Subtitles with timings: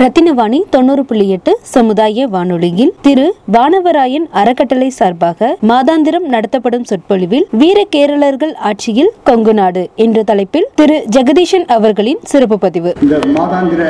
[0.00, 3.24] ரத்தினவாணி தொண்ணூறு புள்ளி எட்டு சமுதாய வானொலியில் திரு.
[3.54, 10.96] வானவராயன் அறக்கட்டளை சார்பாக மாதாந்திரம் நடத்தப்படும் சொற்பொழிவில் வீர கேரளர்கள் ஆட்சியில் கொங்கு நாடு என்ற தலைப்பில் திரு.
[11.16, 12.92] ஜெகதீஷன் அவர்களின் சிறப்பு பதிவு.
[13.02, 13.82] இந்த மாதாந்திர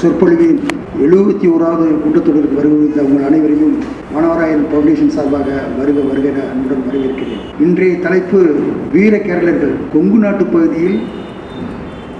[0.00, 0.56] சொற்பொழிவின்
[1.06, 3.76] எழுபத்தி ஓராவது கூட்டத்தொடருக்கு வருகிற உங்கள் அனைவரையும்
[4.14, 5.50] வானவராயன் பவுண்டேஷன் சார்பாக
[5.80, 7.44] வருக வருக அன்புடன் வரவேற்கிறேன்.
[7.66, 8.40] இன்றைய தலைப்பு
[8.96, 10.98] வீர கேரளர்கள் கொங்கு நாட்டு பகுதியில்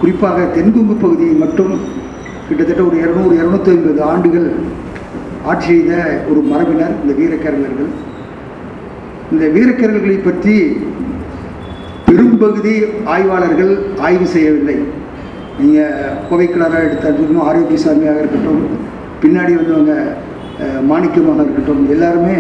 [0.02, 1.74] குறிப்பாக தென்கொங்கு பகுதியை மட்டும்
[2.47, 4.48] கிட்டத்தட்ட ஒரு இரநூறு இரநூத்தி ஐம்பது ஆண்டுகள்
[5.51, 5.93] ஆட்சி செய்த
[6.31, 7.91] ஒரு மரபினர் இந்த வீரக்கேரளர்கள்
[9.33, 10.57] இந்த வீரக்கேரளர்களை பற்றி
[12.09, 12.75] பெரும்பகுதி
[13.13, 13.73] ஆய்வாளர்கள்
[14.07, 14.77] ஆய்வு செய்யவில்லை.
[15.61, 18.63] நீங்கள் கோவைக்கலராக எடுத்தாலும் ஆரோக்கியசாமியாக இருக்கட்டும்
[19.23, 19.95] பின்னாடி வந்தவங்க
[20.91, 22.37] மாணிக்கமாக இருக்கட்டும் எல்லாருமே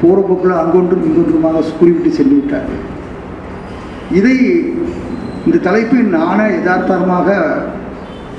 [0.00, 2.82] போகிற போக்கில் அங்கொன்றும் இங்கொன்றுமாக குறிப்பிட்டு சென்று விட்டார்கள்.
[4.18, 4.36] இதை
[5.46, 7.28] இந்த தலைப்பை நானே யதார்த்தமாக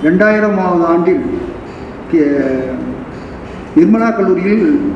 [0.04, 1.26] ரெண்டாயிரமாவது ஆண்டில்
[2.12, 2.72] கே-
[3.76, 4.94] நிர்மலா கல்லூரியில்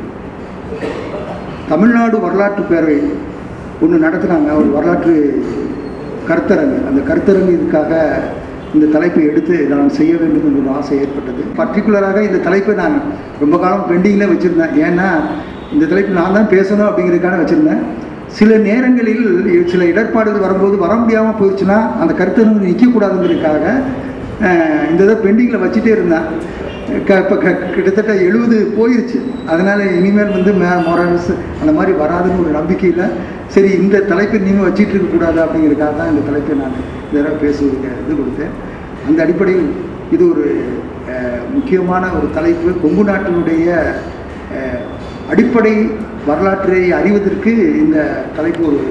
[1.70, 3.12] தமிழ்நாடு வரலாற்று பேரவை
[3.82, 4.56] ஒன்று நடத்துனாங்க.
[4.56, 5.46] ஒரு வரலாற்று
[6.28, 6.88] கருத்தரங்கு.
[6.88, 8.10] அந்த கருத்தரங்கு இதுக்காக
[8.74, 11.44] இந்த தலைப்பை எடுத்து நான் செய்ய வேண்டும் என்ற ஒரு ஆசை ஏற்பட்டது.
[11.58, 13.02] பர்டிகுலராக இந்த தலைப்பை நான்
[13.40, 14.86] ரொம்ப காலம் பெண்டிங்கில் வச்சுருந்தேன்.
[14.86, 15.08] ஏன்னா
[15.74, 17.80] இந்த தலைப்பு நான் தான் பேசணும் அப்படிங்கிறதுக்கான வச்சுருந்தேன்.
[18.28, 23.80] சில நேரங்களில் சில இடர்பாடுகள் வரும்போது வர முடியாமல் போயிடுச்சுன்னா அந்த கருத்தரங்கு நிற்கக்கூடாதுங்கிறதுக்காக
[24.90, 26.26] இந்த இதை பெண்டிங்கில் வச்சுட்டே இருந்தேன்
[27.08, 29.18] க இப்போ க கிட்டத்தட்ட எழுபது போயிருச்சு.
[29.52, 31.32] அதனால் இனிமேல் வந்து மே மொரல்ஸ்
[31.62, 33.04] அந்த மாதிரி வராதுன்னு ஒரு நம்பிக்கையில்
[33.54, 36.78] சரி இந்த தலைப்பை நீங்கள் வச்சிட்டு இருக்கக்கூடாது அப்படிங்கிறதுக்காக தான் இந்த தலைப்பை நான்
[37.08, 38.54] இந்த தடவை பேசுவதுக்கு இது கொடுத்தேன்.
[39.08, 39.68] அந்த அடிப்படையில்
[40.16, 40.46] இது ஒரு
[41.56, 42.70] முக்கியமான ஒரு தலைப்பு.
[42.84, 43.68] கொங்கு நாட்டினுடைய
[45.34, 45.74] அடிப்படை
[46.30, 47.98] வரலாற்றை அறிவதற்கு இந்த
[48.38, 48.82] தலைப்பு ஒரு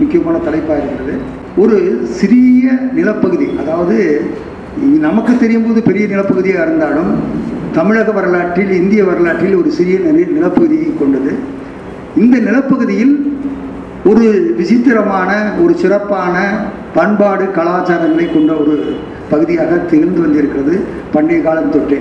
[0.00, 1.14] முக்கியமான தலைப்பாக இருக்கிறது
[1.62, 1.76] ஒரு
[2.18, 3.98] சிறிய நிலப்பகுதி அதாவது
[5.06, 7.10] நமக்கு தெரியும் போது பெரிய நிலப்பகுதியாக இருந்தாலும்
[7.76, 9.98] தமிழக வரலாற்றில் இந்திய வரலாற்றில் ஒரு சிறிய
[10.38, 11.32] நிலப்பகுதியை கொண்டது.
[12.22, 13.14] இந்த நிலப்பகுதியில்
[14.10, 14.24] ஒரு
[14.60, 15.30] விசித்திரமான
[15.64, 16.36] ஒரு சிறப்பான
[16.96, 18.74] பண்பாடு கலாச்சாரங்களை கொண்ட ஒரு
[19.32, 20.74] பகுதியாக திகழ்ந்து வந்திருக்கிறது
[21.14, 22.00] பண்டைய காலம் தொட்டே.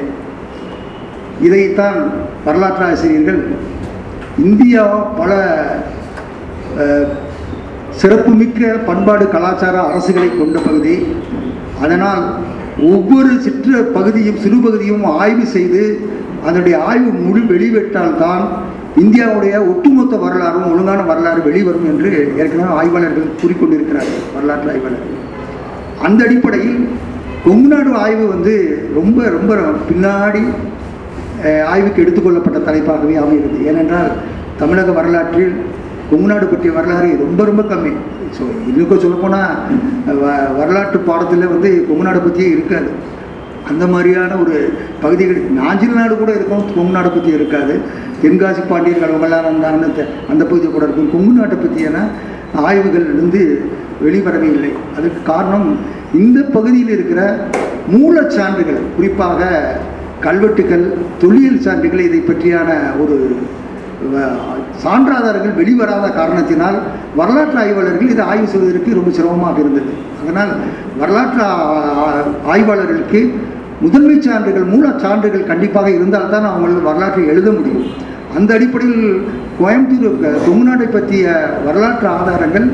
[1.47, 1.99] இதைத்தான்
[2.45, 3.41] வரலாற்று ஆசிரியர்கள்
[4.47, 4.83] இந்தியா
[5.19, 5.31] பல
[8.01, 10.95] சிறப்புமிக்க பண்பாடு கலாச்சார அரசுகளை கொண்ட பகுதி.
[11.83, 12.23] அதனால்
[12.89, 15.81] ஒவ்வொரு சிற்ற பகுதியும் சிறு பகுதியும் ஆய்வு செய்து
[16.45, 18.43] அதனுடைய ஆய்வு முழு வெளிவிட்டால்தான்
[19.01, 22.09] இந்தியாவுடைய ஒட்டுமொத்த வரலாறும் ஒழுங்கான வரலாறு வெளிவரும் என்று
[22.41, 25.17] ஏற்கனவே ஆய்வாளர்கள் கூறிக்கொண்டிருக்கிறார்கள் வரலாற்று ஆய்வாளர்கள்.
[26.07, 26.79] அந்த அடிப்படையில்
[27.45, 28.53] கொங்கு நாடு ஆய்வு வந்து
[28.97, 29.53] ரொம்ப ரொம்ப
[29.89, 30.43] பின்னாடி
[31.73, 33.59] ஆய்வுக்கு எடுத்துக்கொள்ளப்பட்ட தலைப்பாகவே அமைகிறது.
[33.69, 34.11] ஏனென்றால்
[34.59, 35.53] தமிழக வரலாற்றில்
[36.11, 37.93] கொங்குநாடு பற்றிய வரலாறு ரொம்ப ரொம்ப கம்மி.
[38.37, 39.53] ஸோ இன்னும் சொல்லப்போனால்
[40.21, 42.89] வ வரலாற்று பாடத்தில் வந்து கொங்குநாடு பற்றியே இருக்காது.
[43.69, 44.55] அந்த மாதிரியான ஒரு
[45.01, 47.73] பகுதிகள் நாஞ்சில் நாடு கூட இருக்கும் கொங்கு நாடை பற்றி இருக்காது.
[48.21, 51.11] தென்காசி பாண்டியர்கள் அவங்களாம் இருந்தாங்கன்னு அந்த பகுதி கூட இருக்கும்.
[51.13, 51.97] கொங்கு நாட்டை பற்றியான
[52.65, 53.41] ஆய்வுகள் வந்து
[54.05, 54.71] வெளிவரவே இல்லை.
[54.97, 55.67] அதுக்கு காரணம்
[56.23, 57.21] இந்த பகுதியில் இருக்கிற
[57.93, 59.49] மூலச் சான்றுகள் குறிப்பாக
[60.25, 60.85] கல்வெட்டுகள்
[61.21, 62.69] தொழில் சான்றுகள் இதை பற்றியான
[63.03, 63.17] ஒரு
[64.83, 66.77] சான்றாதாரங்கள் வெளிவராத காரணத்தினால்
[67.19, 69.91] வரலாற்று ஆய்வாளர்கள் இதை ஆய்வு செய்வதற்கு ரொம்ப சிரமமாக இருந்தது.
[70.21, 70.51] அதனால்
[71.01, 71.41] வரலாற்று
[72.53, 73.21] ஆய்வாளர்களுக்கு
[73.83, 77.85] முதன்மை சான்றுகள் மூல சான்றுகள் கண்டிப்பாக இருந்தால் தான் அவங்க வரலாற்றை எழுத முடியும்.
[78.37, 79.07] அந்த அடிப்படையில்
[79.59, 81.25] கோயம்புத்தூர் தமிழ்நாட்டை பற்றிய
[81.67, 82.67] வரலாற்று ஆதாரங்கள்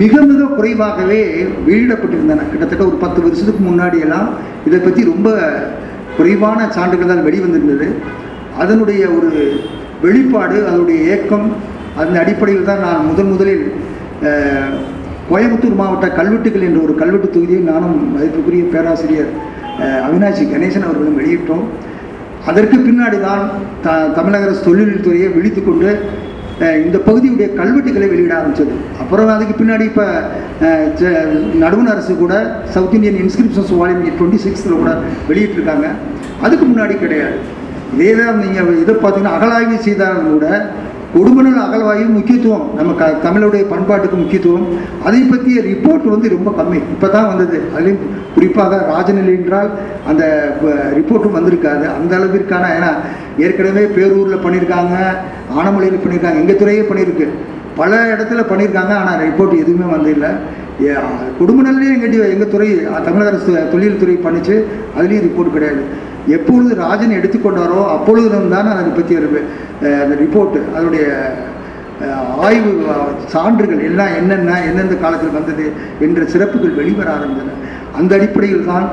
[0.00, 1.20] மிக மிக குறைவாகவே
[1.66, 2.46] வெளியிடப்பட்டிருந்தன.
[2.52, 4.28] கிட்டத்தட்ட ஒரு பத்து வருஷத்துக்கு முன்னாடியெல்லாம்
[4.68, 5.28] இதை பற்றி ரொம்ப
[6.16, 7.88] குறைவான சான்றுகள் தான் வெளிவந்திருந்தது.
[8.62, 9.30] அதனுடைய ஒரு
[10.04, 11.46] வெளிப்பாடு அதனுடைய ஏக்கம்
[12.02, 13.64] அந்த அடிப்படையில் தான் நான் முதன் முதலில்
[15.30, 19.32] கோயம்புத்தூர் மாவட்ட கல்வெட்டுகள் என்ற ஒரு கல்வெட்டு தொகுதியை நானும் மதிப்புக்குரிய பேராசிரியர்
[20.06, 21.64] அவினாஷி கணேசன் அவர்களும் வெளியிட்டோம்.
[22.50, 23.42] அதற்கு பின்னாடி தான்
[23.84, 25.90] த தமிழக அரசு தொழில் துறையை விழித்து கொண்டு
[26.84, 28.74] இந்த பகுதியுடைய கல்வெட்டுகளை வெளியிட ஆரம்பித்தது.
[29.02, 30.06] அப்புறம் அதுக்கு பின்னாடி இப்போ
[31.62, 32.34] நடுவண் அரசு கூட
[32.74, 34.92] south Indian inscriptions volume twenty சிக்ஸில் கூட
[35.30, 35.88] வெளியிட்டிருக்காங்க.
[36.46, 37.38] அதுக்கு முன்னாடி கிடையாது.
[37.94, 40.48] இதே தான் நீங்கள் இதை பார்த்தீங்கன்னா அகலாய்வு செய்தாலும் கூட
[41.14, 44.66] கொடுமணல் அகழ்வாயும் முக்கியத்துவம் நம்ம க தமிழுடைய பண்பாட்டுக்கு முக்கியத்துவம்.
[45.06, 46.80] அதை பற்றிய ரிப்போர்ட் வந்து ரொம்ப கம்மி.
[46.94, 47.58] இப்போ தான் வந்தது.
[47.74, 48.02] அதுலேயும்
[48.34, 49.70] குறிப்பாக ராஜநிலை என்றால்
[50.10, 50.22] அந்த
[50.98, 51.84] ரிப்போர்ட்டும் வந்திருக்காது.
[51.98, 52.90] அந்த அளவிற்கான ஏன்னா
[53.46, 54.94] ஏற்கனவே பேரூரில் பண்ணியிருக்காங்க
[55.60, 57.28] ஆனமலையில் பண்ணியிருக்காங்க எங்கள் துறையே பண்ணியிருக்கு.
[57.80, 60.30] பல இடத்துல பண்ணியிருக்காங்க ஆனால் ரிப்போர்ட் எதுவுமே வந்தில்லை
[61.40, 62.68] குடும்பநல்லே எங்கள் எங்கள் துறை
[63.06, 64.56] தமிழக அரசு தொழில் துறை பண்ணிச்சு
[64.96, 65.82] அதுலேயும் ரிப்போர்ட் கிடையாது.
[66.36, 69.28] எப்பொழுது ராஜன் எடுத்துக்கொண்டாரோ அப்பொழுதும் தான் அதை பற்றி ஒரு,
[70.02, 71.06] அந்த ரிப்போர்ட்டு அதனுடைய
[72.46, 72.72] ஆய்வு
[73.34, 75.66] சான்றுகள் எல்லாம் என்னென்ன எந்தெந்த காலத்தில் வந்தது
[76.06, 77.56] என்ற சிறப்புகள் வெளிவர ஆரம்பித்தன.
[77.98, 78.86] அந்த அடிப்படையில் தான்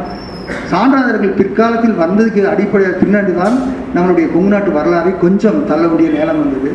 [0.72, 3.56] சான்றாளர்கள் பிற்காலத்தில் வந்ததுக்கு அடிப்படை பின்னாடி தான்
[3.96, 6.72] நம்மளுடைய கொங்கு நாட்டு கொஞ்சம் தள்ளக்கூடிய நேரம் வந்தது.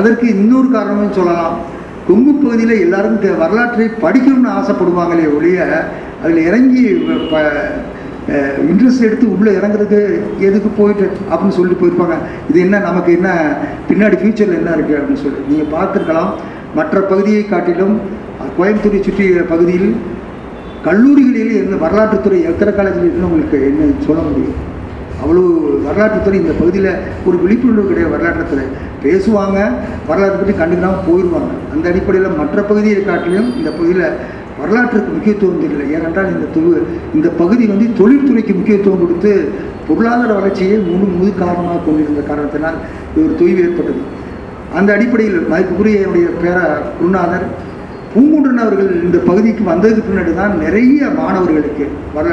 [0.00, 1.56] அதற்கு இன்னொரு காரணமும் சொல்லலாம்.
[2.08, 5.58] கொங்கு பகுதியில் எல்லாரும் இந்த வரலாற்றை படிக்கணும்னு ஆசைப்படுவாங்களே ஒழிய
[6.22, 6.82] அதில் இறங்கி
[7.30, 7.42] ப
[8.70, 9.98] இன்ட்ரெஸ்ட் எடுத்து உள்ளே இறங்குறது
[10.46, 12.16] எதுக்கு போயிட்டு அப்படின்னு சொல்லிட்டு போயிருப்பாங்க.
[12.50, 13.30] இது என்ன நமக்கு என்ன
[13.88, 15.40] பின்னாடி ஃப்யூச்சரில் என்ன இருக்குது அப்படின்னு சொல்லி.
[15.50, 16.32] நீங்கள் பார்த்துருக்கலாம்
[16.78, 17.96] மற்ற பகுதியை காட்டிலும்
[18.56, 19.90] கோயம்புத்தூரை சுற்றிய பகுதியில்
[20.86, 24.56] கல்லூரிகளில் என்ன வரலாற்றுத்துறை எத்தனை காலேஜில் உங்களுக்கு என்ன சொல்ல முடியும்?
[25.22, 25.44] அவ்வளோ
[25.86, 26.90] வரலாற்றுத்துறை இந்த பகுதியில்
[27.28, 28.66] ஒரு விழிப்புணர்வு கிடையாது வரலாற்றுத்துறை
[29.06, 29.58] பேசுவாங்க
[30.08, 34.06] வரலாற்றை பற்றி கண்டுக்காமல் போயிடுவாங்க அந்த அடிப்படையில் மற்ற பகுதியை காட்டிலும் இந்த பகுதியில்
[34.60, 35.86] வரலாற்றுக்கு முக்கியத்துவம் தெரியல.
[35.96, 36.60] ஏனென்றால் இந்த து
[37.16, 39.32] இந்த பகுதி வந்து தொழில்துறைக்கு முக்கியத்துவம் கொடுத்து
[39.88, 42.78] பொருளாதார வளர்ச்சியை முழு முழு காரணமாக கொண்டிருந்த காரணத்தினால்
[43.10, 44.00] இது ஒரு தொய்வு ஏற்பட்டது.
[44.78, 46.58] அந்த அடிப்படையில் மதிப்புக்குரிய என்னுடைய பேர
[46.98, 47.46] குருநாதர்
[48.12, 51.86] பூங்குன்றன் அவர்கள் இந்த பகுதிக்கு வந்ததுக்கு பின்னாடி தான் நிறைய மாணவர்களுக்கு
[52.16, 52.26] வர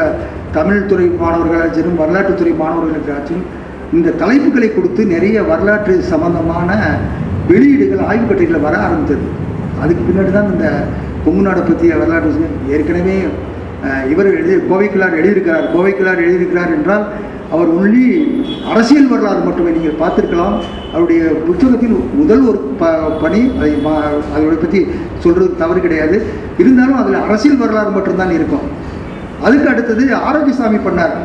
[0.58, 3.44] தமிழ் துறை மாணவர்களாச்சும் வரலாற்றுத்துறை மாணவர்களுக்காச்சும்
[3.98, 6.70] இந்த தலைப்புகளை கொடுத்து நிறைய வரலாற்று சம்பந்தமான
[7.50, 9.26] வெளியீடுகள் ஆய்வு கட்டுரைகளை வர ஆரம்பித்தது.
[9.82, 10.68] அதுக்கு பின்னாடி தான் இந்த
[11.26, 13.18] கொங்கு நாடை பற்றிய வரலாற்று ஏற்கனவே
[14.12, 17.06] இவர் எழுதி கோவைக்கிழார் எழுதியிருக்கிறார் கோவைக்கிழார் எழுதியிருக்கிறார் என்றால்
[17.54, 18.06] அவர் ஒன்லி
[18.72, 20.56] அரசியல் வரலாறு மட்டுமே நீங்கள் பார்த்துருக்கலாம்.
[20.94, 22.92] அவருடைய புத்தகத்தின் முதல் ஒரு ப
[23.24, 23.94] பணி அதை மா
[24.34, 24.80] அதை பற்றி
[25.24, 26.18] சொல்கிறது தவறு கிடையாது.
[26.62, 28.66] இருந்தாலும் அதில் அரசியல் வரலாறு மட்டும்தான் இருக்கும்.
[29.46, 31.16] அதுக்கு அடுத்தது ஆரோக்கியசாமி பண்ணார்.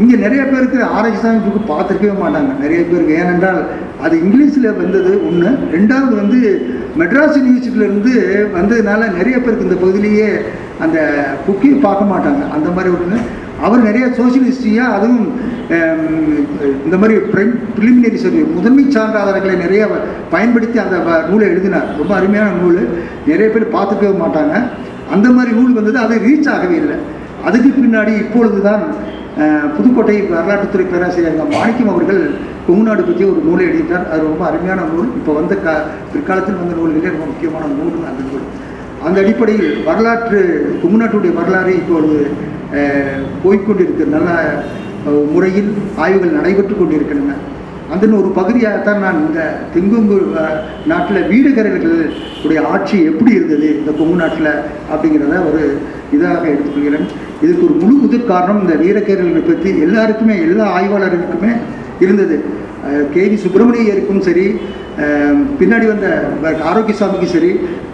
[0.00, 2.50] இங்கே நிறைய பேருக்கு ஆரோக்கியசாமி புக்கு பார்த்துருக்கவே மாட்டாங்க.
[2.62, 3.18] நிறைய பேருக்கு.
[3.22, 3.60] ஏனென்றால்
[4.04, 6.38] அது இங்கிலீஷில் வந்தது ஒன்று ரெண்டாவது வந்து
[7.00, 8.12] மெட்ராஸ் யூனிவர்சிட்டியிலேருந்து
[8.56, 10.28] வந்ததுனால நிறைய பேருக்கு இந்த பகுதியிலேயே
[10.84, 10.98] அந்த
[11.46, 12.42] புக்கையை பார்க்க மாட்டாங்க.
[12.56, 13.18] அந்த மாதிரி ஒன்று
[13.66, 15.24] அவர் நிறைய சோசியலிஸ்டியாக அதுவும்
[16.86, 17.14] இந்த மாதிரி
[17.78, 19.82] ப்ரிலிமினரி சர்வே முதன்மை சான்றாதாரங்களை நிறைய
[20.34, 20.96] பயன்படுத்தி அந்த
[21.30, 21.88] நூலை எழுதினார்.
[22.00, 22.80] ரொம்ப அருமையான நூல்.
[23.30, 24.54] நிறைய பேர் பார்த்துக்கவே மாட்டாங்க.
[25.14, 25.98] அந்த மாதிரி நூல் வந்தது.
[26.04, 26.96] அது ரீச் ஆகவே இல்லை.
[27.48, 28.82] அதுக்கு பின்னாடி இப்பொழுது தான்
[29.76, 32.22] புதுக்கோட்டை வரலாற்றுத்துறை பேராசிரியர் மாணிக்கம் அவர்கள்
[32.66, 34.08] கொங்குநாடு பற்றி ஒரு நூலை எழுதிட்டார்.
[34.10, 35.08] அது ரொம்ப அருமையான நூல்.
[35.18, 35.74] இப்போ வந்த கா
[36.12, 38.44] பிற்காலத்தில் வந்த நூல்களே ரொம்ப முக்கியமான நூல் அந்த நூல்.
[39.04, 40.40] அந்த அடிப்படையில் வரலாற்று
[40.82, 42.18] கொங்குநாட்டுடைய வரலாறு இப்பொழுது
[42.72, 43.22] அஹ்,
[44.10, 44.28] நல்ல
[45.32, 47.36] முறையில் ஆய்வுகள் நடைபெற்று கொண்டிருக்கின்றன.
[47.90, 49.40] அதன் ஒரு பகுதியாகத்தான் நான் இந்த
[49.74, 50.16] தெங்குங்கு
[50.86, 54.50] நாட்டில் வீடுகரர்களுடைய ஆட்சி எப்படி இருந்தது இந்த கொங்கு நாட்டில்
[54.92, 55.62] அப்படிங்கிறத ஒரு
[56.12, 57.08] இதாக எடுத்துக்கொள்கிறேன்.
[57.44, 61.52] இதுக்கு ஒரு முழு முதற் காரணம் இந்த வீரக்கேரல்களை பற்றி எல்லாருக்குமே எல்லா ஆய்வாளர்களுக்குமே
[62.04, 62.36] இருந்தது.
[63.14, 64.46] கேவி சுப்பிரமணியருக்கும் சரி
[65.58, 66.06] பின்னாடி வந்த
[66.44, 67.50] ஆரோக்கிய ஆரோக்கியசாமிக்கும் சரி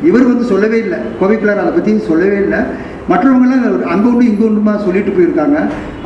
[0.09, 0.99] இவர் வந்து சொல்லவே இல்லை.
[1.21, 2.61] கோவைக்கிழார் அதை பற்றி சொல்லவே இல்லை.
[3.11, 5.59] மற்றவங்களாம் அங்கே ஒன்று இங்கே ஒன்றுமா சொல்லிட்டு போயிருக்காங்க.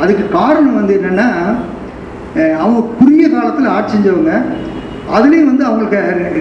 [0.02, 1.28] அதுக்கு காரணம் வந்து என்னென்னா
[2.62, 4.34] அவங்க குறுகிய காலத்தில் ஆட்சி செஞ்சவங்க.
[5.16, 6.00] அதுலேயும் வந்து அவங்களுக்கு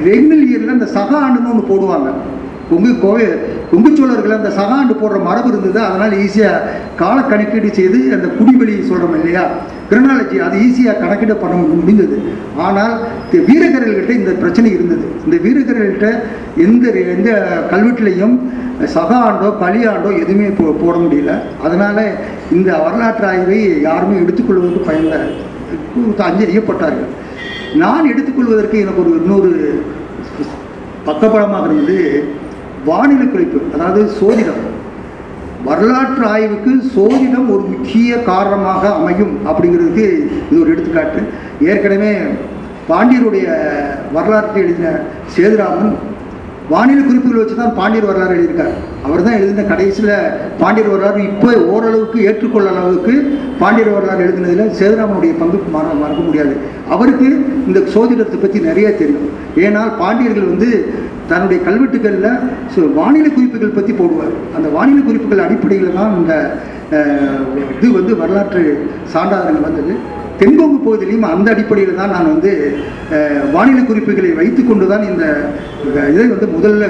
[0.09, 2.09] ரெகுலர் இயரில் அந்த சக ஆண்டுன்னு ஒன்று போடுவாங்க.
[2.75, 3.25] உங்கள் கோவை
[3.71, 3.89] கொங்கு
[4.38, 5.79] அந்த சகாண்டு போடுற மரபு இருந்தது.
[5.88, 6.63] அதனால் ஈஸியாக
[7.01, 9.43] கால கணக்கீடு செய்து அந்த குடிவெளி சொல்கிறோம் இல்லையா?
[9.89, 12.17] கிரனாலஜி அது ஈஸியாக கணக்கீடு பண்ண முடிந்தது
[12.65, 12.95] ஆனால்
[13.49, 15.05] வீரகர்கள்கிட்ட இந்த பிரச்சனை இருந்தது.
[15.25, 16.09] இந்த வீரகர்கள்கிட்ட
[16.65, 16.85] எந்த
[17.15, 17.29] எந்த
[17.71, 18.35] கல்வெட்டுலையும்
[18.95, 21.31] சகாண்டோ பலியாண்டோ எதுவுமே போ போட முடியல.
[21.65, 22.03] அதனால்
[22.57, 25.15] இந்த வரலாற்று ஆய்வை யாருமே எடுத்துக்கொள்வதற்கு பயந்த
[26.27, 27.09] அஞ்சு ஐயப்பட்டார்கள்
[27.83, 29.51] நான் எடுத்துக்கொள்வதற்கு எனக்கு ஒரு இன்னொரு
[31.07, 31.99] பக்கபலமாக இருந்தது
[32.88, 34.62] வானிலை குறிப்பு அதாவது சோதிடம்.
[35.67, 40.05] வரலாற்று ஆய்வுக்கு சோதிடம் ஒரு முக்கிய காரணமாக அமையும் அப்படிங்கிறதுக்கு
[40.50, 41.21] இது ஒரு எடுத்துக்காட்டு.
[41.71, 42.12] ஏற்கனவே
[42.91, 43.48] பாண்டியருடைய
[44.15, 44.93] வரலாற்றை எழுதின
[45.33, 45.91] சேதுராமன்
[46.71, 48.74] வானிலை குறிப்புகள் வச்சு தான் பாண்டியர் வரலாறு எழுதியிருக்கார்.
[49.05, 50.12] அவர் தான் எழுதின கடைசியில்
[50.62, 53.13] பாண்டியர் வரலாறு இப்போ ஓரளவுக்கு ஏற்றுக்கொள்ள அளவுக்கு
[53.62, 56.53] பாண்டியர் வரலாறு எழுதினதில் சேதுராமனுடைய பங்கு மற மறக்க முடியாது.
[56.95, 57.29] அவருக்கு
[57.69, 59.29] இந்த சோதிடத்தை பற்றி நிறைய தெரியும்.
[59.65, 60.71] ஏனால் பாண்டியர்கள் வந்து
[61.31, 62.29] தன்னுடைய கல்வெட்டுகளில்
[63.00, 64.36] வானிலை குறிப்புகள் பற்றி போடுவார்.
[64.57, 66.33] அந்த வானிலை குறிப்புகள் அடிப்படையில் தான் இந்த
[67.75, 68.63] இது வந்து வரலாற்று
[69.13, 69.93] சான்றாதாரங்கள் வந்தது.
[70.39, 72.51] தென்கொங்கு பகுதியிலையும் அந்த அடிப்படையில் தான் நான் வந்து
[73.55, 75.24] வானிலை குறிப்புகளை வைத்துக்கொண்டு தான் இந்த
[76.13, 76.86] இதை வந்து முதல்ல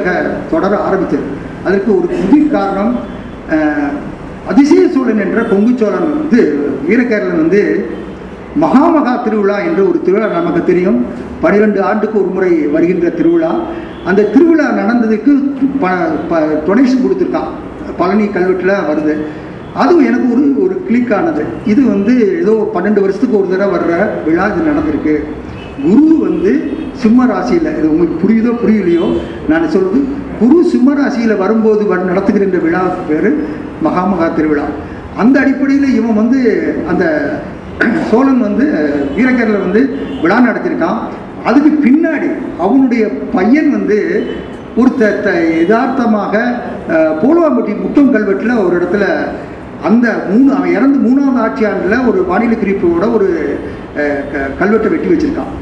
[0.53, 1.25] தொடர ஆரம்பித்தது.
[1.67, 2.93] அதற்கு ஒரு புதிய காரணம்
[4.51, 6.41] அதிசய சோழன் என்ற கொங்கு சோழன் வந்து
[6.87, 7.61] வீரகேரளன் வந்து
[8.61, 11.05] மகாமகா திருவிழா என்ற ஒரு திருவிழா நமக்கு தெரியும்.
[11.41, 13.59] பனிரெண்டு ஆண்டுக்கு ஒரு முறை வருகின்ற திருவிழா.
[14.05, 15.87] அந்த திருவிழா நடந்ததுக்கு ப
[16.29, 17.47] ப டொனேஷன் கொடுத்துருக்கான்.
[17.97, 19.15] பழனி கல்வெட்டில் வருது.
[19.73, 21.43] அதுவும் எனக்கு ஒரு ஒரு கிளிக் ஆனது.
[21.65, 25.23] இது வந்து ஏதோ பன்னெண்டு வருஷத்துக்கு ஒரு தடவை வர்ற விழா இது நடந்திருக்கு.
[25.89, 29.17] குரு வந்து சிம்ம ராசியில் இது உங்களுக்கு புரியுதோ புரியலையோ
[29.49, 30.03] நான் சொல்வது
[30.39, 33.43] குரு சிம்ம ராசியில் வரும்போது வ- நடத்துகின்ற விழா பேர்
[33.83, 34.63] மகாமகா திருவிழா.
[35.17, 37.33] அந்த அடிப்படையில் இவன் வந்து அந்த
[38.11, 38.65] சோழன் வந்து
[39.17, 39.89] வீரக்கரில் வந்து
[40.21, 40.97] விழா நடத்தியிருக்கான்.
[41.45, 44.27] அதுக்கு பின்னாடி அவனுடைய பையன் வந்து
[44.77, 46.53] ஒருத்த த யதார்த்தமாக
[46.89, 49.05] போலவாம்பட்டி முட்டம் கல்வெட்டில் ஒரு இடத்துல
[49.83, 53.59] அந்த மூணு அவன் இறந்து மூணாவது ஆட்சி ஆண்டில் ஒரு வானிலை குறிப்போட ஒரு
[53.95, 55.53] க- கல்வெட்டை வெட்டி வச்சுருக்கான்.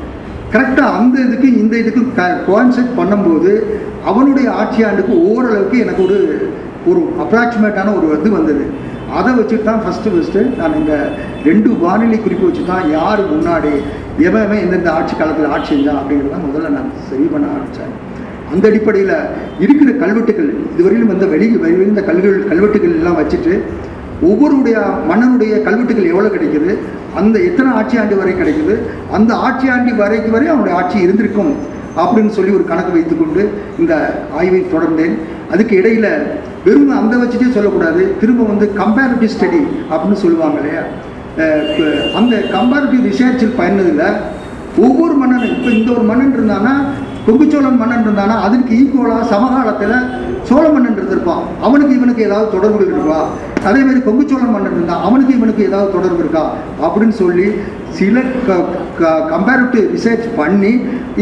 [0.53, 3.63] கரெக்டாக அந்த இதுக்கு இந்த இதுக்கு க கோன்செப்ட் பண்ணும்போது
[4.05, 6.49] அவனுடைய ஆட்சி ஆண்டுக்கு ஓரளவுக்கு எனக்கு ஒரு
[6.87, 8.65] ஒரு அப்ராக்சிமேட்டான ஒரு இது வந்தது.
[9.13, 11.09] அதை வச்சுட்டு தான் ஃபஸ்ட்டு ஃபஸ்ட்டு நான் இந்த
[11.43, 13.73] ரெண்டு வானிலை குறிப்பு வச்சு தான் யார் முன்னாடி
[14.19, 17.93] எவன் எவன் எந்தெந்த ஆட்சி காலத்தில் ஆட்சி செஞ்சான் அப்படிங்கிறத முதல்ல நான் சரி பண்ண ஆரம்பித்தேன்
[18.53, 19.15] அந்த அடிப்படையில்
[19.59, 23.63] இருக்கிற கல்வெட்டுகள் இதுவரையிலும் வந்த வெளி வெளிந்த கல்கள் கல்வெட்டுகள் எல்லாம் வச்சுட்டு
[24.21, 26.77] ஒவ்வொருடைய மன்னனுடைய கல்வெட்டுகள் எவ்வளோ கிடைக்குது
[27.15, 28.75] அந்த எத்தனை ஆட்சி ஆண்டு வரை கிடைக்குது
[29.11, 31.51] அந்த ஆட்சி ஆண்டு வரைக்கு வரை அவனுடைய ஆட்சி இருந்திருக்கும்
[31.95, 33.93] அப்படின்னு சொல்லி ஒரு கணக்கு வைத்துக்கொண்டு இந்த
[34.33, 35.15] ஆய்வை தொடர்ந்தேன்.
[35.51, 36.09] அதுக்கு இடையில்
[36.67, 38.03] வெறும் அந்த வச்சுட்டே சொல்லக்கூடாது.
[38.21, 40.85] திரும்ப வந்து கம்பேரிட்டிவ் ஸ்டடி அப்படின்னு சொல்லுவாங்க இல்லையா?
[42.19, 44.07] அந்த கம்பேரிட்டிவ் ரிசர்ச்சில் பயனதில்
[44.85, 46.73] ஒவ்வொரு மன்னனும் இப்போ இந்த ஒரு மன்னன் இருந்தானா
[47.27, 49.95] கொங்குச்சோழன் மன்னன் இருந்தானா அதுக்கு ஈக்குவலாக சமகாலத்தில்
[50.49, 51.43] சோழ மன்னன் இருந்திருப்பான்.
[51.67, 53.19] அவனுக்கு இவனுக்கு ஏதாவது தொடர்பு இருக்கா?
[53.67, 56.43] அதே மாதிரி கொங்குச்சோழன் மன்னன் இருந்தால் அவனுக்கு இவனுக்கு ஏதாவது தொடர்பு இருக்கா?
[56.85, 57.47] அப்படின்னு சொல்லி
[57.97, 58.21] சில
[59.31, 60.71] கம்பேரிட்டிவ் ரிசர்ச் பண்ணி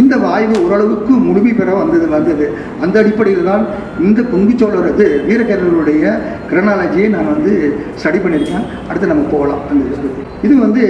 [0.01, 2.45] இந்த வாய்வு ஓரளவுக்கு முழுமை பெற வந்தது வந்தது.
[2.83, 3.63] அந்த அடிப்படையில் தான்
[4.07, 6.03] இந்த கொங்குச்சோழர் இது வீரகேரளுடைய
[6.49, 7.53] கிரனாலஜியை நான் வந்து
[8.01, 8.67] ஸ்டடி பண்ணியிருக்கேன்.
[8.89, 9.63] அடுத்து நம்ம போகலாம்.
[9.71, 10.11] அந்த
[10.47, 10.83] இது வந்து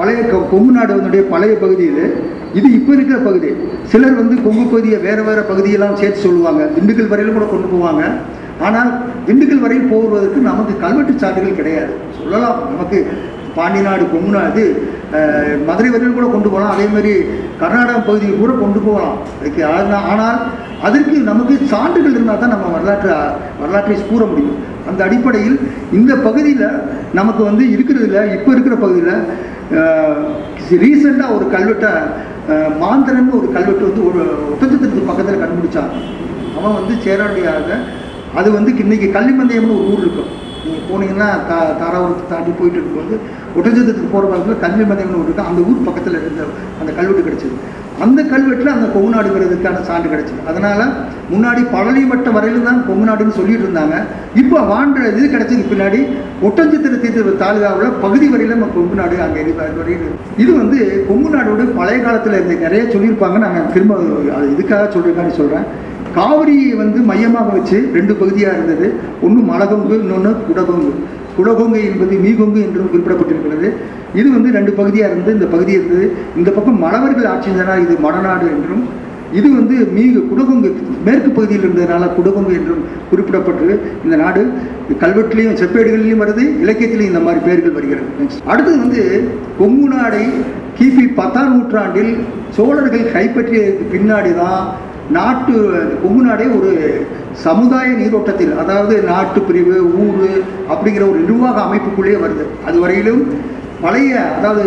[0.00, 2.04] பழைய க கொங்கு நாடுனுடைய பழைய பகுதி இது
[2.58, 3.50] இது இப்போ இருக்கிற பகுதி.
[3.92, 6.62] சிலர் வந்து கொங்கு பகுதியை வேறு வேறு பகுதியெல்லாம் சேர்த்து சொல்லுவாங்க.
[6.76, 8.04] திண்டுக்கல் வரையிலும் கூட கொண்டு போவாங்க.
[8.66, 8.90] ஆனால்
[9.26, 11.92] திண்டுக்கல் வரை போவதற்கு நமக்கு கல்வெட்டு சான்றுகள் கிடையாது.
[12.16, 12.98] சொல்லலாம் நமக்கு
[13.56, 14.64] பாண்டி நாடு கொங்கு
[15.68, 16.72] மதுரை வரையில் கூட கொண்டு போகலாம்.
[16.74, 17.12] அதே மாதிரி
[17.60, 19.16] கர்நாடகா பகுதியில் கூட கொண்டு போகலாம்.
[19.38, 19.62] அதுக்கு
[20.08, 20.38] ஆனால்
[20.82, 23.12] அதற்கு நமக்கு சான்றுகள் இருந்தால் தான் நம்ம வரலாற்று
[23.60, 24.58] வரலாற்றை கூற முடியும்.
[24.88, 25.56] அந்த அடிப்படையில்
[25.92, 26.66] இந்த பகுதியில்
[27.14, 29.14] நமக்கு வந்து இருக்கிறதுல இப்போ இருக்கிற பகுதியில்
[30.82, 31.92] ரீசெண்டாக ஒரு கல்வெட்டை
[32.52, 34.20] அஹ், மாந்தரன் ஒரு கல்வெட்டு வந்து ஒரு
[34.52, 35.90] ஒட்டச்சத்திரத்துக்கு பக்கத்தில் கண்டுபிடிச்சான்
[36.56, 37.68] அவன் வந்து சேராடியாக
[38.40, 40.30] அது வந்து இன்னைக்கு கள்ளிப்பந்தயம்னு ஒரு ஊர் இருக்கும்.
[40.64, 43.14] நீங்கள் போனீங்கன்னா தா தாராபுரத்தை தாண்டி போயிட்டு இருக்கும்போது
[43.56, 46.46] ஒட்டச்சத்திரத்துக்கு போகிற பக்கத்தில் கள்ளிமந்தயம்னு ஒரு இருக்கு அந்த ஊர் பக்கத்தில் இருந்த
[46.80, 47.56] அந்த கல்வெட்டு கிடச்சிது.
[48.04, 50.42] அந்த கல்வெட்டில் அந்த கொங்கு நாடுங்கிறதுக்கான சான்று கிடச்சிது.
[50.50, 50.82] அதனால்
[51.30, 52.02] முன்னாடி பழனி
[52.36, 53.96] வரையிலும் தான் கொங்கு நாடுன்னு சொல்லிட்டு இருந்தாங்க.
[54.42, 56.00] இப்போ வாண்ட இது கிடைச்சதுக்கு பின்னாடி
[56.48, 59.80] ஒட்டஞ்சத்திர தீர்த்த தாலுகாவில் பகுதி வரையில் நம்ம கொங்கு நாடு அங்கே இருக்கு.
[59.80, 60.06] வரையில்
[60.42, 63.38] இது வந்து கொங்கு நாடோட பழைய காலத்தில் இருந்து நிறைய சொல்லியிருப்பாங்க.
[63.46, 63.96] நாங்கள் திரும்ப
[64.36, 65.66] அது இதுக்காக சொல்லியிருக்கான்னு சொல்கிறேன்
[66.18, 68.86] காவிரியை வந்து மையமாக வச்சு ரெண்டு பகுதியாக இருந்தது.
[69.26, 70.92] ஒன்று மலகொங்கு இன்னொன்று குடகொங்கு.
[71.36, 73.68] குடகொங்கை என்பது மீகொங்கு என்றும் குறிப்பிடப்பட்டிருக்கிறது.
[74.20, 76.06] இது வந்து ரெண்டு பகுதியாக இருந்து இந்த பகுதி இருந்தது.
[76.40, 78.86] இந்த பக்கம் மலவர்கள் ஆட்சி இருந்தனால் இது மடநாடு என்றும்
[79.38, 80.68] இது வந்து மீகு குடகொங்கு
[81.06, 83.66] மேற்கு பகுதியில் இருந்ததுனால குடகொங்கு என்றும் குறிப்பிடப்பட்டு
[84.04, 84.42] இந்த நாடு
[85.02, 86.44] கல்வெட்டுலேயும் செப்பேடுகளிலும் வருது.
[86.64, 88.08] இலக்கியத்திலையும் இந்த மாதிரி பெயர்கள் வருகிறது.
[88.52, 89.02] அடுத்து அடுத்தது வந்து
[89.58, 90.24] கொங்கு நாடை
[90.78, 92.12] கிபி பத்தாம் நூற்றாண்டில்
[92.56, 94.62] சோழர்கள் கைப்பற்றியதற்கு பின்னாடி தான்
[95.16, 95.52] நாட்டு
[96.02, 96.70] கொங்கு நாடே ஒரு
[97.44, 100.24] சமுதாய நீரோட்டத்தில் அதாவது நாட்டு பிரிவு ஊர்
[100.72, 102.44] அப்படிங்கிற ஒரு நிர்வாக அமைப்புக்குள்ளேயே வருது.
[102.66, 103.22] அது வரையிலும்
[103.84, 104.64] பழைய அதாவது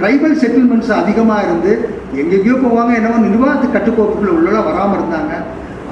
[0.00, 1.72] ட்ரைபல் செட்டில்மெண்ட்ஸ் அதிகமாக இருந்து
[2.20, 5.34] எங்கெங்கேயோ போவாங்க என்னவோ நிர்வாகத்து கட்டுக்கோப்புக்குள்ள உள்ள வராமல் இருந்தாங்க.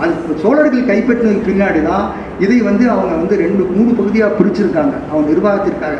[0.03, 2.07] அது சோழர்கள் கைப்பற்றினதுக்கு பின்னாடி தான்
[2.45, 5.97] இதை வந்து அவங்க வந்து ரெண்டு மூணு பகுதியாக பிரிச்சிருக்காங்க அவங்க நிர்வாகத்திற்காக.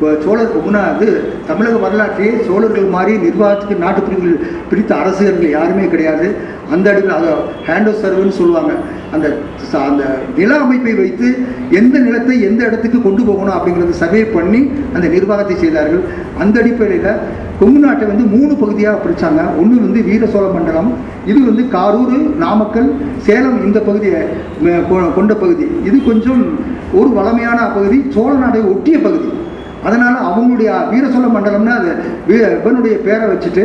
[0.00, 6.34] இப்போ சோழர் கொங்குனா அது தமிழக வரலாற்றையே சோழர்கள் மாதிரி நிர்வாகத்துக்கு நாட்டு பிரிவுகள் பிரித்த அரசர்கள் யாருமே கிடையாது.
[6.72, 7.28] அந்த அடிப்பில் அதை
[7.66, 8.72] ஹேண்டோ சர்வ்னு சொல்லுவாங்க.
[9.12, 9.36] அந்த
[9.72, 11.38] அந்த நில அமைப்பை வைத்து
[11.70, 16.00] எந்த நிலத்தை எந்த இடத்துக்கு கொண்டு போகணும் அப்படிங்கிறத சர்வே பண்ணி அந்த நிர்வாகத்தை செய்தார்கள்.
[16.38, 17.16] அந்த அடிப்படையில்
[17.60, 20.92] கொங்கு நாட்டை வந்து மூணு பகுதியாக பிரித்தாங்க ஒன்று வந்து வீர சோழ மண்டலம்
[21.26, 24.22] இது வந்து காரூர் நாமக்கல் சேலம் இந்த பகுதியை
[24.64, 25.66] கொ- கொண்ட பகுதி.
[25.84, 26.58] இது கொஞ்சம்
[26.92, 29.38] ஒரு வளமையான பகுதி சோழ நாட்டை ஒட்டிய பகுதி.
[29.84, 31.90] அதனால் அவங்களுடைய வீரசோழ மண்டலம்னா அது
[32.28, 33.64] வீ- இவனுடைய பேரை வச்சுட்டு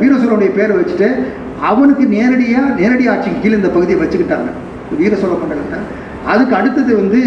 [0.00, 1.08] வீரசோழனுடைய பேரை வச்சுட்டு
[1.62, 4.50] அவனுக்கு நேரடியாக நேரடி ஆட்சிக்கு கீழே இந்த பகுதியை வச்சுக்கிட்டாங்க
[4.98, 5.78] வீரசோழ மண்டலத்தை.
[6.26, 7.18] அதுக்கு அடுத்தது வந்து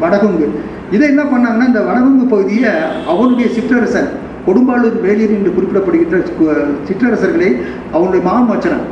[0.00, 0.46] வடகுங்கு.
[0.90, 2.70] இதை என்ன பண்ணாங்கன்னா இந்த வடகுங்கு பகுதியை
[3.08, 4.08] அவனுடைய சிற்றரசன்
[4.46, 6.16] கொடும்பாளூர் வேலியர் என்று குறிப்பிடப்படுகின்ற
[6.88, 7.50] சிற்றரசர்களை
[7.94, 8.86] அவங்களுடைய மாமச்சனம்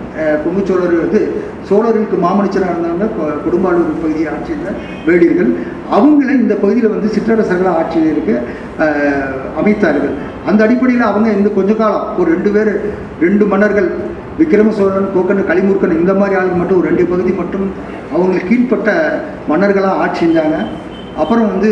[0.44, 1.20] கொங்கு சோழர் வந்து
[1.68, 3.06] சோழர்களுக்கு மாமனிச்சனாக இருந்தாங்க
[3.44, 4.70] கொடும்பாளூர் பகுதியை ஆட்சி செய்த
[5.08, 5.50] வேலியர்கள்.
[5.96, 8.00] அவங்களை இந்த பகுதியில் வந்து சிற்றரசர்களாக ஆட்சி
[9.60, 10.14] அமைத்தார்கள்.
[10.50, 12.72] அந்த அடிப்படையில் அவங்க இந்த கொஞ்ச காலம் ஒரு ரெண்டு பேர்
[13.24, 13.88] ரெண்டு மன்னர்கள்
[14.40, 17.66] விக்ரம சோழன் கோக்கன் களிமுருக்கன் இந்த மாதிரி ஆளுங்க மட்டும் ஒரு ரெண்டு பகுதி மட்டும்
[18.12, 18.90] அவங்களுக்கு கீழ்ப்பட்ட
[19.50, 20.58] மன்னர்களாக ஆட்சி செஞ்சாங்க.
[21.22, 21.70] அப்புறம் வந்து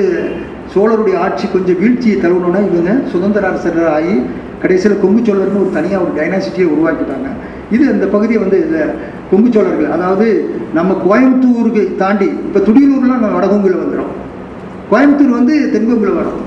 [0.78, 4.16] சோழருடைய ஆட்சி கொஞ்சம் வீழ்ச்சியை தழுவணுன்னா இவங்க சுதந்திர அரசர் ஆகி
[4.62, 7.28] கடைசியில் கொங்கு சோழர்னு ஒரு தனியாக ஒரு டைனாசிட்டியை உருவாக்கிட்டாங்க.
[7.74, 8.78] இது இந்த பகுதியை வந்து இந்த
[9.30, 10.26] கொங்கு சோழர்கள் அதாவது
[10.78, 14.14] நம்ம கோயம்புத்தூருக்கு தாண்டி இப்போ துடியலூர்லாம் நம்ம வடகொங்கில் வந்துடும்
[14.92, 16.40] கோயம்புத்தூர் வந்து தென்கொங்குல வரும்.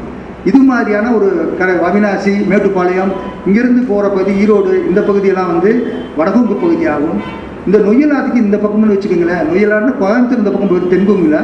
[0.49, 1.27] இது மாதிரியான ஒரு
[1.59, 3.13] கரை அவினாசி மேட்டுப்பாளையம்
[3.47, 5.71] இங்கேருந்து போகிற பகுதி ஈரோடு இந்த பகுதியெல்லாம் வந்து
[6.19, 7.21] வடகொங்கு பகுதியாகும்.
[7.67, 9.43] இந்த நொய்யலாத்துக்கு இந்த பக்கம்னு வச்சுக்கோங்களேன்.
[9.49, 11.39] நொய்யலாட்னு கோயம்புத்தூர் இந்த பக்கம் போகுது தென்கொங்குல.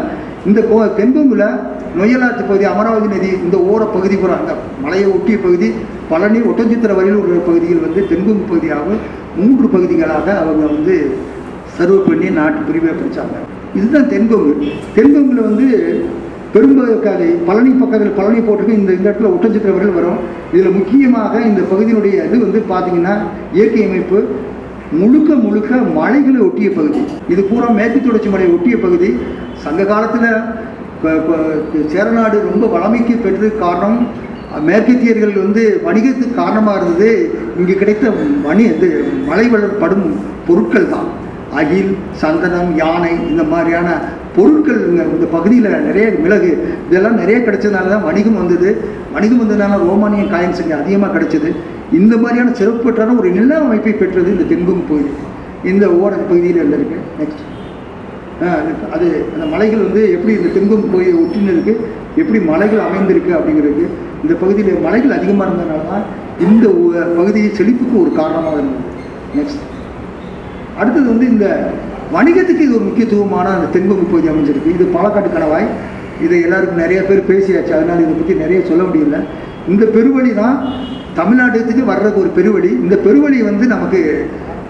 [0.50, 1.46] இந்த கோ தென்கொங்குல
[2.00, 5.68] நொய்யலாத்து பகுதி அமராவதி நதி இந்த ஓர பகுதி பூரா அந்த மலையை ஒட்டிய பகுதி
[6.10, 9.02] பழனி ஒட்டஞ்சித்திர வரையில் உள்ள பகுதிகள் வந்து தென்கொங்கு பகுதியாகவும்
[9.38, 10.96] மூன்று பகுதிகளாக அவங்க வந்து
[11.78, 13.38] சர்வ் பண்ணி நாட்டு பிரிவை பிடிச்சாங்க.
[13.80, 14.54] இதுதான் தென்கொங்கு.
[14.98, 15.68] தென்கொங்கில் வந்து
[16.54, 20.20] பெரும்பகுதி பழனி பக்கத்தில் பழனி போட்டுக்கு இந்த இந்த இடத்துல ஒட்டஞ்சித்திர வரையில் வரும்.
[20.54, 23.16] இதில் முக்கியமாக இந்த பகுதியினுடைய இது வந்து பார்த்திங்கன்னா
[23.58, 24.20] இயற்கை அமைப்பு
[25.00, 27.01] முழுக்க முழுக்க மலைகளை ஒட்டிய பகுதி.
[27.34, 29.10] இது பூரா மேற்கு தொடர்ச்சி மலையை ஒட்டிய பகுதி.
[29.63, 30.29] சங்க காலத்தில்
[31.94, 34.00] சேரநாடு ரொம்ப வளமைக்கு பெற்றது காரணம்.
[34.67, 37.10] மேற்கத்தியர்கள் வந்து வணிகத்துக்கு காரணமாக இருந்தது.
[37.60, 38.12] இங்கே கிடைத்த
[38.48, 38.89] மணி இது
[39.29, 40.06] மலை வளர்ப்படும்
[40.48, 41.10] பொருட்கள் தான்.
[41.60, 41.91] அகில்
[42.22, 43.89] சந்தனம் யானை இந்த மாதிரியான
[44.36, 44.82] பொருட்கள்
[45.15, 46.51] இந்த பகுதியில் நிறைய மிளகு
[46.88, 48.70] இதெல்லாம் நிறைய கிடைச்சதுனால தான் வணிகம் வந்தது.
[49.15, 51.51] வணிகம் வந்ததுனால ரோமானிய காயின்ஸ் இங்கே அதிகமாக கிடைச்சது.
[51.94, 55.10] இந்த மாதிரியான சிறப்பு பெற்றான ஒரு நில அமைப்பை பெற்றது இந்த தென்பும் பகுதி
[55.63, 56.98] இந்த ஓர பகுதியில் இருக்குது இருக்கு.
[57.20, 57.56] நெக்ஸ்ட்
[58.41, 63.88] அது- அது அந்த மலைகள் வந்து எப்படி இந்த தென்பும் பகுதியை ஒட்டின்னு இருக்கு எப்படி மலைகள் அமைந்திருக்கு அப்படிங்கிறது
[64.22, 66.01] இந்த பகுதியில் மலைகள் அதிகமாக இருந்ததுனால தான்
[66.50, 66.70] இந்த
[67.15, 68.84] பகுதியை செழிப்புக்கு ஒரு காரணமாக இருந்தது.
[69.36, 69.75] நெக்ஸ்ட்
[70.77, 71.72] அடுத்தது வந்து இந்த
[72.13, 74.73] வணிகத்துக்கு இது ஒரு முக்கியத்துவமான அந்த தென்கொங்கு பகுதி அமைஞ்சிருக்கு.
[74.73, 75.67] இது பாலக்காட்டு கணவாய்.
[76.23, 77.71] இதை எல்லாருக்கும் நிறைய பேர் பேசியாச்சு.
[77.71, 79.23] அதனால் இதை பற்றி நிறைய சொல்ல முடியல.
[79.69, 80.69] இந்த பெருவழி தான்
[81.19, 82.71] தமிழ்நாட்டுக்கு வர்றதுக்கு ஒரு பெருவழி.
[82.86, 84.01] இந்த பெருவழி வந்து நமக்கு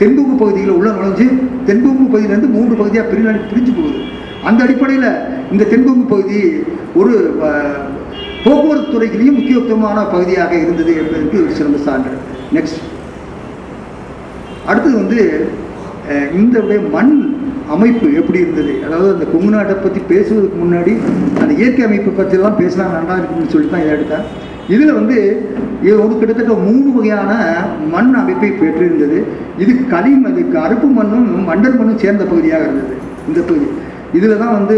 [0.01, 1.27] தென்கொங்கு பகுதியில் உள்ள நுழைஞ்சு
[1.67, 3.99] தென்கொங்கு பகுதியிலேருந்து மூன்று பகுதியாக பிரிவு பிரிஞ்சு போகுது.
[4.49, 5.09] அந்த அடிப்படையில்
[5.53, 6.39] இந்த தென்கொங்கு பகுதி
[6.99, 7.13] ஒரு
[8.45, 12.13] போக்குவரத்து துறையிலையும் முக்கியத்துவமான பகுதியாக இருந்தது என்பதற்கு ஒரு சிறந்த சான்று.
[12.57, 12.83] நெக்ஸ்ட்
[14.69, 15.21] அடுத்தது வந்து
[16.39, 17.13] இந்த உடைய மண்
[17.75, 18.73] அமைப்பு எப்படி இருந்தது?
[18.85, 20.93] அதாவது அந்த கொங்கு நாட்டை பற்றி பேசுவதற்கு முன்னாடி
[21.41, 24.27] அந்த இயற்கை அமைப்பு பற்றிலாம் பேசலாம் நல்லா இருக்குன்னு சொல்லிட்டு தான் இதை எடுத்தேன்.
[24.73, 25.17] இதில் வந்து
[26.03, 27.31] ஒரு கிட்டத்தட்ட மூணு வகையான
[27.93, 29.19] மண் அமைப்பை பெற்றிருந்தது.
[29.63, 32.95] இது களிமண் இது கருப்பு மண்ணும் மண்டல் மண்ணும் சேர்ந்த பகுதியாக இருந்தது.
[33.29, 33.67] இந்த பகுதி.
[34.17, 34.75] இதில் தான் வந்து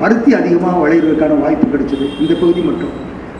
[0.00, 2.06] பருத்தி அதிகமாக விளையிறதுக்கான வாய்ப்பு கிடைச்சிது.
[2.22, 2.92] இந்த பகுதி மட்டும்.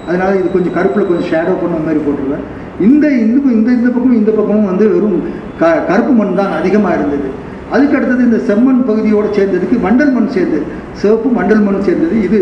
[0.09, 2.47] அதனால் இது கொஞ்சம் கருப்பில் கொஞ்சம் ஷேடோ பண்ண மாதிரி போட்டுருவேன்
[2.87, 5.19] இந்த இந்த இந்த இந்த பக்கமும் இந்த பக்கமும் வந்து வெறும்
[5.61, 7.29] க கருப்பு மண் தான் அதிகமாக இருந்தது.
[7.75, 10.65] அதுக்கு அடுத்தது இந்த செம்மண் பகுதியோடு சேர்ந்ததுக்கு மண்டல் மண் சேர்ந்தது.
[11.01, 12.17] சிவப்பு மண்டல் மண் சேர்ந்தது.
[12.29, 12.41] இது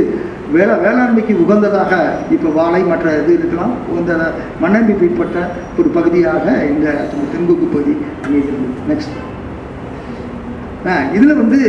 [0.56, 1.92] வேளா வேளாண்மைக்கு உகந்ததாக
[2.34, 3.72] இப்போ வாழை மற்ற இது இருக்கலாம்.
[3.90, 4.12] உகந்த
[4.62, 5.38] மண்ணமைப்பட்ட
[5.80, 6.86] ஒரு பகுதியாக இந்த
[7.32, 7.94] தென்கொங்கு பகுதி
[8.26, 8.68] அமைகிறது.
[8.90, 9.16] நெக்ஸ்ட்
[11.16, 11.60] இதில் வந்து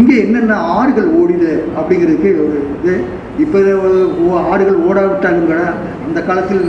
[0.00, 2.94] இங்கே என்னென்ன ஆறுகள் ஓடிது அப்படிங்கிறதுக்கு ஒரு இது.
[3.44, 3.58] இப்போ
[4.52, 5.60] ஆறுகள் ஓடாவிட்டாலும் கூட
[6.06, 6.64] அந்த காலத்தில்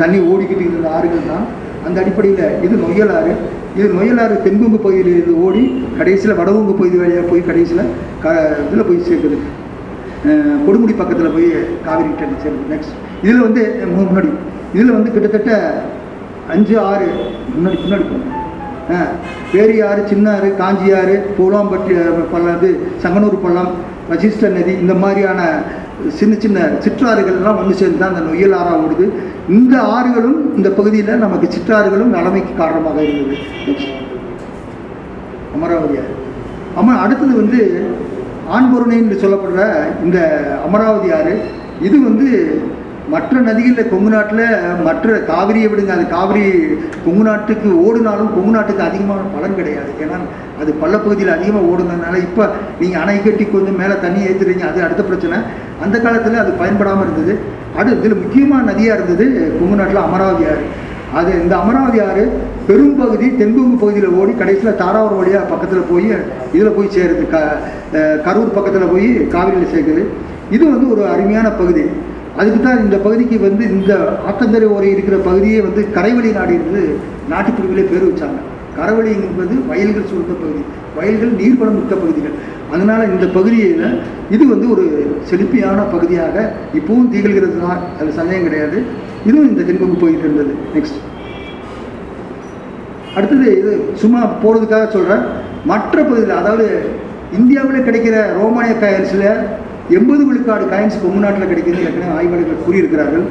[0.00, 1.44] தண்ணி ஓடிக்கிட்டு இருந்த ஆறுகள் தான்.
[1.86, 3.32] அந்த அடிப்படையில் இது நொய்யலாறு.
[3.78, 5.64] இது நொயலாறு தென்கொங்கு பகுதியில் இருந்து ஓடி
[5.98, 7.92] கடைசியில் வடகொங்கு பகுதி வழியாக போய் கடைசியில்
[8.24, 8.34] க
[8.66, 9.38] இதில் போய் சேர்க்குது.
[10.66, 11.48] கொடுமுடி பக்கத்தில் போய்
[11.86, 13.62] காவிரி கிட்ட சேர்ந்து நெக்ஸ்ட் இதில் வந்து
[13.96, 14.30] முன்னாடி.
[14.74, 15.50] இதில் வந்து கிட்டத்தட்ட
[16.54, 17.08] அஞ்சு ஆறு
[17.54, 18.30] முன்னாடி முன்னாடி போங்க
[19.00, 19.12] ஆறு
[19.52, 21.94] பேரியாறு சின்னாறு காஞ்சியாறு பூலாம்பட்டி
[22.32, 22.70] பள்ளம் இது
[23.04, 23.72] சங்கனூர் பள்ளம்
[24.10, 25.40] வசிஷ்ட நதி இந்த மாதிரியான
[26.18, 29.06] சின்ன சின்ன சிற்றாறுகள்லாம் ஒன்று சேர்ந்து தான் அந்த நொய்யல் ஆறாக ஓடுது.
[29.56, 33.36] இந்த ஆறுகளும் இந்த பகுதியில் நமக்கு சிற்றாறுகளும் நிலைமைக்கு காரணமாக இருந்தது.
[35.56, 36.14] அமராவதி ஆறு.
[36.80, 37.60] அம்மா அடுத்தது வந்து
[38.56, 39.62] ஆண்பொருணை என்று சொல்லப்படுற
[40.06, 40.18] இந்த
[40.68, 41.34] அமராவதி ஆறு
[41.86, 42.28] இது வந்து
[43.12, 44.44] மற்ற நதிகளில் கொங்கு நாட்டில்
[44.84, 46.44] மற்ற காவிரியை விடுங்க அது காவிரி
[47.06, 49.90] கொங்கு நாட்டுக்கு ஓடுனாலும் கொங்கு நாட்டுக்கு அதிகமான பலன் கிடையாது.
[50.04, 50.18] ஏன்னா
[50.60, 52.44] அது பள்ளப்பகுதியில் அதிகமாக ஓடுனதுனால இப்போ
[52.80, 55.38] நீங்கள் அணை கட்டி கொஞ்சம் மேலே தண்ணி ஏற்றுறீங்க அது அடுத்த பிரச்சனை.
[55.86, 57.34] அந்த காலத்தில் அது பயன்படாமல் இருந்தது.
[57.78, 59.26] அடுத்து இதில் முக்கியமான நதியாக இருந்தது
[59.58, 60.64] கொங்கு நாட்டில் அமராவதி ஆறு.
[61.18, 62.22] அது இந்த அமராவதி ஆறு
[62.68, 66.08] பெரும்பகுதி தென்கொங்கு பகுதியில் ஓடி கடைசியில் தாராவரம் வழியாக பக்கத்தில் போய்
[66.54, 67.24] இதில் போய் சேருது.
[67.34, 67.36] க
[68.26, 70.02] கரூர் பக்கத்தில் போய் காவிரியில் சேர்க்குது.
[70.56, 71.84] இது வந்து ஒரு அருமையான பகுதி.
[72.40, 73.92] அதுக்கு தான் இந்த பகுதிக்கு வந்து இந்த
[74.30, 76.82] ஆத்தங்கரை ஓரை இருக்கிற பகுதியே வந்து கரைவழி நாடு என்று
[77.32, 78.40] நாட்டுப்பிரிவிலே பேர் வச்சாங்க.
[78.78, 80.62] கரவழி என்பது வயல்கள் சூழ்ந்த பகுதி.
[80.96, 82.34] வயல்கள் நீர்வளம் மிக்க பகுதிகள்.
[82.74, 83.82] அதனால் இந்த பகுதியில்
[84.34, 84.84] இது வந்து ஒரு
[85.30, 86.36] செழிப்பியான பகுதியாக
[86.78, 87.80] இப்பவும் திகழ்கிறது தான்.
[87.98, 88.78] அது சந்தேகம் கிடையாது.
[89.26, 90.52] இதுவும் இந்த தென்பங்கு போயிட்டு இருந்தது.
[90.76, 91.00] நெக்ஸ்ட்
[93.16, 95.24] அடுத்தது இது சும்மா போகிறதுக்காக சொல்கிறேன்
[95.70, 96.66] மற்ற பகுதியில் அதாவது
[97.38, 99.28] இந்தியாவில் கிடைக்கிற ரோமானிய காயின்ஸில்
[99.98, 103.24] எண்பது விழுக்காடு காயின்ஸ் கொங்கு நாட்டில் கிடைக்கிறது ஏற்கனவே ஆய்வாளர்கள் கூறியிருக்கிறார்கள்.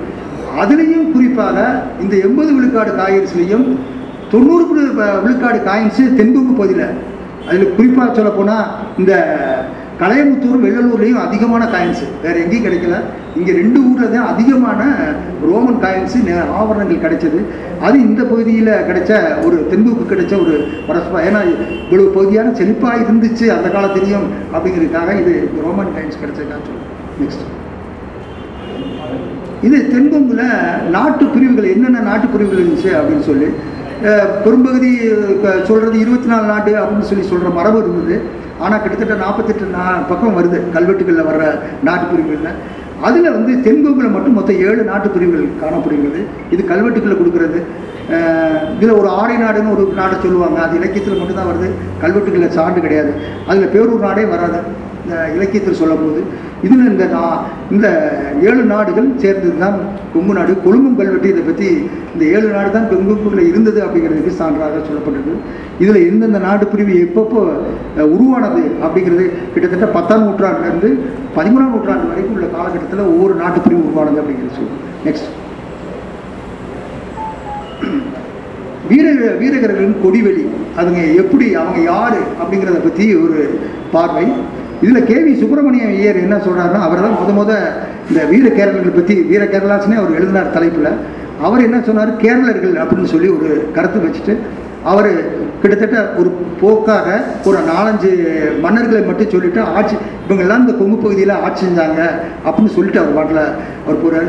[0.61, 1.57] அதுலேயும் குறிப்பாக
[2.03, 3.65] இந்த எண்பது விழுக்காடு காயின்ஸ்லேயும்
[4.33, 4.65] தொண்ணூறு
[5.25, 6.87] விழுக்காடு காயின்ஸு தென்கொங்கு பகுதியில்
[7.47, 8.65] அதில் குறிப்பாக சொல்லப்போனால்
[8.97, 9.13] இந்த
[9.99, 12.95] கலையமுத்தூர் வெள்ளலூர்லேயும் அதிகமான காயின்ஸு வேறு எங்கேயும் கிடைக்கல.
[13.35, 14.81] இங்கே ரெண்டு ஊரில் தான் அதிகமான
[15.43, 17.39] ரோமன் காயின்ஸு நெ- ஆபரணங்கள் கிடைச்சது.
[17.81, 19.11] அது இந்த பகுதியில் கிடைச்ச
[19.43, 20.55] ஒரு தென்புக்கு கிடைச்ச ஒரு
[20.87, 21.41] பரஸ்பரம் ஏன்னா
[21.83, 26.89] இவ்வளவு பகுதியான செழிப்பாக இருந்துச்சு அந்த காலத்திலையும் அப்படிங்கிறதுக்காக இது ரோமன் காயின்ஸ் கிடைச்சதுக்காக சொல்லுவோம்
[27.21, 27.45] நெக்ஸ்ட்
[29.63, 30.45] இது தென்பொங்கில்
[30.91, 33.47] நாட்டு பிரிவுகள் என்னென்ன நாட்டு பிரிவுகள் இருந்துச்சு அப்படின்னு சொல்லி
[34.43, 34.91] பெரும்பகுதி
[35.67, 38.15] சொல்கிறது இருபத்தி நாலு நாடு அப்படின்னு சொல்லி சொல்கிற மரபு இருந்தது.
[38.63, 40.57] ஆனால் கிட்டத்தட்ட நாற்பத்தெட்டு நா பக்கம் வருது.
[40.75, 41.43] கல்வெட்டுகளில் வர்ற
[41.87, 42.57] நாட்டு பிரிவுகளில்.
[43.07, 46.21] அதில் வந்து தென்பொங்குல மட்டும் மொத்தம் ஏழு நாட்டு பிரிவுகள் காணப்படுகிறது.
[46.53, 47.59] இது கல்வெட்டுகளில் கொடுக்கறது.
[48.75, 50.57] இதில் ஒரு ஆடை நாடுன்னு ஒரு நாடை சொல்லுவாங்க.
[50.65, 51.69] அது இலக்கியத்தில் மட்டும்தான் வருது.
[52.03, 53.13] கல்வெட்டுகளில் சான்று கிடையாது.
[53.49, 54.59] அதில் பேரூர் நாடே வராது.
[55.03, 56.21] இந்த இலக்கியத்தில் சொல்லும்போது
[56.65, 57.39] இதில் இந்த நான்
[57.75, 57.87] இந்த
[58.47, 59.77] ஏழு நாடுகள் சேர்ந்தது தான்
[60.13, 60.53] கொங்கு நாடு.
[60.65, 61.67] கொழும்பும் கல்வெட்டு இதை பற்றி
[62.13, 65.33] இந்த ஏழு நாடு தான் கொங்குக்குள்ளே இருந்தது அப்படிங்கிறதுக்கு சான்றாக சொல்லப்பட்டது
[65.83, 67.41] இதில் எந்தெந்த நாடு பிரிவு எப்பப்போ
[68.15, 70.91] உருவானது அப்படிங்கிறது கிட்டத்தட்ட பத்தாம் நூற்றாண்டுலேருந்து
[71.37, 75.29] பதிமூணாம் நூற்றாண்டு வரைக்கும் உள்ள காலகட்டத்தில் ஒவ்வொரு நாட்டு பிரிவு உருவானது அப்படிங்கிறது சொல்லுவோம் நெக்ஸ்ட்
[78.89, 79.07] வீர
[79.41, 80.41] வீரகர்களின் கொடிவெளி.
[80.79, 83.39] அதுங்க எப்படி அவங்க யார் அப்படிங்கிறத பற்றி ஒரு
[83.93, 84.25] பார்வை.
[84.83, 87.51] இதில் கேவி சுப்பிரமணியம் ஐயர் என்ன சொல்கிறாருன்னா அவர் தான் முத முத
[88.09, 90.89] இந்த வீர கேரளர்கள் பற்றி வீர கேரளாஸ்னே அவர் எழுதினார் தலைப்பில்.
[91.45, 92.11] அவர் என்ன சொன்னார்?
[92.23, 94.33] கேரளர்கள் அப்படின்னு சொல்லி ஒரு கருத்து வச்சுட்டு
[94.91, 95.07] அவர்
[95.61, 96.29] கிட்டத்தட்ட ஒரு
[96.61, 97.07] போக்காக
[97.49, 98.09] ஒரு நாலஞ்சு
[98.63, 102.01] மன்னர்களை மட்டும் சொல்லிட்டு ஆட்சி இவங்கெல்லாம் இந்த கொங்கு பகுதியில் ஆட்சி செஞ்சாங்க
[102.45, 103.43] அப்படின்னு சொல்லிட்டு அவர் பாட்டில்
[103.85, 104.27] அவர் போகிறார்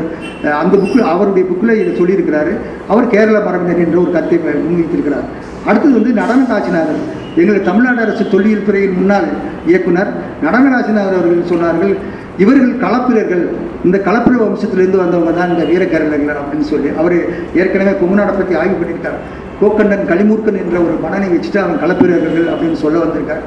[0.61, 2.53] அந்த புக்கில் அவருடைய புக்கில் இதை சொல்லியிருக்கிறாரு.
[2.93, 5.27] அவர் கேரள மரபினர் என்ற ஒரு கருத்தை முன்வைத்திருக்கிறார்.
[5.65, 7.01] அடுத்தது வந்து நடன காட்சிநாதர்
[7.35, 9.25] எங்கள் தமிழ்நாடு அரசு தொல்லியல் துறையின் முன்னாள்
[9.67, 10.11] இயக்குனர்
[10.43, 11.95] நடனராஜினார் அவர்கள் சொன்னார்கள்
[12.37, 13.43] இவர்கள் களப்பிரர்கள்.
[13.83, 16.89] இந்த களப்பிர வம்சத்திலிருந்து வந்தவங்க தான் இந்த வீரக்கரலர்கள் அப்படின்னு சொல்லி.
[16.97, 17.13] அவர்
[17.55, 19.19] ஏற்கனவே கொங்குநாடை பற்றி ஆய்வு பண்ணியிருக்கார்.
[19.61, 23.41] கோக்கண்டன் களிமூர்க்கன் என்ற ஒரு மனனை வச்சுட்டு அவன் களப்பிரர்கள் அப்படின்னு சொல்ல வந்திருக்கார்.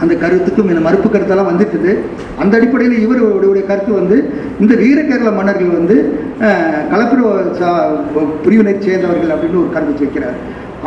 [0.00, 1.98] அந்த கருத்துக்கும் இந்த மறுப்பு கருத்தெல்லாம் வந்துட்டுது.
[2.38, 7.20] அந்த அடிப்படையில் இவருடைய கருத்து வந்து இந்த வீரகேரள மன்னர்கள் வந்து அஹ், கலப்பிர
[7.60, 7.90] சா-
[8.44, 10.36] பிரிவினை சேர்ந்தவர்கள் அப்படின்னு ஒரு கருத்து வைக்கிறார்.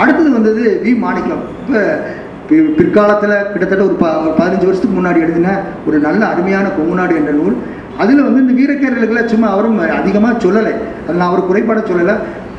[0.01, 0.91] அடுத்தது வந்தது வி.
[1.03, 1.43] மாணிக்கம்.
[1.63, 5.49] இப்போ பிற்காலத்தில் கிட்டத்தட்ட ஒரு ப ஒரு பதினஞ்சு வருஷத்துக்கு முன்னாடி எழுதின
[5.87, 7.55] ஒரு நல்ல அருமையான கொங்குநாடு என்ற நூல்.
[8.01, 10.73] அதில் வந்து இந்த வீரக்கேரர்களை சும்மா அவரும் அதிகமாக சொல்லலை.
[11.05, 12.15] அதில் நான் அவர் குறைபாட சொல்லலை.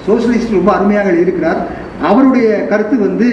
[0.06, 1.60] சோசியலிஸ்ட் ரொம்ப அருமையாக இருக்கிறார்
[2.10, 3.26] அவருடைய கருத்து வந்து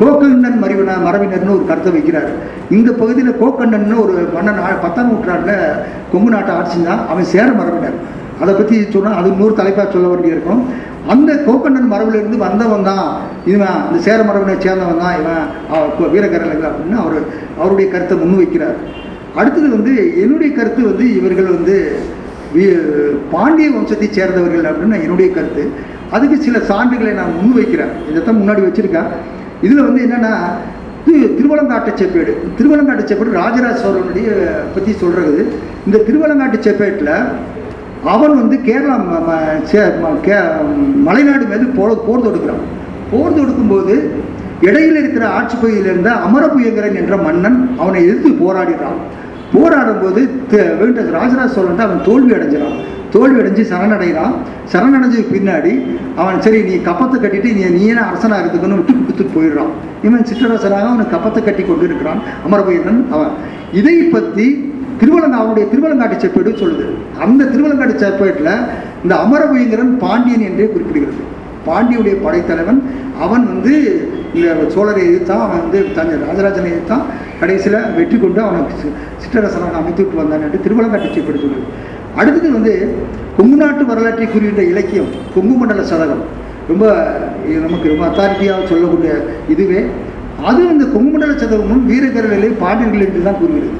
[0.00, 2.30] கோக்கண்ணன் மறைவின மரபினர்னு ஒரு கருத்தை வைக்கிறார்.
[2.76, 5.60] இந்த பகுதியில் கோக்கண்ணன் ஒரு மன்னன் பத்தாம் நூற்றாண்டில்
[6.12, 7.98] கொங்கு நாட்டை ஆட்சி தான் அவன் சேர மரபினர்.
[8.40, 10.62] அதை பற்றி சொன்னால் அது நூறு தலைப்பாக சொல்ல வேண்டியிருக்கும்
[11.08, 13.04] அந்த கோக்கண்ணன் மரபிலிருந்து வந்தவன் தான்
[13.46, 17.18] இவன் இந்த சேர மரபினை சேர்ந்தவன் தான் இவன் அவ- அப்படின்னு அவர்
[17.58, 18.78] அவருடைய கருத்தை முன்வைக்கிறார்
[19.36, 21.76] அடுத்தது வந்து என்னுடைய கருத்து வந்து இவர்கள் வந்து
[23.32, 25.64] பாண்டிய வம்சத்தை சேர்ந்தவர்கள் அப்படின்னு என்னுடைய கருத்து.
[26.10, 29.10] அதுக்கு சில சான்றுகளை நான் முன்வைக்கிறேன் இதைத்தான் முன்னாடி வச்சுருக்கேன்.
[29.62, 30.32] இதில் வந்து என்னென்னா
[31.06, 32.32] இது திருவலங்காட்டு செப்பேடு.
[32.58, 34.28] திருவலங்காட்டு செப்பேடு ராஜராஜ சோழனுடைய
[34.74, 35.40] பற்றி சொல்கிறது
[35.86, 37.12] இந்த திருவலங்காட்டு செப்பேட்டில்
[38.04, 40.50] அவன் வந்து கேரளா ம- ம- சே- கே-
[41.06, 42.62] மலைநாடு மீது போர் போர் தொடுக்கிறான்.
[43.10, 44.00] போர் தொடுக்கும்போது
[44.60, 49.00] இடையில் இருக்கிற ஆட்சி பகுதியில் இருந்த அமரபுயங்கரன் என்ற மன்னன் அவனை எதிர்த்து போராடிடுறான்.
[49.54, 54.34] போராடும்போது போது வேண்ட ராஜராஜ சோழன் அவன் தோல்வி அடைஞ்சிடான் தோல்வி அடைஞ்சு சரணடைகிறான்.
[54.72, 60.06] சரணடைஞ்சதுக்கு பின்னாடி அவன் சரி நீ கப்பத்தை கட்டிட்டு நீ நீயே அரசனாக இருக்குதுன்னு விட்டு கொடுத்துட்டு போயிடுறான்.
[60.06, 63.30] இவன் சிற்றரசனாக அவனுக்கு கப்பத்தை கட்டி கொண்டு இருக்கிறான் அமரபுயங்கரன் அவன்.
[63.72, 64.69] இதை பற்றி
[65.00, 66.86] திருவலங்கா அவனுடைய திருவலங்காட்டு செப்பேடு சொல்லுது.
[67.24, 68.54] அந்த திருவலங்காட்டு செப்பேட்டில்
[69.04, 71.22] இந்த அமரபுயங்கரன் பாண்டியன் என்றே குறிப்பிடுகிறது.
[71.66, 72.80] பாண்டியுடைய படைத்தலைவன்
[73.24, 73.74] அவன் வந்து
[74.36, 77.04] இந்த சோழரை எதிர்த்தான் அவன் வந்து தஞ்சை ராஜராஜனை எதிர்த்தான்
[77.40, 78.60] கடைசியில் வெற்றி கொண்டு அவனை
[79.22, 81.64] சிற்றரசனாக அமைத்து விட்டு வந்தான் என்று திருவலங்காட்டு செப்பேடு சொல்லுது.
[82.18, 82.72] அடுத்தது வந்து
[83.38, 86.22] கொங்கு நாட்டு வரலாற்றை குறிப்பிட்ட இலக்கியம் கொங்கு மண்டல சதகம்.
[86.70, 86.86] ரொம்ப
[87.66, 89.12] நமக்கு ரொம்ப அத்தாரிட்டியாக சொல்லக்கூடிய
[89.54, 89.82] இதுவே.
[90.48, 93.78] அது இந்த கொங்கு மண்டல சதகமும் வீரகரலிலே பாண்டியர்கள் என்று தான் கூறுகிறது.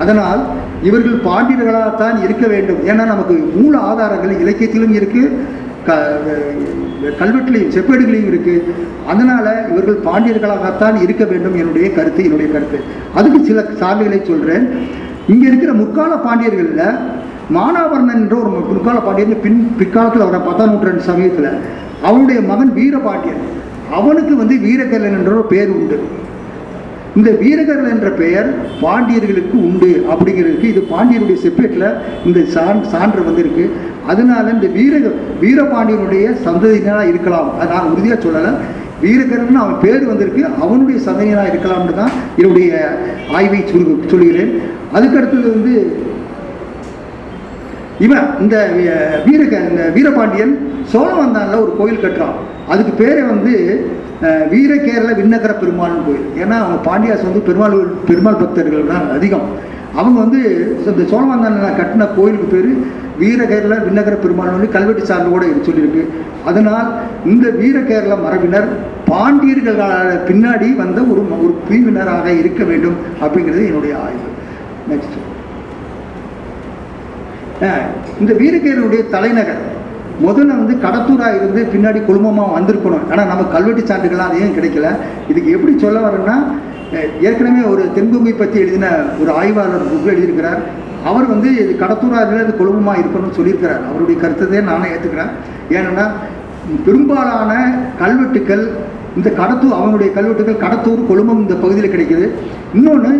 [0.00, 0.42] அதனால்
[0.88, 2.80] இவர்கள் பாண்டியர்களாகத்தான் இருக்க வேண்டும்.
[2.90, 5.30] ஏன்னா நமக்கு மூல ஆதாரங்கள் இலக்கியத்திலும் இருக்குது
[5.86, 5.92] க
[7.20, 8.74] கல்வெட்டுலையும் செப்பேடுகளையும் இருக்குது
[9.12, 12.78] அதனால் இவர்கள் பாண்டியர்களாகத்தான் இருக்க வேண்டும் என்னுடைய கருத்து என்னுடைய கருத்து.
[13.18, 14.66] அதுக்கு சில சாலைகளை சொல்கிறேன்
[15.32, 16.98] இங்கே இருக்கிற முற்கால பாண்டியர்களில்
[17.56, 21.50] மானாவரணன் என்ற ஒரு முற்கால பாண்டியன் பின் பிற்காலத்தில் வர பத்தாம் நூற்றாண்டு சமயத்தில்
[22.08, 23.42] அவனுடைய மகன் வீரபாண்டியன்.
[23.98, 25.96] அவனுக்கு வந்து வீரகல்லன் என்ற ஒரு பேர் உண்டு.
[27.18, 28.48] இந்த வீரகர்கள் என்ற பெயர்
[28.82, 31.88] பாண்டியர்களுக்கு உண்டு அப்படிங்கிறதுக்கு இது பாண்டியருடைய செப்பேட்டில்
[32.26, 33.64] இந்த சான் சான்று வந்திருக்கு.
[34.12, 34.94] அதனால இந்த வீர
[35.42, 37.50] வீரபாண்டியனுடைய சந்ததியினராக இருக்கலாம்.
[37.58, 38.52] அது நான் உறுதியாக சொல்லலை.
[39.02, 40.42] வீரகரன் அவன் பேர் வந்திருக்கு.
[40.64, 42.72] அவனுடைய சந்ததியினராக இருக்கலாம்னு தான் என்னுடைய
[43.36, 44.52] ஆய்வை சொல்லு சொல்கிறேன்
[44.96, 45.74] அதுக்கடுத்தது வந்து
[48.06, 48.56] இவன் இந்த
[49.26, 50.54] வீரக இந்த வீரபாண்டியன்
[50.92, 52.38] சோழவந்தானில் ஒரு கோயில் கட்டுறான்.
[52.72, 53.52] அதுக்கு பேரே வந்து
[54.52, 56.26] வீரகேரள விண்ணகர பெருமாள்னு கோயில்.
[56.42, 57.76] ஏன்னா அவங்க பாண்டியாஸ் வந்து பெருமாள்
[58.08, 59.46] பெருமாள் பக்தர்கள் தான் அதிகம்.
[60.00, 60.40] அவங்க வந்து
[60.90, 62.70] இந்த சோழவந்தானில் கட்டின கோயிலுக்கு பேர்
[63.22, 66.04] வீரகேரள விண்ணகர பெருமாள் வந்து கல்வெட்டு சார்ந்தோடு சொல்லியிருக்கு.
[66.50, 66.88] அதனால்
[67.32, 68.68] இந்த வீரகேரள மரபினர்
[69.10, 74.28] பாண்டியர்களால் பின்னாடி வந்த ஒரு ஒரு பிரிவினராக இருக்க வேண்டும் அப்படிங்கிறது என்னுடைய ஆய்வு.
[74.92, 75.18] நெக்ஸ்ட்
[78.20, 79.62] இந்த வீரகேரனுடைய தலைநகர்.
[80.26, 83.04] முதல்ல வந்து கடத்தூராக இருந்து பின்னாடி குழுமமாக வந்திருக்கணும்.
[83.10, 84.88] ஆனால் நம்ம கல்வெட்டு சான்றுகள்லாம் ஏன் கிடைக்கல.
[85.30, 86.36] இதுக்கு எப்படி சொல்ல வரேன்னா
[87.28, 88.86] ஏற்கனவே ஒரு தென்பூமி பற்றி எழுதின
[89.22, 90.60] ஒரு ஆய்வாளர் புக் எழுதியிருக்கிறார்.
[91.10, 93.82] அவர் வந்து இது கடத்தூராக இல்லை இது குழுமமாக இருக்கணும்னு சொல்லியிருக்கிறார்.
[93.90, 95.32] அவருடைய கருத்தத்தை நானே ஏற்றுக்கிறேன்
[95.76, 96.06] ஏன்னா
[96.86, 97.52] பெரும்பாலான
[98.02, 98.64] கல்வெட்டுக்கள்
[99.18, 102.26] இந்த கடத்தூர் அவனுடைய கல்வெட்டுக்கள் கடத்தூர் கொழும்பம் இந்த பகுதியில் கிடைக்கிது.
[102.76, 103.12] இன்னொன்று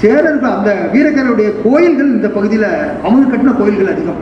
[0.00, 2.68] சேரர்கள் அந்த வீரகருடைய கோயில்கள் இந்த பகுதியில்
[3.06, 4.20] அவங்க கட்டின கோயில்கள் அதிகம்.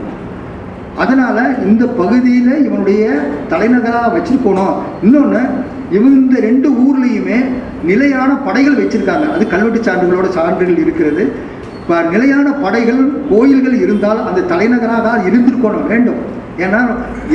[1.03, 3.03] அதனால் இந்த பகுதியில் இவனுடைய
[3.51, 4.75] தலைநகராக வச்சிருக்கணும்.
[5.05, 5.43] இன்னொன்று
[5.95, 7.37] இவங்க இந்த ரெண்டு ஊர்லேயுமே
[7.89, 9.27] நிலையான படைகள் வச்சிருக்காங்க.
[9.35, 11.23] அது கல்வெட்டு சான்றுகளோட சான்றுகள் இருக்கிறது.
[11.81, 13.01] இப்போ நிலையான படைகள்
[13.31, 16.19] கோயில்கள் இருந்தால் அந்த தலைநகராக இருந்திருக்கணும் வேண்டும்.
[16.65, 16.81] ஏன்னா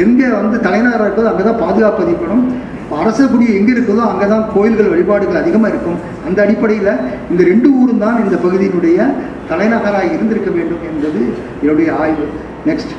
[0.05, 2.03] எங்கே வந்து தலைநகராக இருக்கோ அங்கே தான் பாதுகாப்பு
[3.01, 5.99] அரசகுடி அரச குடி எங்கே இருக்குதோ அங்கே தான் கோயில்கள் வழிபாடுகள் அதிகமாக இருக்கும்.
[6.27, 6.91] அந்த அடிப்படையில்
[7.33, 8.99] இந்த ரெண்டு ஊரும் தான் இந்த பகுதியினுடைய
[9.51, 11.21] தலைநகராக இருந்திருக்க வேண்டும் என்பது
[11.63, 12.27] என்னுடைய ஆய்வு.
[12.69, 12.95] நெக்ஸ்ட்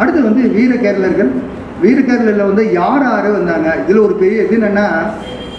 [0.00, 1.32] அடுத்து வந்து வீர கேரளர்கள்.
[1.82, 3.68] வீர கேரளில் வந்து யார் யார் வந்தாங்க?
[3.82, 4.86] இதில் ஒரு பெரிய இது என்னென்னா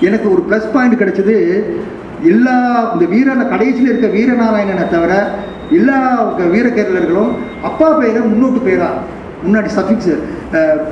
[0.07, 1.35] எனக்கு ஒரு ப்ளஸ் பாயிண்ட் கிடைச்சது
[2.31, 2.55] எல்லா
[2.93, 5.13] இந்த வீரன கடைசியில் இருக்க வீரநாராயணனை தவிர
[5.77, 5.97] எல்லா
[6.53, 7.31] வீர கேரளர்களும்
[7.69, 8.89] அப்பா பெயரை முன்னோட்டு பெயரா
[9.45, 10.13] முன்னாடி சஃபிக்ஸு.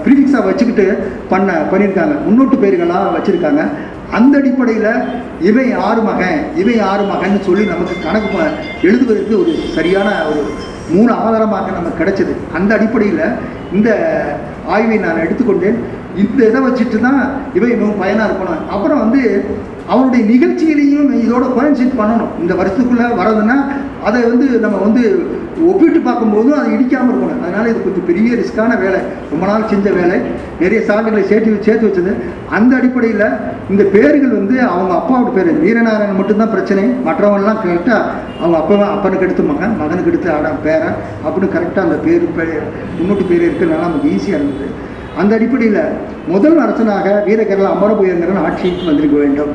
[0.04, 0.86] ப்ரீஃபிக்ஸாக வச்சுக்கிட்டு
[1.32, 2.16] பண்ண பண்ணியிருக்காங்க.
[2.26, 3.64] முன்னோட்டு பெயர்களாக வச்சுருக்காங்க.
[4.18, 4.92] அந்த அடிப்படையில்
[5.50, 8.44] இவை ஆறு மகன் இவை ஆறு மகன்னு சொல்லி நமக்கு கணக்கு
[8.88, 10.44] எழுதுவதற்கு ஒரு சரியான ஒரு
[10.94, 12.34] மூணு ஆதாரமாக நமக்கு கிடைச்சது.
[12.58, 13.26] அந்த அடிப்படையில்
[13.78, 13.90] இந்த
[14.76, 15.78] ஆய்வை நான் எடுத்துக்கொண்டேன்.
[16.22, 17.22] இந்த இதை வச்சுட்டு தான்
[17.58, 19.22] இவை மிகவும் பயனாக இருக்கணும் அப்புறம் வந்து
[19.92, 22.34] அவருடைய நிகழ்ச்சிகளையும் இதோட கோயின்சைட் பண்ணணும்.
[22.42, 23.58] இந்த வருஷத்துக்குள்ளே வர்றதுன்னா
[24.08, 25.02] அதை வந்து நம்ம வந்து
[25.70, 27.42] ஒப்பிட்டு பார்க்கும்போதும் அதை இடிக்காமல் இருக்கணும்.
[27.44, 29.00] அதனால் இது கொஞ்சம் பெரிய ரிஸ்க்கான வேலை.
[29.32, 30.18] ரொம்ப நாள் செஞ்ச வேலை.
[30.60, 32.14] நிறைய சான்றுகளை சேர்த்து சேர்த்து வச்சது.
[32.50, 33.26] அந்த அடிப்படையில்
[33.70, 36.84] இந்த பேர்கள் வந்து அவங்க அப்பாவோட பேர் வீரநாராயணன் மட்டும்தான் பிரச்சனை.
[37.08, 38.00] மற்றவங்கெல்லாம் கரெக்டாக
[38.40, 42.56] அவங்க அப்பா அப்பனுக்கு எடுத்து மகன் மகனுக்கு எடுத்து ஆடா பேரன் அப்படின்னு கரெக்டாக அந்த பேர் பேர்
[42.98, 44.70] முன்னோட்டு பேர் இருக்கிறதுனால நமக்கு ஈஸியாக இருந்தது.
[45.18, 45.82] அந்த அடிப்படையில்
[46.28, 49.54] முதல் அரசனாக வீரகரில் அமரபுயங்கரன் ஆட்சிக்கு வந்திருக்க வேண்டும்.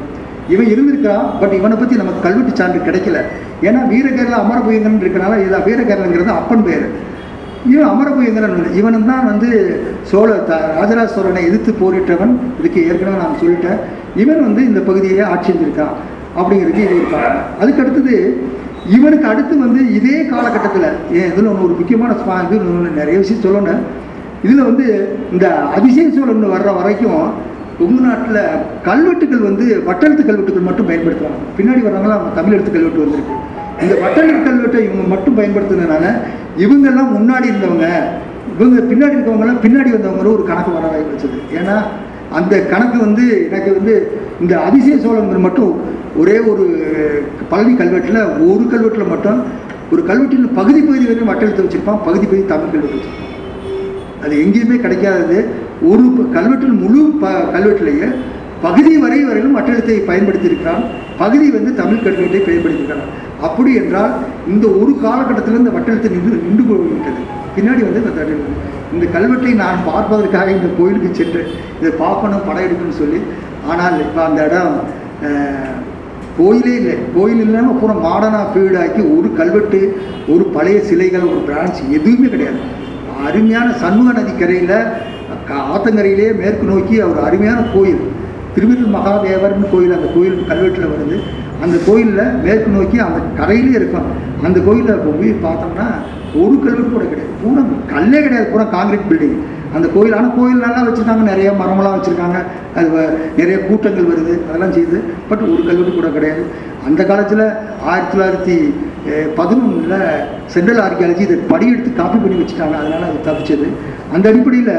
[0.55, 3.21] இவன் இருந்திருக்கான் பட் இவனை பற்றி நமக்கு கல்வெட்டு சான்று கிடைக்கல.
[3.69, 6.87] ஏன்னா வீரகேரள அமரபுயங்கரன் இருக்கனால இதில் வீரகேரளங்கிறது அப்பன் பேர்.
[7.73, 9.49] இவன் அமரபுயங்கரன் இவனும் தான் வந்து
[10.11, 12.33] சோழ த ராஜராஜ சோழனை எதிர்த்து போரிட்டவன்.
[12.59, 13.81] இதுக்கு ஏற்கனவே நான் சொல்லிட்டேன்.
[14.23, 15.95] இவன் வந்து இந்த பகுதியை ஆட்சி செஞ்சிருக்கான்
[16.39, 17.47] அப்படிங்கிறது இது ஒரு காரணம்
[18.97, 20.87] இவனுக்கு அடுத்து வந்து இதே காலகட்டத்தில்
[21.19, 22.59] ஏன் இதில் ஒன்று ஒரு முக்கியமான ஸ்பா இது
[23.01, 23.83] நிறைய விஷயம் சொல்லணும்.
[24.45, 24.87] இதில் வந்து
[25.35, 27.23] இந்த அதிசய சோழன் வர்ற வரைக்கும்
[27.85, 28.41] உங்கள் நாட்டில்
[28.87, 33.35] கல்வெட்டுகள் வந்து வட்டெழுத்து கல்வெட்டுகள் மட்டும் பயன்படுத்துவாங்க பின்னாடி வர்றவங்களாம் அவங்க தமிழ் எழுத்து கல்வெட்டு வந்திருக்கு.
[33.83, 36.07] இந்த வட்டெழுத்து கல்வெட்டை இவங்க மட்டும் பயன்படுத்துனதுனால
[36.65, 37.89] இவங்கெல்லாம் முன்னாடி இருந்தவங்க
[38.57, 41.39] இவங்க பின்னாடி இருக்கவங்கெல்லாம் பின்னாடி வந்தவங்களும் ஒரு கணக்கு வர வச்சது.
[41.59, 41.77] ஏன்னா
[42.39, 43.95] அந்த கணக்கு வந்து எனக்கு வந்து
[44.43, 45.73] இந்த அதிசய சோழங்கள் மட்டும்
[46.23, 46.65] ஒரே ஒரு
[47.53, 49.39] பழனி கல்வெட்டில் ஒரு கல்வெட்டில் மட்டும்
[49.93, 53.33] ஒரு கல்வெட்டில் பகுதி பகுதி வரையும் வட்டெழுத்து வச்சுருப்பான் பகுதி பகுதி தமிழ் கல்வெட்டு வச்சுருப்பான்.
[54.25, 55.39] அது எங்கேயுமே கிடைக்காதது.
[55.91, 56.05] ஒரு
[56.37, 58.09] கல்வெட்டில் முழு ப கல்வெட்டிலேயே
[58.65, 60.85] பகுதி வரை வரையிலும் மற்றெழுத்தை பயன்படுத்தியிருக்கிறான்.
[61.23, 63.11] பகுதி வந்து தமிழ் கல்வெட்டை பயன்படுத்தியிருக்கிறான்.
[63.47, 64.15] அப்படி என்றால்
[64.53, 67.21] இந்த ஒரு காலகட்டத்தில் இந்த வட்டெழுத்து நின்று நின்று போய்விட்டது.
[67.57, 68.35] பின்னாடி வந்து இந்த தடை
[68.95, 71.43] இந்த கல்வெட்டை நான் பார்ப்பதற்காக இந்த கோயிலுக்கு சென்று
[71.81, 73.21] இதை பார்க்கணும் படம் எடுக்கணும்னு சொல்லி.
[73.73, 74.75] ஆனால் இப்போ அந்த இடம்
[76.39, 76.97] கோயிலே இல்லை.
[77.15, 79.81] கோயில் இல்லாமல் பூரா மாடர்னாக ஃபீல்டாக்கி ஒரு கல்வெட்டு
[80.33, 82.61] ஒரு பழைய சிலைகள் ஒரு பிரான்ச் எதுவுமே கிடையாது.
[83.29, 84.77] அருமையான சண்முக நதிக்கரையில்
[85.75, 88.01] ஆத்தங்கரையிலே மேற்கு நோக்கி ஒரு அருமையான கோயில்.
[88.55, 91.19] திருவிருள் மகாதேவர்னு கோயில் அந்த கோயில் கல்வெட்டில் வருது.
[91.63, 94.09] அந்த கோயிலில் மேற்கு நோக்கி அந்த கரையிலே இருக்கும்.
[94.43, 95.87] அந்த கோயிலில் போய் பார்த்தோம்னா
[96.43, 97.33] ஒரு கல்வெட்டு கூட கிடையாது.
[97.43, 98.51] பூரா கல்லே கிடையாது.
[98.53, 99.39] பூரா காங்கிரீட் பில்டிங்
[99.77, 101.25] அந்த கோயில் ஆனால் கோயில் நல்லா வச்சுருக்காங்க.
[101.33, 102.39] நிறைய மரமெல்லாம் வச்சுருக்காங்க.
[102.77, 102.89] அது
[103.37, 104.35] நிறைய கூட்டங்கள் வருது.
[104.49, 106.45] அதெல்லாம் செய்யுது பட் ஒரு கல்வெட்டு கூட கிடையாது.
[106.87, 107.45] அந்த காலத்தில்
[107.85, 108.57] ஆயிரத்தி தொள்ளாயிரத்தி
[109.39, 110.01] பதினொன்றில்
[110.55, 112.77] சென்ட்ரல் ஆர்கியாலஜி இதை படியெடுத்து காப்பி பண்ணி வச்சுட்டாங்க.
[112.81, 113.69] அதனால் அது தப்பிச்சது.
[114.15, 114.75] அந்த அடிப்படையில்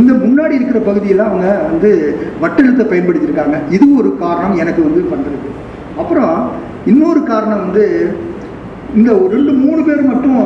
[0.00, 1.90] இந்த முன்னாடி இருக்கிற பகுதியில் அவங்க வந்து
[2.42, 3.58] வட்டெழுத்தை பயன்படுத்தியிருக்காங்க.
[3.76, 5.50] இதுவும் ஒரு காரணம் எனக்கு வந்து பண்ணுறது
[6.02, 6.34] அப்புறம்
[6.92, 7.84] இன்னொரு காரணம் வந்து
[8.98, 10.38] இந்த ஒரு ரெண்டு மூணு பேர் மட்டும்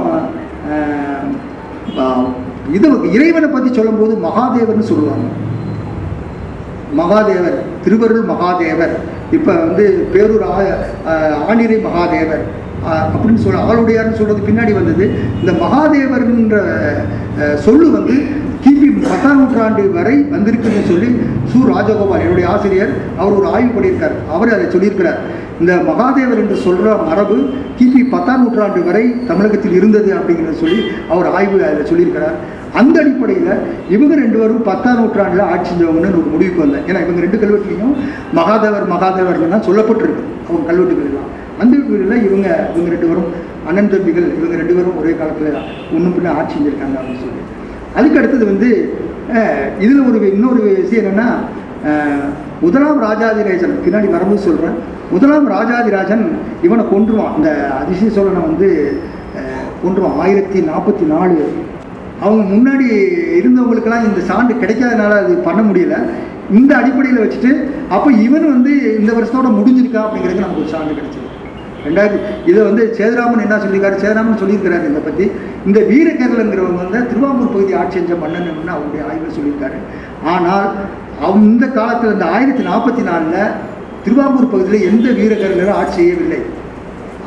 [2.76, 5.26] இது இறைவனை பற்றி சொல்லும்போது மகாதேவர்னு சொல்லுவாங்க.
[7.00, 8.94] மகாதேவர் திருவருள் மகாதேவர்.
[9.36, 11.14] இப்போ வந்து பேரூர் ஆ
[11.50, 12.44] ஆணிரை மகாதேவர்.
[12.90, 15.04] அப்படின்னு சொல்ல ஆளுடையார்னு சொல்கிறது பின்னாடி வந்தது.
[15.40, 16.56] இந்த மகாதேவர்ன்ற
[17.66, 18.16] சொல்லு வந்து
[18.64, 21.08] கிபி பத்தாம் நூற்றாண்டு வரை வந்திருக்குன்னு சொல்லி
[21.50, 21.60] சு.
[21.70, 24.16] ராஜகோபால் என்னுடைய ஆசிரியர் அவர் ஒரு ஆய்வு பண்ணியிருக்கார்.
[24.34, 25.20] அவர் அதை சொல்லியிருக்கிறார்.
[25.60, 27.36] இந்த மகாதேவர் என்று சொல்கிற மரபு
[27.78, 30.80] கிபி பத்தாம் நூற்றாண்டு வரை தமிழகத்தில் இருந்தது அப்படிங்கிறத சொல்லி
[31.14, 32.36] அவர் ஆய்வு அதில் சொல்லியிருக்கிறார்.
[32.80, 33.52] அந்த அடிப்படையில்
[33.94, 37.94] இவங்க ரெண்டு பேரும் பத்தாம் நூற்றாண்டில் ஆட்சி செஞ்சவங்கன்னு ஒரு முடிவுக்கு வந்தேன் ஏன்னா இவங்க ரெண்டு கல்வெட்டுலையும்
[38.38, 40.24] மகாதேவர் மகாதேவர்கள் தான் சொல்லப்பட்டிருக்கு.
[40.46, 41.30] அவங்க கல்வெட்டுகள் எல்லாம்
[41.62, 43.30] அந்த வீடில் இவங்க இவங்க ரெண்டு பேரும்
[43.70, 45.58] அண்ணன் தம்பிகள் இவங்க ரெண்டு பேரும் ஒரே காலத்தில்
[45.96, 47.42] ஒன்றும் பின்ன ஆட்சி செஞ்சுருக்காங்க அப்படின்னு சொல்லி
[47.98, 48.70] அதுக்கு அடுத்தது வந்து
[49.84, 51.28] இதில் ஒரு இன்னொரு விஷயம் என்னென்னா
[52.64, 54.76] முதலாம் ராஜாதிராஜன் பின்னாடி வரும்போது சொல்கிறேன்
[55.12, 56.24] முதலாம் ராஜாதிராஜன்
[56.66, 57.32] இவனை கொன்றுவான்.
[57.36, 57.48] அந்த
[57.80, 58.68] அதிசய சோழனை வந்து
[59.82, 60.18] கொன்றுவான்.
[60.24, 61.38] ஆயிரத்தி நாற்பத்தி நாலு.
[62.24, 62.86] அவங்க முன்னாடி
[63.38, 65.96] இருந்தவங்களுக்கெல்லாம் இந்த சான்று கிடைக்காதனால அது பண்ண முடியல.
[66.58, 67.52] இந்த அடிப்படையில் வச்சுட்டு
[67.96, 71.21] அப்போ இவன் வந்து இந்த வருஷத்தோட முடிஞ்சிருக்கா அப்படிங்கிறது நமக்கு ஒரு சான்று கிடைச்சது.
[71.86, 72.16] ரெண்டாவது
[72.50, 73.96] இதை வந்து சேதுராமன் என்ன சொல்லியிருக்காரு?
[74.04, 75.24] சேதுராமன் சொல்லியிருக்கிறாரு இதை பற்றி
[75.68, 79.78] இந்த வீரகேரளங்கிறவங்க வந்து திருவாமூர் பகுதி ஆட்சி செஞ்ச மன்னன் அவருடைய ஆய்வில் சொல்லியிருக்காரு.
[80.34, 80.66] ஆனால்
[81.26, 83.54] அவ் இந்த காலத்தில் இந்த ஆயிரத்தி நாற்பத்தி நாலில்
[84.04, 86.40] திருவாங்கூர் பகுதியில் எந்த வீரகேரளரும் ஆட்சி செய்யவில்லை.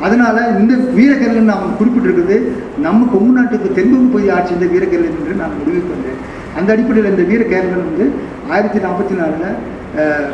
[0.06, 2.36] அதனால் இந்த வீரகேரளன் அவன் குறிப்பிட்டிருக்கிறது
[2.86, 6.18] நம்ம கொங்கு நாட்டுக்கு தென்கொங்கு பகுதி ஆட்சி இந்த வீரகேரளன் என்று நான் முடிவு வந்தேன்
[6.58, 8.06] அந்த அடிப்படையில் இந்த வீரகேரளன் வந்து
[8.52, 9.56] ஆயிரத்தி நாற்பத்தி நாலில்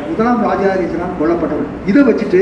[0.09, 2.41] முதலாம் ராஜாதீசனால் கொல்லப்பட்டவர் இதை வச்சுட்டு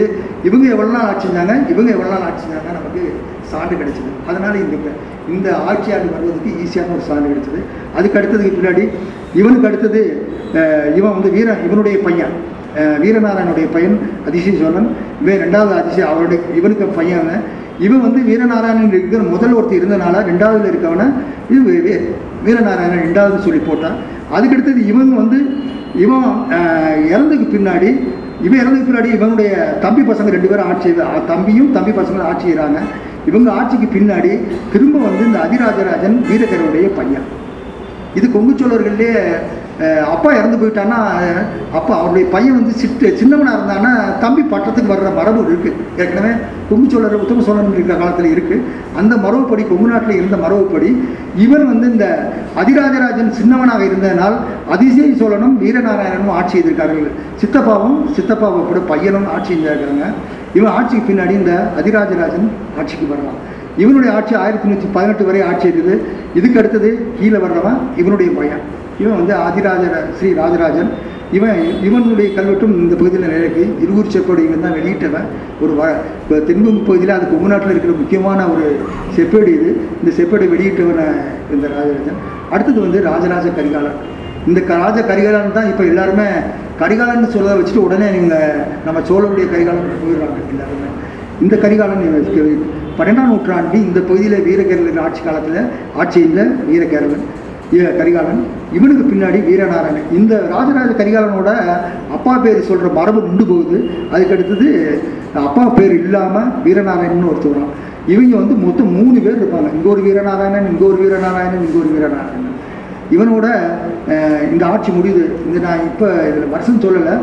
[0.48, 3.02] இவங்க எவ்வளோ நாள் ஆட்சி செஞ்சாங்க இவங்க எவ்வளோ நாள் ஆட்சி செஞ்சாங்க நமக்கு
[3.50, 4.10] சான்று கிடைச்சிது.
[4.30, 4.76] அதனால் இந்த
[5.34, 7.60] இந்த ஆட்சியாண்டு வருவதற்கு ஈஸியான ஒரு சான்று கிடைச்சிது.
[7.96, 8.84] அதுக்கு அடுத்ததுக்கு பின்னாடி
[9.40, 10.02] இவனுக்கு அடுத்தது
[10.98, 12.34] இவன் வந்து வீர இவனுடைய பையன்.
[13.02, 13.96] வீரநாராயணனுடைய பையன்
[14.28, 14.88] அதிசய சோழன்.
[15.22, 17.32] இவன் ரெண்டாவது அதிசய அவருடைய இவனுக்கு பையன்
[17.86, 21.06] இவன் வந்து வீரநாராயணன் இருக்கிற முதல் ஒருத்தர் இருந்தனால ரெண்டாவதுல இருக்கவனை
[21.56, 21.94] இது
[22.46, 23.98] வீரநாராயணன் ரெண்டாவது சொல்லி போட்டான்.
[24.36, 25.38] அதுக்கடுத்தது இவங்க வந்து
[25.94, 26.26] இவன்
[27.10, 27.90] இறந்ததுக்கு பின்னாடி
[28.40, 30.90] இவன் இறந்ததுக்கு பின்னாடி இவனுடைய தம்பி பசங்க ரெண்டு பேரும் ஆட்சி
[31.26, 32.78] தம்பியும் தம்பி பசங்களும் ஆட்சி செய்கிறாங்க
[33.26, 34.30] இவங்க ஆட்சிக்கு பின்னாடி
[34.72, 37.26] திரும்ப வந்து இந்த அதிராஜராஜன் வீரகருடைய பையன்.
[38.14, 39.20] இது கொங்கு சோழர்கள்லேயே
[40.14, 40.98] அப்பா இறந்து போயிட்டான்னா
[41.78, 46.32] அப்பா அவருடைய பையன் வந்து சிட்டு சின்னவனாக இருந்தான்னா தம்பி பட்டத்துக்கு வர்ற மரபு இருக்குது ஏற்கனவே
[46.70, 48.64] கொங்கு சோழர் உத்தம சோழன் இருக்கிற காலத்தில் இருக்குது
[49.00, 50.90] அந்த மரபுப்படி கொங்கு நாட்டில் இருந்த மரபுப்படி
[51.44, 52.06] இவன் வந்து இந்த
[52.62, 54.36] அதிராஜராஜன் சின்னவனாக இருந்ததனால்
[54.74, 57.08] அதிசய சோழனும் வீரநாராயணனும் ஆட்சி செய்திருக்கார்கள்.
[57.42, 60.08] சித்தப்பாவும் சித்தப்பாவை கூட பையனும் ஆட்சி செஞ்சிருக்காங்க
[60.58, 62.48] இவன் ஆட்சிக்கு பின்னாடி இந்த அதிராஜராஜன்
[62.80, 63.40] ஆட்சிக்கு வரலாம்
[63.82, 65.96] இவனுடைய ஆட்சி ஆயிரத்தி நூற்றி பதினெட்டு வரை ஆட்சி இருக்குது.
[66.38, 68.64] இதுக்கு அடுத்தது கீழே வர்றவன் இவனுடைய பையன்.
[69.00, 70.90] இவன் வந்து ஆதிராஜ ஸ்ரீ ராஜராஜன்.
[71.32, 75.26] இவன் இவனுடைய கல்வெட்டும் இந்த பகுதியில் நிலைக்கு இருவூர் செப்பேடு இவன் தான் வெளியிட்டவன்.
[75.60, 78.76] ஒரு வ இப்போ தென்கொங்கு பகுதியில் அது கொங்கு நாட்டில் இருக்கிற முக்கியமான ஒரு
[79.16, 79.80] செப்பேடு இது.
[80.04, 81.00] இந்த செப்பேடை வெளியிட்டவன
[81.52, 82.18] இந்த ராஜராஜன்.
[82.50, 84.18] அடுத்தது வந்து ராஜராஜ கரிகாலன்.
[84.46, 86.24] இந்த க- ராஜ கரிகாலன் தான் இப்போ எல்லாருமே
[86.78, 90.88] கரிகாலன் சொல்ல வச்சுட்டு உடனே நீங்கள் நம்ம சோழனுடைய கரிகாலன் போயிடுறாங்க எல்லாருமே.
[91.42, 92.62] இந்த கரிகாலன்
[92.98, 95.64] பன்னெண்டாம் நூற்றாண்டு இந்த பகுதியில் வீரகேரளன் ஆட்சி காலத்தில்
[95.96, 96.24] ஆட்சி
[96.70, 97.24] வீரகேரளன்
[97.98, 98.40] கரிகாலன்.
[98.76, 100.08] இவனுக்கு பின்னாடி வீரநாராயணன்.
[100.18, 101.50] இந்த ராஜராஜ கரிகாலனோட
[102.16, 103.78] அப்பா பேர் சொல்கிற மரபு நின்று போகுது.
[104.12, 104.68] அதுக்கடுத்தது
[105.48, 107.68] அப்பா பேர் இல்லாமல் வீரநாராயணன் ஒருத்தர்
[108.12, 109.68] இவங்க வந்து மொத்தம் மூணு பேர் இருப்பாங்க.
[109.76, 112.56] இங்கே ஒரு வீரநாராயணன் இங்கே ஒரு வீரநாராயணன் இங்கே ஒரு வீரநாராயணன்.
[113.14, 113.46] இவனோட
[114.52, 115.24] இந்த ஆட்சி முடியுது.
[115.46, 117.14] இந்த நான் இப்போ இதில் வருஷம் சொல்லலை.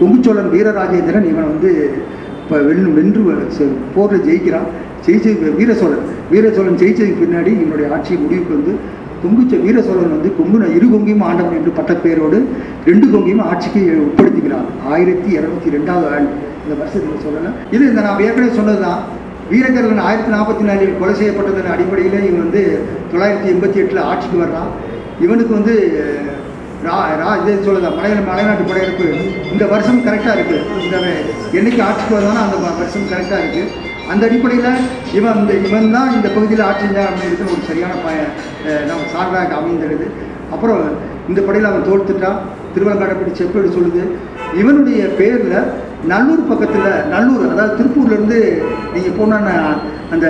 [0.00, 1.70] கொங்குச்சோழன் வீரராஜேந்திரன் இவன் வந்து
[2.42, 3.20] இப்போ வென்று வென்று
[3.94, 4.68] போரில் ஜெயிக்கிறான்.
[5.06, 8.74] ஜெயிச்சு வீரசோழன் வீரசோழன் ஜெயிச்சதுக்கு பின்னாடி இவனுடைய ஆட்சி முடிவுக்கு வந்து
[9.22, 12.38] கொங்குச்ச வீர சோழன் வந்து கொங்குன இரு கொங்கையும் ஆண்டவன் என்று பட்டப்பேரோடு
[12.88, 16.32] ரெண்டு கொங்கையும் ஆட்சிக்கு உட்படுத்துகிறார் ஆயிரத்தி இரநூத்தி ரெண்டாவது ஆண்டு.
[16.64, 19.00] இந்த வருஷத்தில் சொல்லலாம் இது இந்த நான் ஏற்கனவே சொன்னது தான்
[19.52, 22.62] வீரகரலன் ஆயிரத்தி நாற்பத்தி நாலில் கொலை செய்யப்பட்டதன் அடிப்படையில் இவன் வந்து
[23.12, 24.70] தொள்ளாயிரத்தி எண்பத்தி எட்டில் ஆட்சிக்கு வர்றான்.
[25.24, 25.74] இவனுக்கு வந்து
[26.86, 29.08] ரா ரா இதே சொல்லுதான் மலை மலைநாட்டு படையெடுப்பு.
[29.52, 30.96] இந்த வருஷம் கரெக்டாக இருக்குது இந்த
[31.58, 34.70] என்னைக்கு ஆட்சிக்கு வந்தாலும் அந்த வருஷம் கரெக்டாக இருக்குது அந்த அடிப்படையில்
[35.12, 38.08] இவன் இந்த இவன் தான் இந்த பகுதியில் ஆட்சி அப்படின்றது அப்படிங்கிறது ஒரு சரியான ப
[38.88, 40.06] நம்ம சான்றாக அமைந்திருது
[40.50, 40.82] அப்புறம்
[41.28, 42.40] இந்த படையில் அவன் தோல்த்துட்டான்
[42.74, 44.02] திருவள்ளங்காடப்படி செப்பேடு சொல்லுது.
[44.54, 45.58] இவனுடைய பேரில்
[46.04, 48.40] நல்லூர் பக்கத்தில் நல்லூர் அதாவது திருப்பூர்லேருந்து
[48.94, 49.40] நீங்கள் போன
[50.10, 50.26] அந்த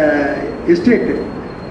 [0.68, 1.14] எஸ்டேட்டு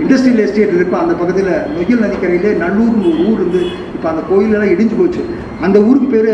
[0.04, 3.62] இண்டஸ்ட்ரியல் எஸ்டேட் இருக்கும் அந்த பக்கத்தில் நொய்யல் நதிக்கரையிலே நல்லூர்னு ஒரு ஊர் இருந்து
[3.96, 5.22] இப்போ அந்த கோயிலெல்லாம் இடிஞ்சு போச்சு.
[5.66, 6.32] அந்த ஊருக்கு பேர்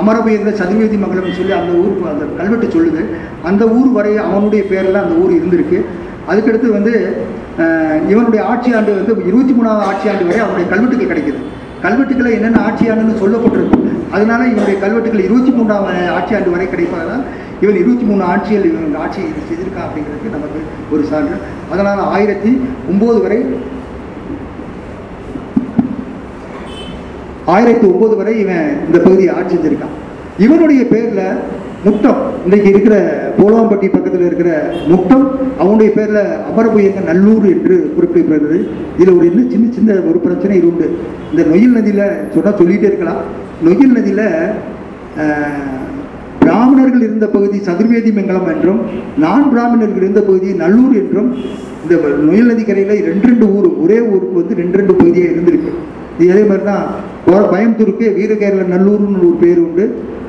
[0.00, 3.02] அமரபயந்த சதுர்வேதி மங்கலம்னு சொல்லி அந்த ஊருக்கு அந்த கல்வெட்டு சொல்லுது.
[3.50, 5.80] அந்த ஊர் வரை அவனுடைய பேரில் அந்த ஊர் இருந்திருக்கு.
[6.30, 6.92] அதுக்கடுத்து வந்து
[8.12, 11.40] இவனுடைய ஆட்சி ஆண்டு வந்து இருபத்தி மூணாவது ஆட்சி ஆண்டு வரை அவனுடைய கல்வெட்டுகள் கிடைக்கிது.
[11.84, 13.84] கல்வெட்டுக்களை என்னென்ன ஆட்சி ஆண்டுன்னு சொல்லப்பட்டிருக்கும்.
[14.14, 15.86] அதனால இவனுடைய கல்வெட்டுகள் இருபத்தி மூணாம்
[16.16, 17.24] ஆட்சி ஆண்டு வரை கிடைப்பதால்
[17.62, 20.60] இவன் இருபத்தி மூணு ஆட்சியில் இவன் ஆட்சி செய்திருக்கான் அப்படிங்கிறது நமக்கு
[20.94, 21.36] ஒரு சான்று.
[21.72, 22.52] அதனால் ஆயிரத்தி
[22.92, 23.40] ஒம்பது வரை
[27.54, 29.96] ஆயிரத்தி ஒம்பது வரை இவன் இந்த பகுதியை ஆட்சி செஞ்சிருக்கான்.
[30.44, 31.24] இவனுடைய பேரில்
[31.84, 32.96] முட்டம் இன்றைக்கு இருக்கிற
[33.38, 34.50] போலவாம்பட்டி பக்கத்தில் இருக்கிற
[34.90, 35.24] முட்டம்
[35.60, 38.58] அவனுடைய பேரில் அமரபுயங்க நல்லூர் என்று குறிப்பிடப்படுகிறது.
[38.98, 40.88] இதில் ஒரு இன்னும் சின்ன சின்ன ஒரு பிரச்சனை இது உண்டு.
[41.30, 42.04] இந்த நொயில் நதியில்
[42.34, 43.22] சொன்னால் சொல்லிகிட்டே இருக்கலாம்.
[43.66, 44.26] நொயில் நதியில்
[46.40, 48.80] பிராமணர்கள் இருந்த பகுதி சதுர்வேதி மங்கலம் என்றும்
[49.18, 51.30] நான் பிராமணர்கள் இருந்த பகுதி நல்லூர் என்றும்
[51.84, 55.72] இந்த நொயல் நதிக்கரையில் ரெண்டு ரெண்டு ஊர் ஒரே ஊருக்கு வந்து ரெண்டு ரெண்டு பகுதியாக இருந்திருக்கு.
[56.18, 56.84] இது அதே மாதிரி தான்
[57.46, 59.84] கோயம்புத்தூருக்கு வீரகேரள நல்லூர்னு ஒரு பேர் உண்டு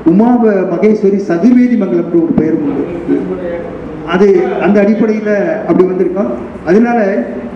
[0.06, 0.28] உமா
[0.72, 2.84] மகேஸ்வரி சதுர்வேதி மங்கலம்ன்ற ஒரு பெயரும் உண்டு.
[4.06, 4.26] அது
[4.62, 5.34] அந்த அடிப்படையில்
[5.68, 6.30] அப்படி வந்திருக்கோம்.
[6.66, 6.98] அதனால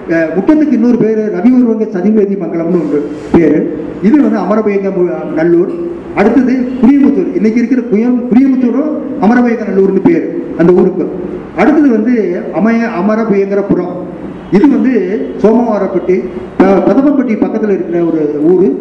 [0.09, 2.99] அஹ், முட்டத்துக்கு இன்னொரு பேர் ரவிவர்வங்க சதுர்வேதி மங்கலம்னு ஒன்று
[3.33, 3.57] பேர்.
[4.03, 4.91] இது வந்து அமரபயங்க
[5.35, 5.73] நல்லூர்.
[6.17, 6.53] அடுத்தது
[6.83, 10.25] புளியமுத்தூர் இன்னைக்கு இருக்கிற குயம் புளியமுத்தூரும் அமரபயங்க நல்லூர்னு பேர்.
[10.59, 11.07] அந்த ஊருக்கு.
[11.57, 13.95] அடுத்தது வந்து அமய அமரபயங்கரபுரம்.
[14.53, 16.23] இது வந்து சோமவாரப்பட்டி
[16.59, 18.77] ப- பதமப்பட்டி பக்கத்தில் இருக்கிற ஒரு ஊர்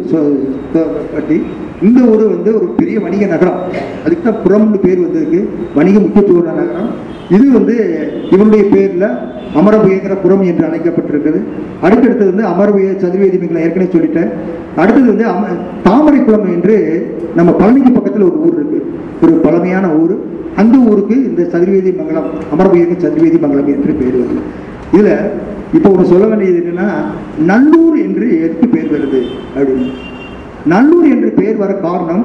[1.14, 1.42] பட்டி
[1.82, 3.60] இந்த ஊர் வந்து ஒரு பெரிய வணிக நகரம்.
[4.04, 5.48] அதுக்கு தான் புறம்னு பேர் வந்திருக்கு.
[5.74, 6.90] வணிக முக்கியத்துவ நகரம்.
[7.30, 9.06] இது வந்து இவருடைய பேரில்
[9.54, 11.42] அமரபுயங்கிற புறம் என்று அழைக்கப்பட்டிருக்குது
[11.82, 14.30] அடுத்தடுத்தது வந்து அமரபுய சதுர்வேதி ஏற்கனவே சொல்லிட்டேன்.
[14.76, 15.44] அடுத்தது வந்து அம
[15.84, 16.76] தாமரைக்குளம் என்று
[17.36, 18.82] நம்ம பழனிக்கு பக்கத்தில் ஒரு ஊர் இருக்குது
[19.22, 20.16] ஒரு பழமையான ஊர்.
[20.56, 24.40] அந்த ஊருக்கு இந்த சதுர்வேதி மங்கலம் அமரபுயங்க சதுர்வேதி மங்கலம் என்று பேர் வருது
[24.92, 25.16] இதில்
[25.74, 26.88] இப்போ ஒரு சொல்ல வேண்டியது என்னன்னா
[27.44, 29.20] நல்லூர் என்று எதுக்கு பேர் வருது
[29.56, 29.88] அப்படின்னு.
[30.66, 32.24] நல்லூர் என்று பேர் வர காரணம்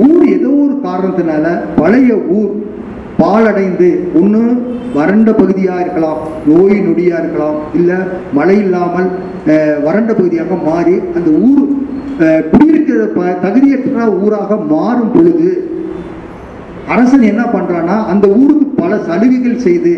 [0.00, 1.46] ஊர் ஏதோ ஒரு காரணத்தினால
[1.76, 2.50] பழைய ஊர்
[3.18, 4.42] பாலடைந்து ஒன்று
[4.94, 7.98] வறண்ட பகுதியாக இருக்கலாம் நோய் நொடியாக இருக்கலாம் இல்லை
[8.32, 9.08] மழை இல்லாமல்
[9.84, 11.66] வறண்ட பகுதியாக மாறி அந்த ஊர்
[12.52, 15.50] குடியிருக்கிற ப தகுதியற்ற ஊராக மாறும் பொழுது
[16.88, 19.92] அரசன் என்ன பண்ணுறான்னா அந்த ஊருக்கு பல சலுகைகள் செய்து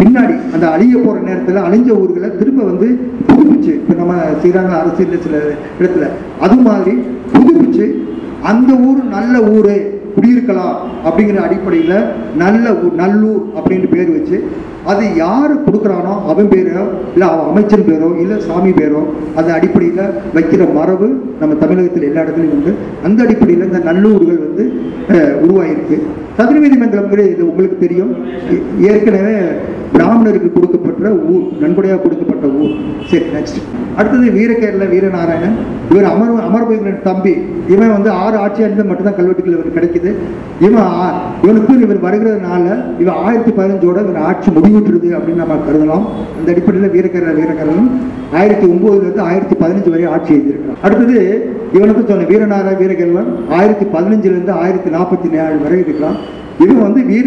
[0.00, 2.88] பின்னாடி அந்த அழிய போகிற நேரத்தில் அழிஞ்ச ஊர்களை திரும்ப வந்து
[3.28, 5.36] புதுப்பிச்சு இப்போ நம்ம செய்கிறாங்க அரசியல் சில
[5.80, 6.06] இடத்துல.
[6.40, 6.94] அது மாதிரி
[7.32, 7.86] புதுப்பிச்சு
[8.42, 9.74] அந்த ஊர் நல்ல ஊர்.
[10.16, 11.96] குடியிருக்கலாம் அப்படிங்கிற அடிப்படையில்
[12.36, 14.38] நல்ல ஊர் நல்லூர் அப்படின்ட்டு பேர் வச்சு
[14.90, 16.84] அது யார் கொடுக்குறானோ அவன் பேரோ
[17.14, 19.02] இல்லை அவன் அமைச்சர் பேரோ இல்லை சாமி பேரோ
[19.38, 20.04] அந்த அடிப்படையில்
[20.36, 21.08] வைக்கிற மரபு
[21.40, 22.72] நம்ம தமிழகத்தில் எல்லா இடத்துலையும் உண்டு.
[23.06, 24.64] அந்த அடிப்படையில் இந்த நல்லூர்கள் வந்து
[25.44, 25.96] உருவாயிருக்கு.
[26.38, 28.12] சதுர்வீதி மங்கலம்ங்கிறது இது உங்களுக்கு தெரியும்.
[28.90, 29.36] ஏற்கனவே
[29.94, 32.72] பிராமணருக்கு கொடுக்கப்பட்ட ஊர் நன்கொடையாக கொடுக்கப்பட்ட ஊர்.
[33.10, 33.60] சரி நெக்ஸ்ட்
[33.96, 35.56] அடுத்தது வீரகேரள வீரநாராயணன்.
[35.90, 37.34] இவர் அமர் அமர்பயங்கரன் தம்பி.
[37.68, 40.10] இவன் வந்து ஆறு ஆட்சியாளர்கள் மட்டும்தான் கல்வெட்டுகள் இவருக்கு கிடைக்குது.
[40.66, 40.88] இவன்
[41.42, 42.66] இவனுக்கு இவர் வருகிறதுனால
[42.98, 46.06] இவன் ஆயிரத்தி பதினஞ்சோட இவர் ஆட்சி முடிவுற்றுது அப்படின்னு நம்ம கருதலாம்.
[46.38, 47.90] அந்த அடிப்படையில் வீரகேரள வீரகேரளன்
[48.32, 50.82] ஆயிரத்தி ஒன்பதுலேருந்து ஆயிரத்தி பதினஞ்சு வரை ஆட்சி எழுதியிருக்கிறான்.
[50.82, 56.38] அடுத்தது இவனுக்கு சொன்ன வீரநாராயண வீரகேரளன் ஆயிரத்தி பதினஞ்சுலேருந்து ஆயிரத்தி நாற்பத்தி ஏழு வரை இருக்கிறான்.
[56.64, 57.26] இவன் வந்து வீர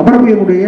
[0.00, 0.64] அமரவியனுடைய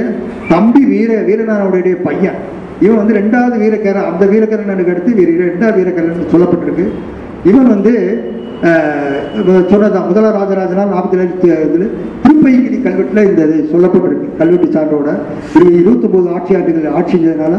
[0.52, 2.38] தம்பி வீர வீரநாராயணுடைய பையன்.
[2.84, 6.86] இவன் வந்து ரெண்டாவது வீரக்கேர அந்த வீரக்கரனுக்கு அடுத்து வீர ரெண்டாவது வீரக்கரன் சொல்லப்பட்டிருக்கு.
[7.50, 7.92] இவன் வந்து
[9.70, 11.88] சொன்னதான் முதல ராஜராஜனால் நாற்பத்தி ஏழு இதில்
[12.44, 14.26] திருப்பைங்கிரி கல்வெட்டில் இந்த இது சொல்லப்பட்டிருக்கு.
[14.40, 15.10] கல்வெட்டு சான்றோட
[15.78, 17.54] இருபத்தொம்போது ஆட்சி ஆண்டுகள் ஆட்சி செஞ்சதுனால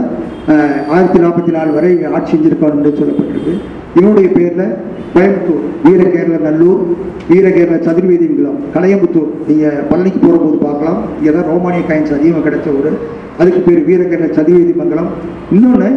[0.96, 3.54] ஆயிரத்தி நாற்பத்தி நாலு வரை ஆட்சி செஞ்சிருக்கான்னு சொல்லப்பட்டிருக்கு.
[4.00, 4.68] இவனுடைய பேரில்
[5.14, 6.84] கோயம்புத்தூர் வீரகேரள நல்லூர்
[7.32, 11.00] வீரகேரள சதுர்வேதி விழாம் கலையம்புத்தூர் நீங்கள் பழனிக்கு போகும்போது பார்க்கலாம்.
[11.20, 12.92] இங்கே தான் ரோமானிய காயின்ஸ் அதிகமாக கிடைச்ச ஒரு
[13.40, 15.10] அதுக்கு பேர் வீரகேரள சதுர்வேதி மங்கலம்.
[15.56, 15.90] இன்னொன்று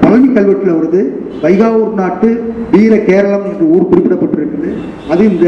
[0.00, 1.00] பழனி கல்வெட்டில் வருது.
[1.42, 2.28] வைகாவூர் நாட்டு
[2.70, 4.70] வீர கேரளம் என்ற ஊர் குறிப்பிடப்பட்டிருக்குது.
[5.08, 5.46] அது இந்த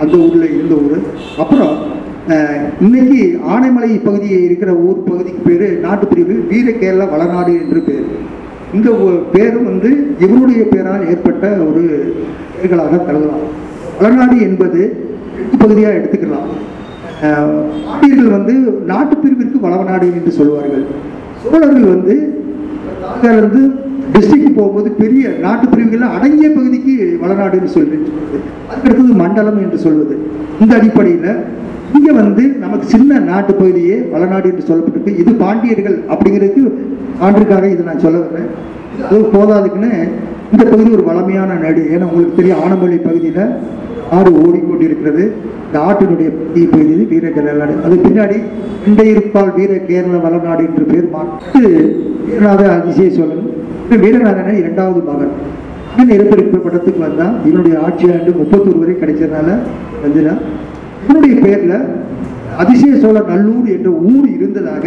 [0.00, 1.02] அந்த ஊரில் இருந்த ஊர்.
[1.38, 1.76] அப்புறம்
[2.80, 3.18] இன்னைக்கு
[3.48, 8.06] ஆனைமலை பகுதியில் இருக்கிற ஊர் பகுதிக்கு பேர் நாட்டுப்பிரிவு வீர கேரள வளநாடு என்று பேர்.
[8.74, 8.90] இந்த
[9.32, 9.90] பேரும் வந்து
[10.20, 11.82] இவருடைய பேரால் ஏற்பட்ட ஒரு
[12.54, 13.44] பெயர்களாக கருதலாம்.
[14.00, 14.80] வளநாடு என்பது
[15.58, 16.48] பகுதியாக எடுத்துக்கலாம்.
[17.22, 18.54] அஹ், வந்து வந்து
[18.88, 20.84] நாட்டுப்பிரிவிற்கு வளவநாடு என்று சொல்வார்கள்
[21.42, 22.14] சோழர்கள் வந்து
[23.38, 23.62] இருந்து
[24.14, 28.06] டிஸ்ட்ரிக்ட் போகும்போது பெரிய நாட்டு பிரிவுகளில் அடங்கிய பகுதிக்கு வளநாடுன்னு சொல்றேன்
[28.70, 30.14] அதுக்கடுத்தது மண்டலம் என்று சொல்வது.
[30.62, 31.30] இந்த அடிப்படையில்
[31.96, 35.18] இங்கே வந்து நமக்கு சின்ன நாட்டு பகுதியே வளநாடு என்று சொல்லப்பட்டிருக்கு.
[35.22, 36.64] இது பாண்டியர்கள் அப்படிங்கிறதுக்கு
[37.26, 38.48] ஆண்டிற்காக இதை நான் சொல்ல வர்றேன்.
[39.08, 39.92] அது போதாதுக்குன்னு
[40.52, 41.82] இந்த பகுதி ஒரு வளமையான நாடு.
[41.94, 43.44] ஏன்னா உங்களுக்கு தெரியும் ஆனமலை பகுதியில்
[44.16, 45.24] ஆடு ஓடிக்கொண்டிருக்கிறது.
[45.66, 48.38] இந்த ஆட்டினுடைய தீ பெய்தது வீர கேரளாடு அது பின்னாடி
[48.88, 51.62] இண்டையிருப்பால் வீர கேரள வளநாடு என்று பேர் மாற்று
[52.26, 53.46] வீரநாத அதிசய சோழன்.
[53.86, 55.34] இது வீரநாதன இரண்டாவது மகன்.
[55.94, 59.48] இவன் இருப்பிருப்பு படத்துக்கு வந்தால் இவனுடைய ஆட்சி ஆண்டு முப்பத்தொரு வரை கிடைச்சதுனால
[60.04, 60.34] வந்துனா
[61.04, 61.76] இவனுடைய பேரில்
[62.62, 64.84] அதிசய சோழ நல்லூர் என்ற ஊர் இருந்ததாக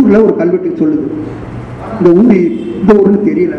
[0.00, 1.06] ஊரில் ஒரு கல்வெட்டு சொல்லுது.
[1.98, 2.34] இந்த ஊர்
[2.80, 3.56] இந்த ஊர்னு தெரியல.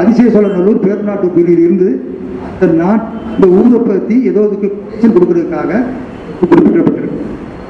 [0.00, 1.88] அதிசய சோழ நல்லூர் பேர்நாட்டு பகுதியில் இருந்து
[2.62, 3.04] நான் நாட்
[3.34, 4.68] இந்த ஊரை பற்றி ஏதோ இதுக்கு
[5.14, 5.70] கொடுக்கறதுக்காக
[6.40, 7.22] குறிப்பிடப்பட்டிருக்கு.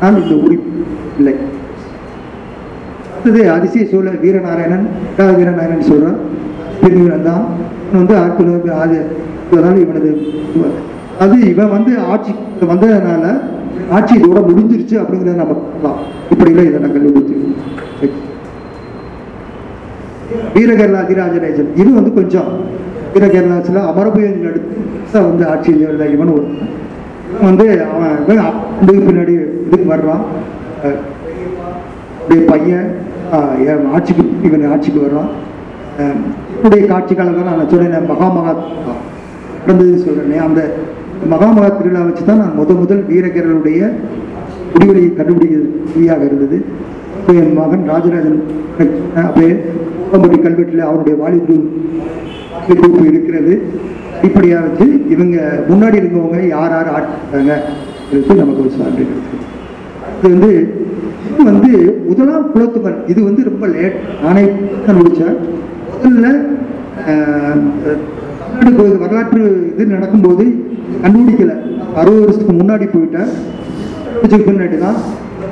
[0.05, 0.55] ஆனால் இந்த ஊர்
[1.20, 1.34] இல்லை.
[3.14, 4.84] அடுத்தது அதிசய சூழல் வீரநாராயணன்
[5.16, 6.18] கா வீரநாராயணன் சொல்கிறான்
[6.82, 7.45] பெரியவன் தான்
[7.97, 8.99] வந்து ஆட்கள் ஆதி ஆறு
[9.53, 10.11] அதனால இவனது
[11.24, 12.32] அது இவன் வந்து ஆட்சி
[12.72, 13.24] வந்ததுனால
[13.97, 16.01] ஆட்சி இதோட முடிஞ்சிருச்சு அப்படிங்கிறத நம்ம பார்க்கலாம்.
[16.32, 17.34] இப்படிலாம் இதை நான் கண்டுபிடிச்சு
[20.55, 22.51] வீரகேரளா அதிராஜராஜன் இது வந்து கொஞ்சம்
[23.13, 24.77] வீரகேரளாச்சில் அமரபுயன் அடுத்து
[25.23, 26.47] வந்து ஆட்சியில் செய்த இவன் ஒரு
[27.43, 28.15] வந்து அவன்
[28.83, 29.35] இதுக்கு பின்னாடி
[29.67, 30.23] இதுக்கு வர்றான்.
[32.49, 32.89] பையன்
[33.93, 35.31] ஆட்சிக்கு இவன் ஆட்சிக்கு வர்றான்.
[35.99, 36.19] அஹ்,
[36.89, 38.53] காட்சி காலங்கள் நான் சொன்னேன் மகாமகா
[39.61, 40.61] நடந்தது சொல்றேனே அந்த
[41.29, 43.81] மகாமகா திருவிழா வச்சு தான் நான் முத முதல் வீரகர்களுடைய
[44.73, 46.59] குடிவெளியை கண்டுபிடிக்கிறதாக இருந்தது.
[47.35, 48.39] என் மகன் ராஜராஜன்
[49.23, 49.53] அப்படியே
[50.45, 51.57] கல்வெட்டில் அவருடைய வாலிபு
[52.67, 53.55] குரூப் இருக்கிறது.
[54.27, 55.37] இப்படியா வச்சு இவங்க
[55.71, 57.53] முன்னாடி இருந்தவங்க யார் யார் ஆட்சிட்டாங்க
[58.41, 59.05] நமக்கு ஒரு சான்று
[60.19, 60.51] இது வந்து
[61.29, 61.71] இது வந்து
[62.09, 63.97] முதலாம் குலத்துமன் இது வந்து ரொம்ப லேட்.
[64.25, 64.43] நானே
[64.99, 65.37] முடித்தேன்.
[65.93, 66.27] முதல்ல
[69.03, 69.41] வரலாற்று
[69.73, 70.45] இது நடக்கும்போது
[71.03, 71.55] கண்டுபிடிக்கல.
[72.01, 73.31] அறுபது வருஷத்துக்கு முன்னாடி போயிட்டேன்.
[74.49, 74.99] பின்னாடி தான்.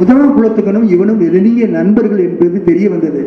[0.00, 3.22] முதலாம் குலத்துக்கனும் இவனும் நெருங்கிய நண்பர்கள் என்பது தெரிய வந்தது.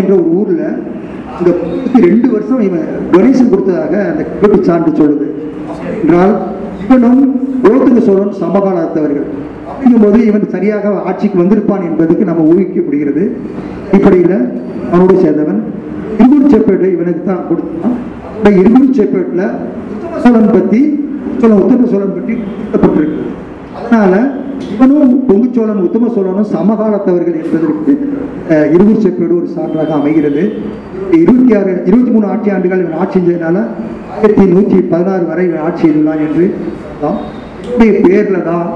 [0.00, 0.66] என்ற ஒரு ஊரில்
[1.40, 1.50] இந்த
[2.06, 5.26] ரெண்டு வருஷம் இவன் டொனேஷன் கொடுத்ததாக அந்த கல்வெட்டு சான்று சொல்லுது.
[6.02, 6.34] என்றால்
[6.84, 7.20] இவனும்
[7.62, 9.28] குலோத்துங்க சோழன் சமகாலத்தவர்கள்.
[9.70, 13.24] அப்படிங்கும்போது இவன் சரியாக ஆட்சிக்கு வந்திருப்பான் என்பதுக்கு நம்ம ஊகிக்கப்படுகிறது.
[13.96, 14.36] இப்படியில்
[14.90, 15.60] அவனோடு சேர்ந்தவன்
[16.18, 17.96] இருகூர் சேப்பேட்டை இவனுக்கு தான் கொடுத்தான்.
[18.36, 19.46] அந்த இருகூர் சேப்பேட்டில்
[20.22, 20.80] சோழன் பற்றி
[21.40, 23.24] சோழன் உத்தம சோழன் பற்றி கொடுக்கப்பட்டிருக்கு
[23.80, 24.14] அதனால
[24.74, 27.92] இவனும் பொங்கு சோழன் உத்தம சோழனும் சமகாலத்தவர்கள் என்பதற்கு
[28.50, 28.66] அஹ்,
[29.04, 30.42] செப்பேடு ஒரு சான்றாக அமைகிறது.
[31.18, 33.56] இருபத்தி ஆறு இருபத்தி மூணு ஆட்சி ஆண்டுகள் இவன் ஆட்சி செய்தனால
[34.14, 36.46] ஆயிரத்தி நூற்றி பதினாறு வரை இவன் ஆட்சி செய்துள்ளான் என்று
[37.00, 37.18] தான்
[37.78, 38.68] பேரில் தான்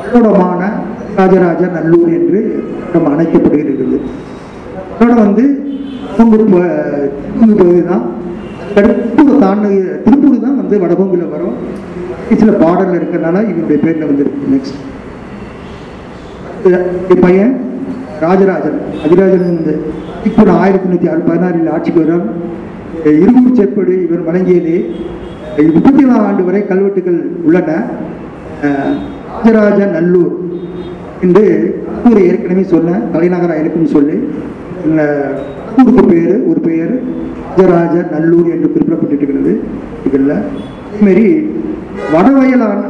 [0.00, 0.60] வல்லோடமான
[1.16, 2.40] ராஜராஜ நல்லூர் என்று
[2.92, 3.98] நம்ம அழைக்கப்படுகிறது
[4.94, 5.44] அதோட வந்து
[6.14, 6.46] திருப்பூர்
[7.58, 8.04] பகுதி தான்.
[8.74, 9.70] திருப்பூர் தாண்டு
[10.04, 11.56] திருப்பூர் தான் வந்து வடபொங்கில் வரும்.
[12.40, 14.50] சில பாடல் இருக்கிறதுனால இவனுடைய பேரில் வந்துருக்கு.
[14.52, 14.78] நெக்ஸ்ட்
[16.70, 17.54] என் பையன்
[18.24, 19.72] ராஜராஜன் அதிராஜன் வந்து
[20.28, 22.26] இப்போ ஆயிரத்தி தொண்ணூற்றி ஆறு பதினாறில் ஆட்சிக்கு வரும்
[23.22, 24.74] இருகூர் செப்பேடு இவர் வழங்கியது.
[25.76, 27.70] முப்பத்தி நாலு ஆண்டு வரை கல்வெட்டுகள் உள்ளன.
[29.46, 30.34] ராஜராஜ நல்லூர்
[31.24, 31.44] என்று
[32.08, 34.16] ஊரை ஏற்கனவே சொன்னேன் தலைநகராக இருக்குன்னு சொல்லி
[34.86, 35.02] இந்த
[35.80, 36.94] ஊருக்கு பேர் ஒரு பெயர்
[37.60, 39.54] ராஜராஜ நல்லூர் என்று குறிப்பிடப்பட்டிருக்கிறது.
[40.08, 40.30] இதில்
[40.92, 41.26] அதேமாரி
[42.14, 42.80] வடவயலான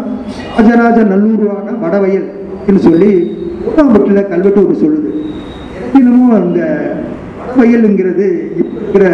[0.59, 2.29] ராஜராஜ நல்லூரான வடவயல்
[2.69, 3.13] என்று சொல்லி
[3.65, 5.11] மூணாம்பட்டில் கல்வெட்டு ஒரு சொல்லுது.
[5.99, 6.61] இன்னமும் அந்த
[7.59, 8.27] வயலுங்கிறது
[8.61, 9.05] இருக்கிற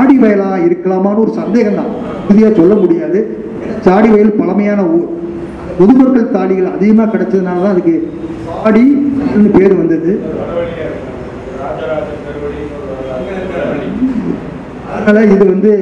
[0.00, 1.92] ஆடி வயலா இருக்கலாமான்னு ஒரு சந்தேகம் தான்
[2.28, 3.20] உறுதியாக சொல்ல முடியாது.
[3.86, 5.10] சாடி வயல் பழமையான ஊர்.
[5.78, 7.94] முதுமக்கள் தாடிகள் அதிகமாக கிடைச்சதுனால தான் அதுக்கு
[8.62, 10.12] சாடின்னு பேர் வந்தது.
[14.96, 15.72] அதனால் இது வந்து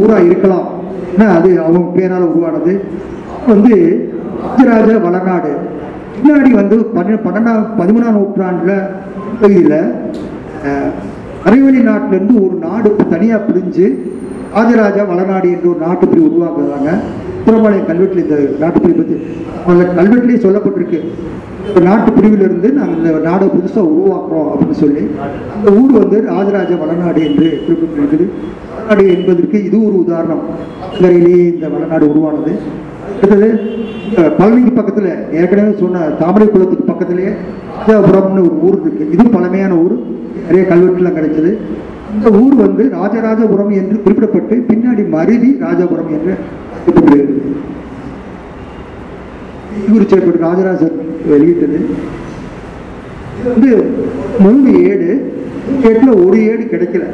[0.00, 0.68] ஊராக இருக்கலாம்.
[1.14, 2.74] ஏன்னா அது அவங்க பேரால் உருவானது.
[3.52, 3.74] வந்து
[4.68, 5.52] ராஜராஜ வளநாடு.
[6.16, 8.76] பின்னாடி வந்து பன்னெண்டாம் பதிமூணாம் நூற்றாண்டில்
[9.40, 9.78] பகுதியில்
[11.46, 13.86] அரைவழி நாட்டிலேருந்து ஒரு நாடு தனியாக பிரிஞ்சு
[14.56, 16.90] ராஜராஜா வளநாடு என்று ஒரு நாட்டு உருவாக்குறாங்க.
[17.44, 19.16] திருமலைய கல்வெட்டில் இந்த நாட்டு பற்றி
[19.70, 21.00] அந்த கல்வெட்டிலே சொல்லப்பட்டிருக்கு.
[21.86, 25.02] நாட்டு பிரிவிலிருந்து நாங்கள் இந்த நாடை புதுசாக உருவாக்குறோம் அப்படின்னு சொல்லி
[25.54, 28.26] அந்த ஊர் வந்து ராஜராஜ வளநாடு என்று குறிப்பிட்டிருக்குது.
[28.74, 30.44] வளநாடு என்பதற்கு இது ஒரு உதாரணம்.
[31.00, 32.54] கரையிலேயே இந்த வளநாடு உருவானது.
[33.12, 33.48] அடுத்தது
[34.38, 35.10] பழனிக்கு பக்கத்தில்
[35.40, 37.32] ஏற்கனவே சொன்ன தாமரை குளத்துக்கு பக்கத்திலேயே
[37.86, 39.10] ராஜாபுரம்னு ஒரு ஊர் இருக்கு.
[39.12, 39.94] இது பழமையான ஊர்.
[40.46, 41.50] நிறைய கல்வெட்டுலாம் கிடைச்சது.
[42.14, 46.34] இந்த ஊர் வந்து ராஜராஜபுரம் என்று குறிப்பிடப்பட்டு பின்னாடி மருவி ராஜபுரம் என்று
[46.84, 47.36] குறிப்பிடப்படுகிறது
[49.94, 50.92] ஊர் செயற்பட்டு ராஜராஜர்
[51.30, 51.78] வெளியிட்டது.
[53.40, 53.70] இது வந்து
[54.38, 55.10] மூணு ஏடு.
[55.68, 57.04] மூணு ஏட்டில் ஒரு ஏடு கிடைக்கல.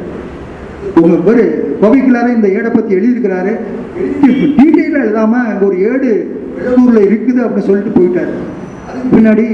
[1.01, 1.43] உங்க ஒரு
[1.81, 3.53] கோவைக்குள்ளார இந்த ஏடை பத்தி எழுதியிருக்கிறாரு.
[4.57, 6.11] டீட்டெயிலாக எழுதாம அங்க ஒரு ஏடு
[6.63, 8.33] வெள்ளூர்ல இருக்குது அப்படின்னு சொல்லிட்டு போயிட்டாரு.
[8.87, 9.45] அதுக்கு பின்னாடி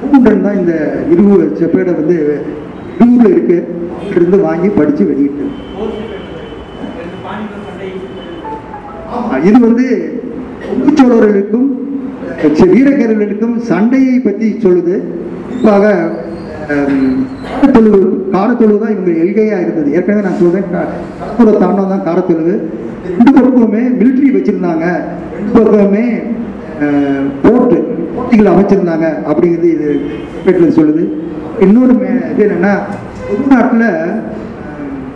[0.00, 0.74] பூகுண்டன் தான் இந்த
[1.14, 2.16] இருவு செப்பேடை வந்து
[2.98, 3.58] டூர்ல இருக்கு.
[4.16, 5.44] இருந்து வாங்கி படிச்சு வெளியிட்டு.
[9.48, 9.86] இது வந்து
[10.98, 11.68] சோழர்களுக்கும்
[12.72, 14.96] வீரகர்களுக்கும் சண்டையை பற்றி சொல்லுது.
[15.48, 15.86] குறிப்பாக
[16.68, 17.98] காரத்தொழுவு
[18.32, 19.92] காரத்தொழுவு தான் இவங்க எல்கையாக இருந்தது.
[19.92, 22.54] ஏற்கனவே நான் சொல்கிறேன் கடற்புற தாண்டம் தான் காரத்தொழுவு
[23.10, 24.84] ரெண்டு பக்கமே மிலிட்ரி வச்சுருந்தாங்க.
[25.36, 26.04] ரெண்டு பக்கமே
[27.42, 27.76] போர்ட்டு
[28.16, 29.88] போட்டிகள் அமைச்சிருந்தாங்க அப்படிங்கிறது இது
[30.44, 31.04] பேட்டில் சொல்லுது.
[31.60, 31.94] இன்னொரு
[32.32, 32.74] இது என்னன்னா
[33.30, 33.86] தமிழ்நாட்டில்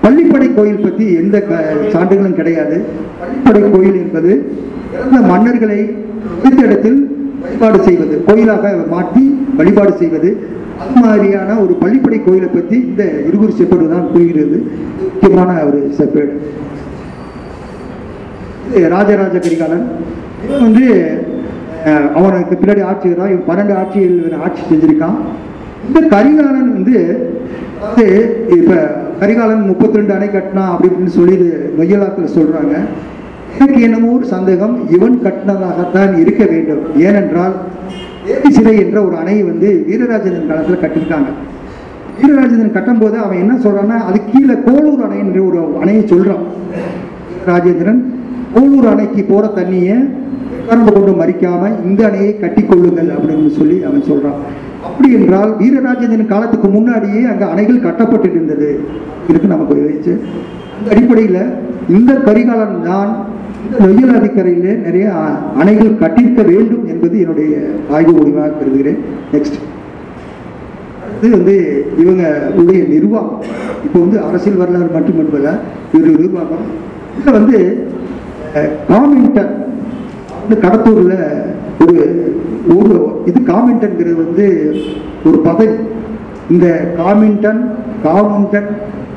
[0.02, 1.60] பள்ளிப்படை கோயில் பற்றி எந்த க-
[1.92, 2.76] சான்றுகளும் கிடையாது.
[3.20, 4.32] பள்ளிப்படை கோயில் என்பது
[4.94, 5.78] இறந்த மன்னர்களை
[6.64, 6.98] இடத்தில்
[7.42, 9.22] வழிபாடு செய்வது கோயிலாக மாற்றி
[9.56, 10.30] வழிபாடு செய்வது.
[10.82, 14.58] அது மாதிரியான ஒரு பள்ளிப்படை கோயிலை பற்றி இந்த இருகுரு செப்பேடு தான் கூறுகிறது
[15.12, 16.34] முக்கியமான ஒரு செப்பேடு
[18.76, 19.86] இது ராஜராஜ கரிகாலன்.
[20.44, 20.86] இவன் வந்து
[22.18, 25.16] அவனுக்கு பின்னாடி ஆட்சி தான் இவன் பன்னெண்டு ஆட்சியில் ஆட்சி செஞ்சிருக்கான்.
[25.86, 26.96] இந்த கரிகாலன் வந்து
[27.86, 28.06] அதாவது
[28.56, 28.74] இப்ப
[29.20, 32.74] கரிகாலன் முப்பத்தி ரெண்டு அணை கட்டினா அப்படி இப்படின்னு சொல்லி இது நொய்யலாத்தில் சொல்றாங்க.
[33.56, 34.74] எனக்கு என்னமோ ஒரு சந்தேகம்.
[34.96, 36.84] இவன் கட்டினதாகத்தான் இருக்க வேண்டும்.
[37.06, 37.54] ஏனென்றால்
[38.26, 41.30] தேவி சிலை என்ற ஒரு அணையை வந்து வீரராஜேந்திரன் காலத்தில் கட்டியிருக்காங்க.
[42.18, 46.44] வீரராஜேந்திரன் கட்டும்போது அவன் என்ன சொல்றான்னா அது கீழே கோளூர் அணை என்ற ஒரு அணையை சொல்றான்.
[47.50, 48.00] ராஜேந்திரன்
[48.54, 49.96] கோளூர் அணைக்கு போற தண்ணியை
[50.66, 54.38] கரண்டு கொண்டு மறிக்காம இந்த அணையை கட்டி கொள்ளுங்கள் அப்படின்னு சொல்லி அவன் சொல்றான்.
[54.88, 58.70] அப்படி என்றால் வீரராஜேந்திரன் காலத்துக்கு முன்னாடியே அங்கே அணைகள் கட்டப்பட்டு இருந்தது
[59.28, 59.74] இதுக்கு நமக்கு
[60.76, 61.42] அந்த அடிப்படையில்
[61.96, 63.10] இந்த கரிகாலன் தான்
[63.74, 65.06] நொய்யல் நதிக்கரையிலே நிறைய
[65.56, 67.52] அணைகள் கட்டியிருக்க வேண்டும் என்பது என்னுடைய
[67.90, 69.00] ஆய்வு முடிவாக கருதுகிறேன்
[69.32, 69.58] நெக்ஸ்ட்
[71.16, 71.54] இது வந்து
[71.98, 72.22] இவங்க
[72.56, 73.42] உடைய நிர்வாகம்.
[73.84, 75.52] இப்போ வந்து அரசியல் வரலாறு மட்டும் என்பதா?
[75.92, 76.64] இவருடைய நிர்வாகம்.
[77.16, 77.58] இதில் வந்து
[78.54, 79.52] அஹ், காமின்டன்
[80.62, 81.14] கடத்தூரில்
[81.80, 81.94] ஒரு
[82.74, 82.96] ஒரு
[83.26, 84.46] இது காமின்டன்கிறது வந்து
[85.24, 85.76] ஒரு பதவி.
[86.50, 87.62] இந்த காமின்டன்
[88.04, 88.68] காமுண்டன்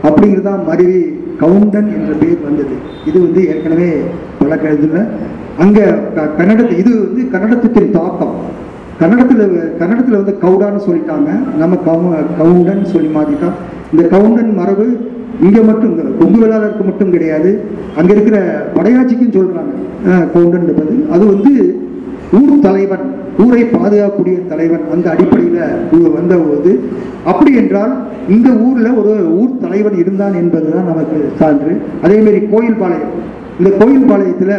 [0.04, 1.02] அப்படிங்கிறது தான் மருவி
[1.42, 2.76] கவுண்டன் என்ற பெயர் வந்தது.
[3.10, 3.90] இது வந்து ஏற்கனவே
[4.42, 5.02] பல கழுதுல
[5.64, 5.84] அங்கே
[6.40, 8.36] கன்னடத்து இது வந்து கன்னடத்தின் தாக்கம்.
[9.02, 9.44] கன்னடத்தில்
[9.80, 11.30] கன்னடத்தில் வந்து கவுடான்னு சொல்லிட்டாங்க.
[11.62, 12.08] நம்ம கவு
[12.40, 13.58] கவுண்டன் சொல்லி மாற்றிட்டோம்
[13.94, 14.88] இந்த கவுண்டன் மரபு
[15.46, 17.52] இங்கே மட்டும் கொங்கு வேளாளருக்கு மட்டும் கிடையாது.
[18.00, 18.38] அங்கே இருக்கிற
[18.78, 19.74] படையாட்சிக்கும் சொல்கிறாங்க
[20.36, 21.54] கவுண்டன் அது வந்து
[22.40, 23.06] ஊர் தலைவன்.
[23.44, 26.72] ஊரை பாதுகாக்கக்கூடிய தலைவன் அந்த அடிப்படையில் வந்த போது
[27.32, 27.94] அப்படி என்றால்
[28.36, 31.74] இந்த ஊரில் ஒரு ஊர் தலைவன் இருந்தான் என்பதுதான் நமக்கு சான்று.
[32.04, 33.16] அதேமாரி கோயில் பாளையம்
[33.60, 34.54] இந்த கோயில் பாளையத்தில்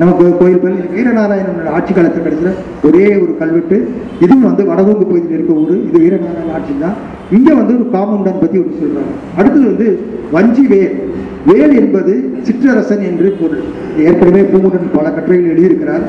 [0.00, 2.50] நமக்கு கோயில் பாளையம் வீரநாராயணன் ஆட்சி காலத்தில் கிடைக்கிற
[2.88, 3.76] ஒரே ஒரு கல்வெட்டு.
[4.24, 5.74] இதுவும் வந்து வடதூங்கு பகுதியில் இருக்க ஊர்.
[5.88, 6.96] இது வீரநாராயண ஆட்சி தான்
[7.36, 9.88] இங்கே வந்து ஒரு காமவுண்டன் பற்றி ஒன்று சொல்கிறாங்க அடுத்தது வந்து
[10.34, 10.96] வஞ்சி வேல்.
[11.48, 12.12] வேல் என்பது
[12.46, 13.64] சிற்றரசன் என்று பொருள்.
[14.06, 16.06] ஏற்கனவே பூங்குடன் பல கட்டுரைகள் எழுதியிருக்கிறார்.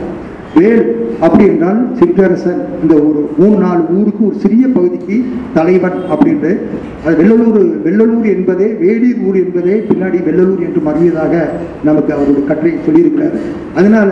[0.56, 0.84] வேல்
[1.26, 5.16] அப்படி என்றால் சிற்றரசன் இந்த ஒரு மூணு நாலு ஊருக்கு ஒரு சிறிய பகுதிக்கு
[5.58, 6.52] தலைவன் அப்படின்று
[7.06, 11.34] அது வெள்ளலூர் வெள்ளலூர் என்பதே வேடீர் ஊர் என்பதே பின்னாடி வெள்ளலூர் என்று மறியதாக
[11.88, 13.36] நமக்கு அவருடைய கட்டளை சொல்லியிருக்கிறார்.
[13.80, 14.10] அதனால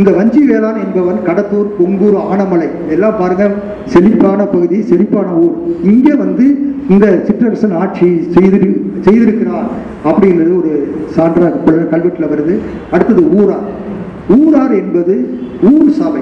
[0.00, 3.44] இந்த வஞ்சி வேளாண் என்பவன் கடத்தூர் கொங்கூர் ஆனமலை எல்லாம் பாருங்க
[3.94, 5.56] செழிப்பான பகுதி செழிப்பான ஊர்.
[5.92, 6.46] இங்கே வந்து
[6.94, 8.70] இந்த சிற்றரசன் ஆட்சி செய்திரு
[9.06, 9.68] செய்திருக்கிறான்
[10.08, 10.72] அப்படிங்கிறது ஒரு
[11.16, 12.56] சான்றாக கல்வெட்டில் வருது.
[12.94, 13.58] அடுத்தது ஊரா.
[14.28, 16.20] ஊரார் என்பது ஊர் சபை.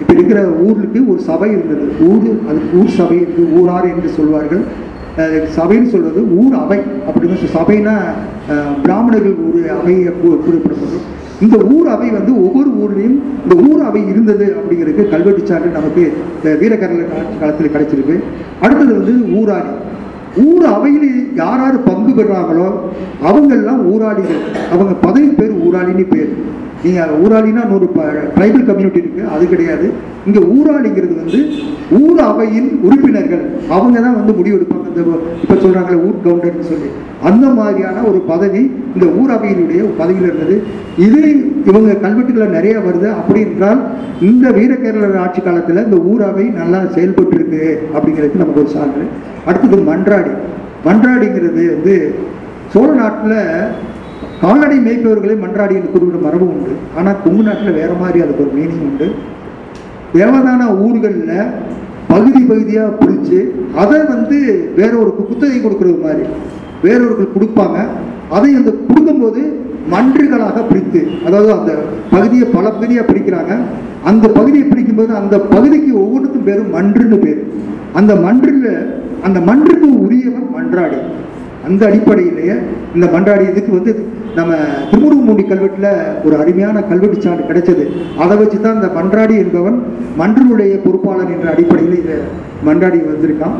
[0.00, 1.82] இப்போ இருக்கிற ஊருக்கு ஒரு சபை இருந்தது.
[2.00, 4.88] ஊர் அது ஊர் சபை என்று ஊரார் என்று சொல்வார்கள்.
[5.56, 7.96] சபைன்னு சொல்வது ஊர் அவை அப்படின்னு சபைனா
[8.82, 10.40] பிராமணர்கள் ஒரு அவையை கு-
[11.40, 13.18] இந்த ஊர் அவை வந்து ஒவ்வொரு ஊர்லேயும்
[13.50, 16.12] இந்த ஊர் அவை இருந்தது அப்படிங்கிறதுக்கு கல்வெட்டு சான்று நமக்கு
[16.44, 17.04] இந்த வீரகரல
[17.40, 18.20] காலத்தில் கிடைச்சிருக்கு.
[18.60, 19.68] அடுத்தது வந்து ஊராடி.
[20.36, 22.72] ஊர் அவையில் யார் யார் பங்கு பெறாங்களோ
[23.24, 26.32] அவங்கெல்லாம் ஊராளிகள் அவங்க பதவி பேர் ஊராளின்னு பேர்.
[26.84, 27.86] நீங்கள் ஊராளினா நூறு
[28.36, 29.86] ட்ரைபல் கம்யூனிட்டி இருக்குது அது கிடையாது.
[30.28, 31.40] இங்கே ஊராளிங்கிறது வந்து
[32.00, 33.44] ஊர் அவையின் உறுப்பினர்கள்.
[33.76, 34.86] அவங்க தான் வந்து முடிவெடுப்பாங்க.
[34.90, 35.02] இந்த
[35.42, 36.88] இப்போ சொல்கிறாங்களே ஊர் கவுண்டர்னு சொல்லி.
[37.28, 38.62] அந்த மாதிரியான ஒரு பதவி
[38.94, 40.56] இந்த ஊர் அவையினுடைய பதவியில் இருந்தது.
[41.06, 41.20] இது
[41.70, 43.08] இவங்க கல்வெட்டுகளை நிறைய வருது.
[43.20, 43.80] அப்படி என்றால்
[44.30, 47.62] இந்த வீரகேரளர் ஆட்சி காலத்தில் இந்த ஊர் அவை நல்லா செயல்பட்டு இருக்கு
[47.94, 49.04] அப்படிங்கிறதுக்கு நமக்கு ஒரு சான்று.
[49.48, 50.34] அடுத்தது மன்றாடி.
[50.88, 51.96] மன்றாடிங்கிறது வந்து
[52.74, 53.38] சோழ நாட்டில்
[54.42, 56.74] கால்நடை மேய்ப்பவர்களை மன்றாடி என்று கூறிவிடும் மரபு உண்டு.
[56.98, 59.08] ஆனால் கொங்கு நாட்டில் வேற மாதிரி அதுக்கு ஒரு மீனிங் உண்டு.
[60.14, 61.34] தேவதான ஊர்களில்
[62.12, 63.40] பகுதி பகுதியாக பிடிச்சி
[63.80, 64.38] அதை வந்து
[64.78, 66.24] வேறொருக்கு குத்தகை கொடுக்கறது மாதிரி
[66.84, 67.78] வேறொருக்கு கொடுப்பாங்க.
[68.36, 69.42] அதை அந்த கொடுக்கும்போது
[69.92, 71.72] மன்றுகளாக பிரித்து அதாவது அந்த
[72.14, 73.52] பகுதியை பல பகுதியாக பிரிக்கிறாங்க
[74.10, 77.40] அந்த பகுதியை பிரிக்கும்போது அந்த பகுதிக்கு ஒவ்வொன்றுக்கும் பேரும் மன்றுன்னு பேர்.
[78.00, 78.68] அந்த மன்றில்
[79.26, 81.00] அந்த மன்றுக்கு உரியவன் மன்றாடி.
[81.70, 82.54] அந்த அடிப்படையிலேயே
[82.96, 83.92] இந்த மன்றாடி இதுக்கு வந்து
[84.38, 84.52] நம்ம
[84.90, 85.90] திருமுருகமூண்டி கல்வெட்டில்
[86.26, 87.84] ஒரு அருமையான கல்வெட்டு சான்று கிடைச்சது.
[88.22, 89.78] அதை வச்சு தான் இந்த மன்றாடி என்பவன்
[90.20, 92.16] மன்றனுடைய பொறுப்பாளர் என்ற அடிப்படையில் இதை
[92.68, 93.56] மன்றாடி வந்திருக்கான்.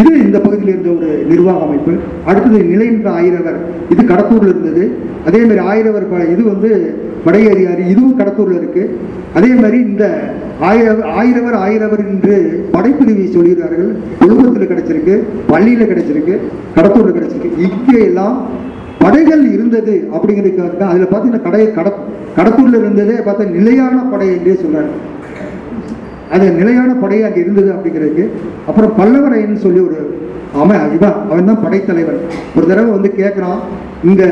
[0.00, 1.92] இது இந்த பகுதியில் இருந்த ஒரு நிர்வாக அமைப்பு.
[2.30, 3.58] அடுத்தது நிலை என்ற ஆயிரவர்.
[3.92, 4.84] இது கடத்தூரில் இருந்தது.
[5.28, 6.70] அதே மாதிரி ஆயிரவர் இது வந்து
[7.26, 7.82] வடை அதிகாரி.
[7.92, 8.82] இதுவும் கடத்தூரில் இருக்கு.
[9.38, 10.04] அதே மாதிரி இந்த
[10.70, 12.34] ஆயிரவர் ஆயிரவர் ஆயிரவர் என்று
[12.74, 13.88] படைப்பிரிவை சொல்கிறார்கள்
[14.24, 15.14] ஒழுக்கத்தில் கிடைச்சிருக்கு
[15.52, 16.36] பள்ளியில் கிடைச்சிருக்கு
[16.76, 17.52] கடத்தூரில் கிடைச்சிருக்கு.
[17.68, 18.36] இங்கே எல்லாம்
[19.04, 21.88] படைகள் இருந்தது அப்படிங்கிறதுக்காக தான் அதில் பார்த்தீங்கன்னா கடை கட
[22.36, 24.94] கடத்தூரில் இருந்ததே பார்த்தா நிலையான படை என்றே சொல்றாங்க.
[26.30, 28.24] அது நிலையான படை அங்கே இருந்தது அப்படிங்கிறதுக்கு
[28.66, 29.98] அப்புறம் பல்லவரையன்னு சொல்லி ஒரு
[30.52, 32.20] அவன் இவன் அவன் தான் படைத்தலைவன்.
[32.56, 33.60] ஒரு தடவை வந்து கேட்குறான்
[34.10, 34.24] இந்த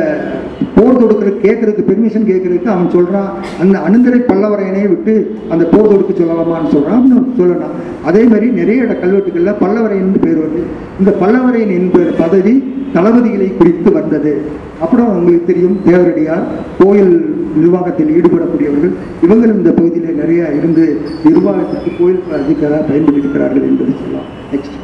[0.74, 3.30] போர் தொடுக்கிற கேட்கறதுக்கு பெர்மிஷன் கேட்கறதுக்கு அவன் சொல்றான்
[3.62, 5.14] அந்த அனுந்தரை பல்லவரையனை விட்டு
[5.50, 6.98] அந்த போர் தொடுக்க சொல்லலாமான்னு சொல்றான்.
[6.98, 10.62] அப்படின்னு சொல்லலாம் அதே மாதிரி நிறைய இட கல்வெட்டுகளில் பல்லவரையன் பேர் வருது.
[11.00, 12.54] இந்த பல்லவரையன் என்பது பதவி
[12.94, 14.32] தளபதிகளை குறித்து வந்தது.
[14.80, 16.44] அப்புறம் உங்களுக்கு தெரியும் தேவரடியார்
[16.78, 17.14] கோயில்
[17.56, 18.94] நிர்வாகத்தில் ஈடுபடக்கூடியவர்கள்
[19.24, 20.84] இவங்களும் இந்த பகுதியில் நிறைய இருந்து
[21.24, 24.30] நிர்வாகத்திற்கு கோயில் அதிகாராக பயன்படுத்தியிருக்கிறார்கள் என்பதை சொல்லலாம்.
[24.52, 24.78] நெக்ஸ்ட்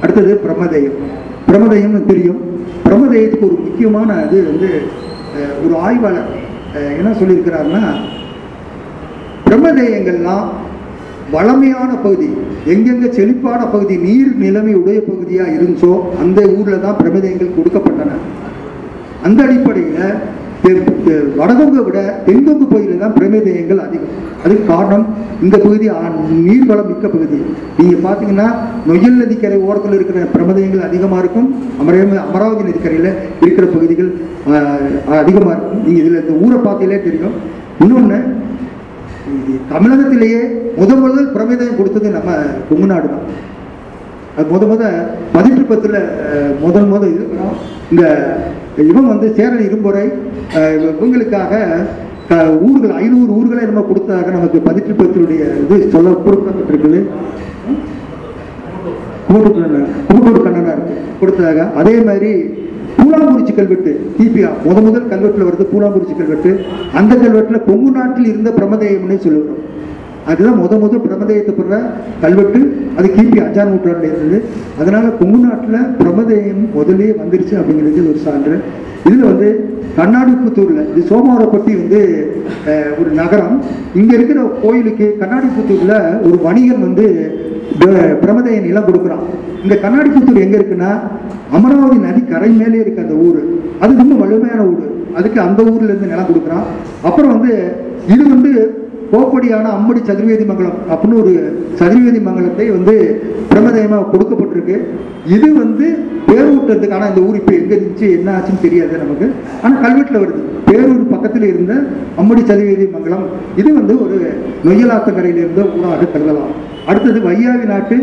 [0.00, 0.98] அடுத்தது பிரம்மதேயம்
[1.48, 2.40] பிரமதயம்னு தெரியும்.
[2.86, 4.70] பிரமதயத்துக்கு ஒரு முக்கியமான இது வந்து
[5.64, 6.30] ஒரு ஆய்வாளர்
[6.98, 7.84] என்ன சொல்லியிருக்கிறாருன்னா
[9.46, 10.46] பிரம்மதேயங்கள்லாம்
[11.34, 12.28] வளமையான பகுதி
[12.72, 18.18] எங்கெங்க செழிப்பான பகுதி நீர் நிலைமை உடைய பகுதியாக இருந்துச்சோ அந்த ஊரில் தான் பிரமதேயங்கள் கொடுக்கப்பட்டன.
[19.26, 20.04] அந்த அடிப்படையில்
[21.36, 24.20] வடகொங்கை விட தென்கொங்கு பகுதியில் தான் பிரமேதயங்கள் அதிகம்.
[24.44, 25.06] அதுக்கு காரணம்
[25.42, 26.14] இந்த பகுதி ஆ-
[26.46, 27.42] நீர்வளம் மிக்க பகுதி.
[27.78, 28.54] நீங்கள் பார்த்தீங்கன்னா
[28.88, 31.54] நொய்யல் நதிக்கரை ஓரத்தில் இருக்கிற பிரமதயங்கள் அதிகமாக இருக்கும்.
[31.80, 34.14] அமரே அமராவதி நதிக்கரையில் இருக்கிற பகுதிகள்
[35.10, 35.86] அதிகமாக இருக்கும்.
[35.86, 37.32] நீங்கள் இதில் இந்த ஊரை பார்த்தாலே தெரியும்.
[37.80, 38.16] இன்னொன்று
[39.70, 40.40] தமிழகத்திலேயே
[40.76, 42.32] முதல் முதல் பிரமேதயம் கொடுத்தது நம்ம
[42.68, 43.50] கொங்கு நாடு தான்
[44.50, 44.82] முத முத
[45.34, 45.98] மதிப்பு பத்தில்
[46.62, 47.24] முதல் முத இது.
[47.92, 48.04] இந்த
[48.90, 50.04] இவன் வந்து சேரன் இரும்புரை
[50.92, 51.52] இவங்களுக்காக
[52.68, 57.00] ஊர்கள் ஐநூறு ஊர்களை நம்ம கொடுத்ததாக நமக்கு பதிற்று பத்தினுடைய இது சொல்ல குறிப்பிடப்பட்டிருக்குது
[59.28, 59.58] கூட்டூர்
[60.08, 60.74] கூட்டூர் கண்ணனா
[61.20, 61.66] கொடுத்ததாக.
[61.80, 62.30] அதே மாதிரி
[62.96, 66.50] பூலாங்குறிச்சி கல்வெட்டு கிபியா முத முதல் கல்வெட்டில் வருது பூலாங்குறிச்சி கல்வெட்டு.
[67.00, 69.60] அந்த கல்வெட்டில் கொங்கு நாட்டில் இருந்த பிரமதேயம்னே சொல்லுகிறோம்
[70.30, 71.78] அதுதான் முத முத பிரமதேயத்தை பெற
[72.22, 72.60] கல்வெட்டு.
[72.98, 74.38] அது கிபி அஞ்சாம் நூற்றாண்டு இருந்தது.
[74.80, 78.56] அதனால கொங்கு நாட்டில் பிரமதேயம் முதலே வந்துருச்சு அப்படிங்கிறது ஒரு சான்று.
[79.06, 79.48] இதில் வந்து
[79.96, 82.00] கண்ணாடிப்புத்தூரில் இது சோமவாரப்பட்டி வந்து
[83.00, 83.56] ஒரு நகரம்.
[84.00, 85.96] இங்கே இருக்கிற கோயிலுக்கு கண்ணாடிப்புத்தூரில்
[86.26, 87.06] ஒரு வணிகன் வந்து
[88.22, 89.24] பிரமதய நிலம் கொடுக்குறான்.
[89.64, 90.92] இந்த கண்ணாடிப்புத்தூர் எங்கே இருக்குன்னா
[91.56, 93.40] அமராவதி நதி கரை மேலே இருக்கு அந்த ஊர்.
[93.82, 94.86] அது ரொம்ப வலிமையான ஊர்.
[95.18, 96.66] அதுக்கு அந்த ஊர்லேருந்து நிலம் கொடுக்குறான்.
[97.08, 97.52] அப்புறம் வந்து
[98.14, 98.52] இது வந்து
[99.12, 101.32] கோப்படியான அம்படி சதுர்வேதி மங்கலம் அப்படின்னு ஒரு
[101.80, 102.94] சதுர்வேதி மங்கலத்தை வந்து
[103.50, 104.76] பிரமதயமாக கொடுக்கப்பட்டிருக்கு.
[105.34, 105.86] இது வந்து
[106.28, 109.26] பேரூட்டத்துக்கு ஆனால் இந்த ஊர் இப்போ எங்கே இருந்துச்சு என்ன ஆச்சுன்னு தெரியாது நமக்கு.
[109.62, 110.42] ஆனால் கல்வெட்டில் வருது.
[110.68, 111.72] பேரூர் பக்கத்தில் இருந்த
[112.20, 113.26] அம்படி சதுர்வேதி மங்கலம்.
[113.60, 114.18] இது வந்து ஒரு
[114.66, 116.52] நொய்யலாத்தங்கரையில் இருந்த ஊராக கருதலாம்.
[116.90, 117.96] அடுத்தது வையாவி நாட்டு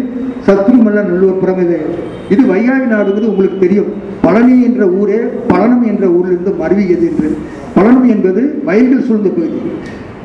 [0.47, 1.95] சத்ருமல்ல நல்லூர் பிரமதயம்.
[2.33, 3.89] இது வையாவி நாடுங்கிறது உங்களுக்கு தெரியும்.
[4.25, 5.19] பழனி என்ற ஊரே
[5.51, 7.29] பழனம் என்ற ஊரிலிருந்து மருவியது என்று
[7.77, 9.59] பழனம் என்பது வயல்கள் சூழ்ந்த பகுதி.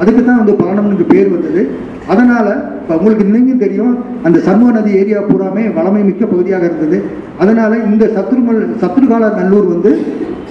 [0.01, 1.62] அதுக்கு தான் வந்து பழனம் என்று பேர் வந்தது.
[2.07, 3.92] அதனால் இப்போ உங்களுக்கு இன்னும் தெரியும்
[4.22, 6.99] அந்த சண்முக நதி ஏரியா பூராமே வளமை மிக்க பகுதியாக இருந்தது.
[7.38, 9.90] அதனால் இந்த சத்ருமல் சத்ருகால நல்லூர் வந்து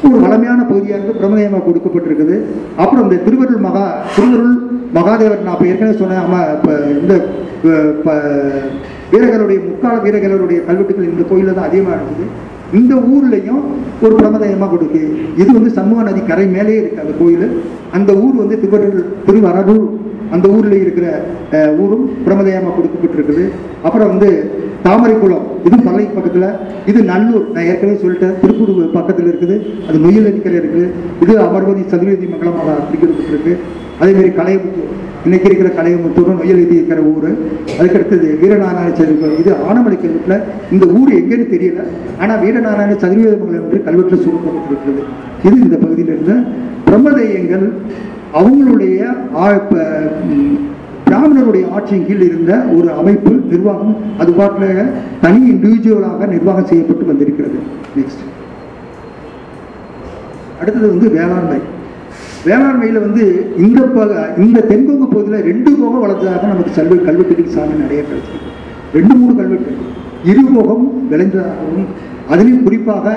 [0.07, 2.37] ஒரு வளமையான பகுதியாக இருந்து பிரமதயமாக கொடுக்கப்பட்டிருக்குது.
[2.75, 3.83] அப்புறம் இந்த திருவருள் மகா
[4.15, 4.55] திருவருள்
[4.95, 7.13] மகாதேவர் நான் இப்போ ஏற்கனவே சொன்னேன் ஆமாம் இப்போ இந்த
[8.05, 8.17] ப-
[9.11, 12.25] வீரர்களுடைய முக்கால வீரர்களுடைய கல்வெட்டுகள் இந்த கோயிலில் தான் அதிகமாக இருக்குது.
[12.79, 13.63] இந்த ஊர்லேயும்
[14.03, 15.01] ஒரு பிரமதாயமாக கொடுக்கு.
[15.41, 17.47] இது வந்து சமூக நதி கரை மேலே இருக்கு அந்த கோயில்.
[17.97, 19.85] அந்த ஊர் வந்து திருவருள் திருவரூர்
[20.35, 21.07] அந்த ஊர்ல இருக்கிற
[21.83, 23.43] ஊரும் பிரமதயமாக கொடுக்கப்பட்டிருக்குது.
[23.85, 24.29] அப்புறம் வந்து
[24.85, 26.47] தாமரைக்குளம் இது பல்லை பக்கத்துல
[26.91, 27.45] இது நல்லூர்.
[27.53, 29.55] நான் ஏற்கனவே சொல்லிட்டேன் திருப்பூர் பக்கத்துல இருக்குது
[29.87, 30.85] அது நொய்யல் இருக்குது.
[31.23, 33.53] இது அமர்வதி சதுர்வேதி மங்கலமாக பிடிக்கப்பட்டிருக்கு
[34.01, 34.91] அதே மாதிரி கலையமுத்தூர்
[35.27, 37.27] இன்னைக்கு இருக்கிற கலையமுத்தூரும் நொய்யல் நதி இருக்கிற ஊர்
[37.77, 40.41] அதுக்கடுத்தது வீரநாராயண சதுர்வேதி இது ஆனமலை கல்வெட்டில்
[40.73, 41.83] இந்த ஊர் எங்கேன்னு தெரியல.
[42.21, 45.03] ஆனால் வீரநாராயண சதுர்வேதி என்று கல்வெட்டில் சூழப்பட்டிருக்கிறது
[45.45, 46.33] இது இந்த பகுதியில் இருந்த
[46.87, 47.65] பிரம்மதெய்யங்கள்
[48.39, 48.99] அவங்களுடைய
[51.07, 54.89] பிராமணருடைய ஆட்சியின் கீழ் இருந்த ஒரு அமைப்பு நிர்வாகம் அது பாட்டில்
[55.23, 57.59] தனி இண்டிவிஜுவலாக நிர்வாகம் செய்யப்பட்டு வந்திருக்கிறது.
[57.97, 58.25] நெக்ஸ்ட்
[60.59, 61.59] அடுத்தது வந்து வேளாண்மை.
[62.47, 63.25] வேளாண்மையில் வந்து
[63.65, 68.51] இந்த பக இந்த தென்கொங்கு பகுதியில் ரெண்டு போகம் வளர்ந்ததாக நமக்கு கல்வி கல்வெட்டுகள் சாமி நிறைய கிடைச்சிருக்கு
[68.97, 69.71] ரெண்டு மூணு கல்வெட்டு
[70.31, 71.87] இரு போகம் விளைந்ததாகவும்
[72.31, 73.15] அதுலேயும் குறிப்பாக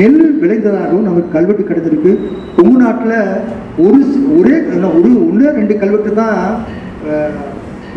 [0.00, 2.12] நெல் விளைந்ததாகவும் நமக்கு கல்வெட்டு கிடைச்சிருக்கு
[2.56, 3.18] கொங்கு நாட்டில்
[3.84, 4.00] ஒரு
[4.38, 4.56] ஒரே
[4.98, 6.38] ஒரு ஒன்று ரெண்டு கல்வெட்டு தான்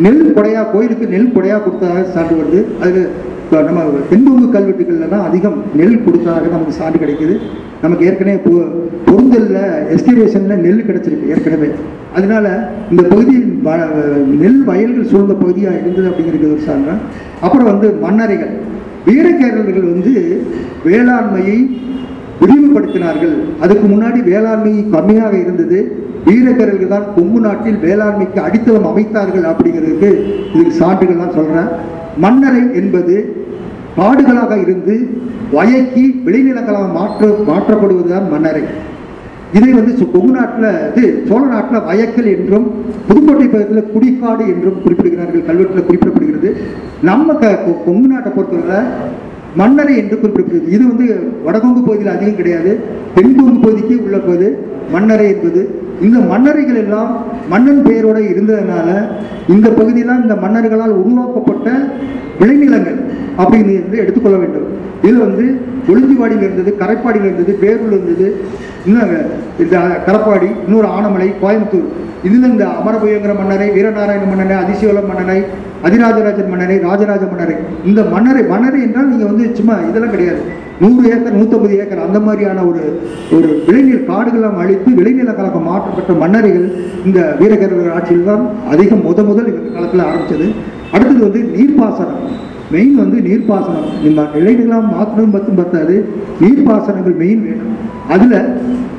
[0.05, 2.59] நெல் கொடையா கோயிலுக்கு நெல் கொடையா கொடுத்ததாக சான்று வருது.
[2.85, 2.99] அது
[3.43, 7.35] இப்போ நம்ம தென்பொங்கு கல்வெட்டுகள்லாம் அதிகம் நெல் கொடுத்ததாக நமக்கு சான்று கிடைக்கிது.
[7.81, 8.61] நமக்கு ஏற்கனவே பொ
[9.05, 9.55] பொருந்தலில்
[9.95, 11.69] எஸ்டிவேஷனில் நெல் கிடச்சிருக்கு ஏற்கனவே.
[12.15, 16.91] அதனால இந்த பகுதி வ- நெல் வயல்கள் சூழ்ந்த பகுதியாக இருந்தது அப்படிங்கிறது ஒரு சான்று
[17.41, 18.49] அப்புறம் வந்து மண்ணறைகள்.
[19.07, 20.41] வீரகேரளர்கள் வந்து
[20.85, 21.79] வேளாண்மையை
[22.41, 23.35] விரிவுபடுத்தினார்கள்.
[23.59, 26.05] அதுக்கு முன்னாடி வேளாண்மை கம்மியாக இருந்தது.
[26.25, 31.67] வீரக்கரல்கள் தான் கொங்கு நாட்டில் வேளாண்மைக்கு அடித்தளம் அமைத்தார்கள் அப்படிங்கிறதுக்கு இதுக்கு சான்றுகள்லாம் சொல்கிறேன்
[32.17, 33.45] மன்னரை என்பது
[33.97, 35.09] காடுகளாக இருந்து
[35.51, 38.61] வயக்கி வெளிநிலங்களாக மாற்ற மாற்றப்படுவதுதான் மன்னரை.
[39.53, 42.71] இதை வந்து சு- கொங்கு நாட்டில் இது சோழ நாட்டில் வயக்கல் என்றும்
[43.07, 46.51] புதுக்கோட்டை பகுதியில் குடிக்காடு என்றும் குறிப்பிடுகிறார்கள் கல்வெட்டில் குறிப்பிடப்படுகிறது.
[47.01, 48.85] நம்ம க கொங்கு நாட்டை பொறுத்தவரை
[49.55, 50.69] மன்னரை என்று குறிப்பிடப்படுகிறது.
[50.69, 52.79] இது வந்து வடகொங்கு பகுதியில் அதிகம் கிடையாது.
[53.15, 54.45] தென்கொங்கு பகுதிக்கு உள்ள பகுதி.
[54.93, 55.61] மன்னரை என்பது.
[56.05, 57.11] இந்த மன்னரைகள் எல்லாம்
[57.51, 58.89] மன்னன் பெயரோடு இருந்ததுனால
[59.53, 61.69] இந்த பகுதியெல்லாம் இந்த மன்னர்களால் உருவாக்கப்பட்ட
[62.41, 62.99] விளைநிலங்கள்
[63.41, 64.67] அப்படின்னு வந்து எடுத்துக்கொள்ள வேண்டும்.
[65.03, 65.45] இதில் வந்து
[65.91, 68.27] ஒளிஞ்சிவாடியில் இருந்தது கரைப்பாடியில் இருந்தது பேரூர் இருந்தது
[68.87, 69.13] இன்னும்
[69.63, 69.77] இந்த
[70.07, 71.87] கரப்பாடி இன்னொரு ஆனமலை கோயம்புத்தூர்.
[72.27, 75.39] இதில் இந்த அமரபுயங்கிற மன்னரை வீரநாராயண மன்னனை அதிசயோல மன்னரை
[75.85, 77.55] அதிராஜராஜன் மன்னரை ராஜராஜ மன்னரை.
[77.89, 80.41] இந்த மன்னரை மன்னரை என்றால் நீங்கள் வந்து சும்மா இதெல்லாம் கிடையாது.
[80.81, 82.81] நூறு ஏக்கர் நூற்றம்பது ஏக்கர் அந்த மாதிரியான ஒரு
[83.35, 86.67] ஒரு விளைநில காடுகளெல்லாம் அழித்து விளைநிலங்களாக மாற்றப்பட்ட மன்னரைகள்
[87.07, 90.47] இந்த வீரகேரளர் ஆட்சியில் தான் அதிகம் முத முதல் இந்த காலத்தில் ஆரம்பித்தது
[90.93, 92.21] அடுத்தது வந்து நீர்ப்பாசனம்.
[92.73, 93.87] மெயின் வந்து நீர்ப்பாசனம்.
[94.07, 95.95] இந்த இலைநிலம் மாற்றணும் பத்தும் பத்தாது.
[96.41, 97.73] நீர்ப்பாசனங்கள் மெயின் வேணும்.
[98.13, 98.37] அதில்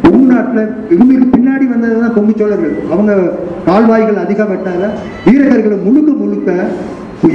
[0.02, 0.62] கொங்கு நாட்டில்
[0.94, 2.74] இவங்களுக்கு பின்னாடி வந்தது தான் கொங்கு சோழர்கள்.
[2.92, 3.12] அவங்க
[3.68, 4.82] கால்வாய்கள் அதிகம் வெட்டாத
[5.26, 6.50] வீரகர்கள் முழுக்க முழுக்க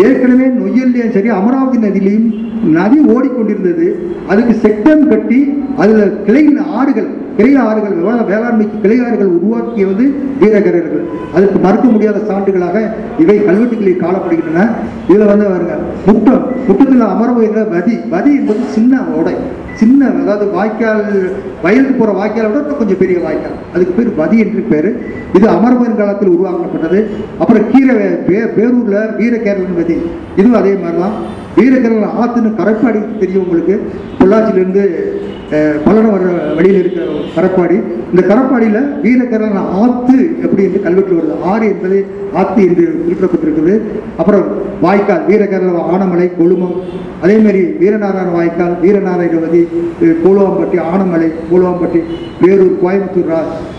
[0.06, 2.30] ஏற்கனவே நொய்யல்லையும் சரி அமராவதி நதியிலையும்
[2.78, 3.88] நதி ஓடிக்கொண்டிருந்தது.
[4.32, 5.40] அதுக்கு செக்டம் கட்டி
[5.82, 6.44] அதில் கிளை
[6.78, 11.04] ஆறுகள் கிளை ஆறுகள் வே- வேளாண்மைக்கு கிளை ஆறுகள் உருவாக்கியது வீரகரர்கள்.
[11.34, 14.70] அதற்கு மறுக்க முடியாத சான்றுகளாக இவை கல்வெட்டுகளில் காணப்படுகின்றன.
[15.10, 15.78] இதில் வந்து பாருங்க
[16.08, 18.00] முட்டம் முட்டத்தில் அமரவுகிற வதி.
[18.10, 19.34] வதி என்பது சின்ன ஓடை.
[19.74, 21.30] சின்ன அதாவது வாய்க்கால்
[21.62, 23.52] வயலுக்கு போகிற வாய்க்காலை விட கொஞ்சம் பெரிய வாய்க்கால்.
[23.74, 24.98] அதுக்கு பேர் வதி என்று பேர்.
[25.34, 27.08] இது அமரவன் காலத்தில் உருவாக்கப்பட்டது.
[27.40, 29.98] அப்புறம் கீரை பே- பேரூர்ல வீரகேரளன் வதி.
[30.36, 31.12] இதுவும் அதே மாதிரி தான்
[31.56, 33.82] வீரகேரளன் ஆற்றுன்னு கரைப்பாடி தெரியும் உங்களுக்கு.
[34.20, 34.90] பொள்ளாச்சியிலேருந்து
[35.86, 36.26] பல்லடம் வர
[36.58, 37.78] வழியில் இருக்கிற கரப்பாடி.
[38.12, 41.36] இந்த கரப்பாடியில் வீரகேரளன் ஆத்து எப்படி என்று கல்வெட்டில் வருது?
[41.52, 41.98] ஆறு என்பது
[42.42, 43.74] ஆத்து என்று குறிப்பிடப்பட்டிருக்குது.
[44.22, 44.46] அப்புறம்
[44.86, 46.76] வாய்க்கால் வீரகரன் ஆனமலை கொழுமம்.
[47.24, 49.62] அதேமாரி வீரநாராயண வாய்க்கால் வீரநாராயணவதி
[50.24, 52.02] கோலுவாம்பட்டி ஆனமலை கோலுவாம்பட்டி
[52.44, 53.32] வேலூர் கோயம்புத்தூர்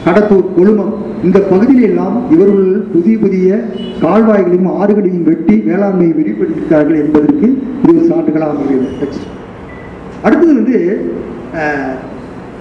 [0.07, 0.93] கடத்தூர் கொழுமம்.
[1.27, 3.59] இந்த பகுதியிலெல்லாம் இவர்கள் புதிய புதிய
[4.05, 7.49] கால்வாய்களையும் ஆறுகளையும் வெட்டி வேளாண்மையை விரிவுபடுத்தியிருக்கிறார்கள் என்பதற்கு
[7.89, 9.21] இது சான்றுகளாக அமைகிறது.
[10.27, 10.79] அடுத்தது வந்து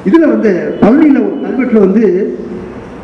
[0.05, 2.37] இதில் வந்து பழனியில் ஒரு கல்வெட்டில் வந்து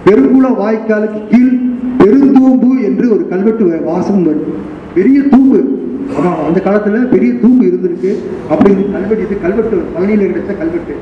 [0.06, 1.60] பெருங்குள வாய்க்காலுக்கு கீழ்
[1.98, 4.42] பெருந்தூம்பு என்று ஒரு கல்வெட்டு வ- வாசகம்
[4.94, 5.64] பெரிய தூம்பு.
[6.18, 8.16] ஆமாம் அந்த காலத்தில் பெரிய தூம்பு இருந்திருக்கு.
[8.50, 10.96] அப்படின்னு கல்வெட்டு இது கல்வெட்டு பழனியில் கிடைச்ச கல்வெட்டு.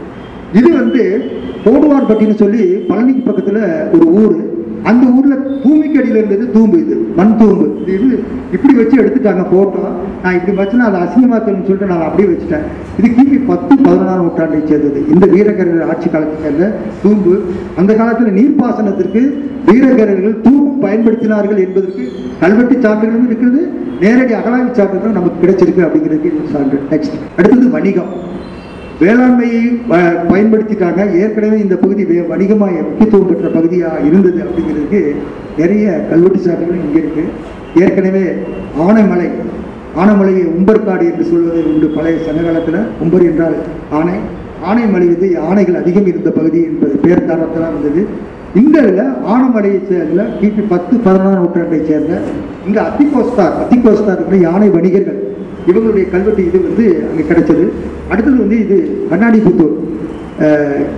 [0.54, 1.32] இது வந்து
[1.66, 4.57] போடுவார்பட்டின்னு சொல்லி பழனிக்கு பக்கத்தில் ஒரு ஊர்.
[4.89, 7.65] அந்த ஊர்ல பூமிக்கு அடியில இருந்தது தூம்பு இது மண் தூம்பு.
[7.84, 8.17] இது இது
[8.55, 9.82] இப்படி வச்சு எடுத்துட்டாங்க போட்டோ
[10.23, 12.65] நான் இப்படி வச்சுனா அது அசிங்கமாக்கணும்னு சொல்லிட்டு நான் அப்படியே வச்சுட்டேன்.
[12.99, 15.01] இது கிபி பத்து பதினாறு நூற்றாண்டை சேர்ந்தது.
[15.13, 16.71] இந்த வீரகரர்கள் ஆட்சி காலத்தை சேர்ந்த
[17.03, 17.34] தூம்பு.
[17.82, 19.23] அந்த காலத்துல நீர்ப்பாசனத்திற்கு
[19.69, 22.05] வீரகரர்கள் தூம்பு பயன்படுத்தினார்கள் என்பதற்கு
[22.43, 23.61] கல்வெட்டு சான்றுகளும் இருக்கிறது.
[24.01, 26.80] நேரடி அகலாய்வு சான்றுகளும் நமக்கு கிடைச்சிருக்கு அப்படிங்கிறதுக்கு சான்று.
[26.91, 28.11] நெக்ஸ்ட் அடுத்தது வணிகம்.
[29.00, 35.16] வேளாண்மையை ப- பயன்படுத்திட்டாங்க ஏற்கனவே இந்த பகுதி வே- வணிகமாக முக்கியத்துவம் பெற்ற பகுதியாக இருந்தது அப்படிங்கிறதுக்கு
[35.58, 37.24] நிறைய கல்வெட்டு சான்றுகள் இங்கே இருக்கு.
[37.76, 38.24] ஏற்கனவே
[38.80, 39.30] ஆனைமலை
[39.98, 43.56] ஆனைமலையை உம்பர்காடு என்று சொல்வது உண்டு பழைய சங்ககாலத்தில் உம்பர் என்றால்
[43.89, 44.14] ஆனை.
[44.66, 48.08] ஆனைமலை வந்து யானைகள் அதிகம் இருந்த பகுதி என்பது பேர் காரணத்தில் இருந்தது.
[48.56, 52.22] இந்த இதில் ஆனமலையை சேர்ந்த கிபி பத்து பதினாறு நூற்றாண்டை சேர்ந்த
[52.68, 55.26] இந்த அத்திகோஸ்தார் அத்திகோஸ்தார் இருக்கிற யானை வணிகர்கள்
[55.70, 57.65] இவங்களுடைய கல்வெட்டு இது வந்து அங்கே கிடைச்சது.
[58.11, 58.78] அடுத்தது வந்து இது
[59.11, 59.76] கண்ணாடி புத்தூர்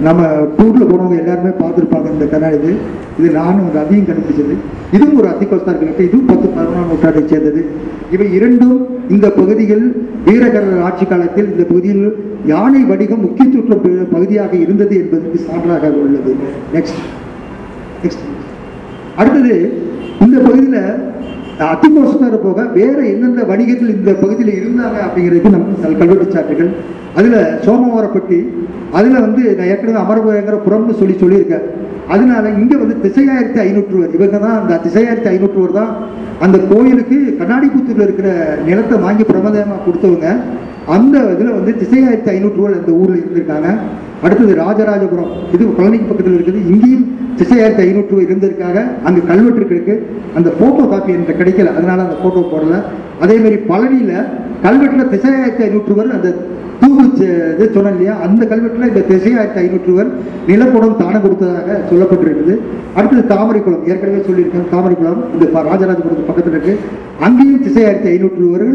[0.05, 0.21] நம்ம
[0.55, 2.71] டூரில் போனவங்க எல்லாருமே பார்த்துருப்பாங்க இந்த கண்ணாடி இது.
[3.19, 4.55] இது நானும் ஒரு அதையும் கண்டுபிடிச்சது.
[4.95, 7.61] இதுவும் ஒரு அத்திகோஸ்தார் கல்வெட்டு இதுவும் பத்து பதினொன்றாம் நூற்றாண்டை சேர்ந்தது.
[8.15, 8.77] இவை இரண்டும்
[9.15, 9.83] இந்த பகுதிகள்
[10.27, 12.05] வீரகரர் ஆட்சி காலத்தில் இந்த பகுதியில்
[12.53, 16.33] யானை வணிகம் முக்கிய சுற்று பகுதியாக இருந்தது என்பதற்கு சான்றாக உள்ளது.
[16.75, 17.01] நெக்ஸ்ட்
[18.03, 18.25] நெக்ஸ்ட்
[19.21, 19.55] அடுத்தது
[20.25, 20.81] இந்த பகுதியில்
[21.67, 26.69] அத்திகோசத்தார் போக வேற எந்தெந்த வணிகர்கள் இந்த பகுதியில் இருந்தாங்க அப்படிங்கிறது நமக்கு சில கல்வெட்டுச்சாட்டுகள்
[27.19, 28.37] அதில் சோமவாரப்பட்டி
[28.97, 31.65] அதில் வந்து நான் ஏற்கனவே அமரபுரங்கிற புறம்னு சொல்லி சொல்லியிருக்கேன்.
[32.13, 35.91] அதனால இங்கே வந்து திசையாயிரத்தி ஐநூற்றுவர் இவங்க தான் அந்த திசையாயிரத்தி ஐநூற்றுவர் தான்
[36.45, 38.29] அந்த கோயிலுக்கு கண்ணாடிபுத்தூரில் இருக்கிற
[38.67, 40.29] நிலத்தை வாங்கி பிரமதமாக கொடுத்தவங்க.
[40.95, 43.69] அந்த இதில் வந்து திசையாயிரத்தி ஐநூற்றுவர் அந்த ஊரில் இருந்திருக்காங்க.
[44.25, 46.61] அடுத்தது ராஜராஜபுரம் இது பழனிக்கு பக்கத்தில் இருக்குது.
[46.71, 47.05] இங்கேயும்
[47.39, 48.77] திசையாயிரத்தி ஐநூற்று ரூபாய் இருந்ததுக்காக
[49.07, 49.95] அங்கே கல்வெட்டு இருக்கு.
[50.37, 51.73] அந்த ஃபோட்டோ காப்பி என்கிட்ட கிடைக்கல.
[51.77, 52.77] அதனால் அந்த ஃபோட்டோ போடல.
[53.25, 54.15] அதேமாரி பழனியில்
[54.65, 56.31] கல்வெட்டில் திசையாயிரத்தி ஐநூற்றுவர் ரூபாய் அந்த
[56.81, 58.13] தூவு இது சொன்னேன் இல்லையா?
[58.25, 60.11] அந்த கல்வெட்டில் இந்த திசையாயிரத்தி ஐநூற்று ரூபாய்
[60.49, 62.53] நிலப்படம் தானம் கொடுத்ததாக சொல்லப்பட்டிருக்குது.
[62.97, 66.77] அடுத்தது தாமரைக்குளம் ஏற்கனவே சொல்லியிருக்கேன் தாமரைக்குளம் இந்த ராஜராஜபுரத்து பக்கத்தில் இருக்குது
[67.27, 68.73] அங்கேயும் திசையாயிரத்தி ஐநூற்று ரூபாய்கள்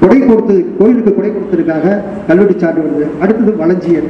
[0.00, 1.94] கொடை கொடுத்து கோயிலுக்கு கொடை கொடுத்ததுக்காக
[2.28, 3.06] கல்வெட்டு சான்று வருது.
[3.22, 4.08] அடுத்தது வளஞ்சியர்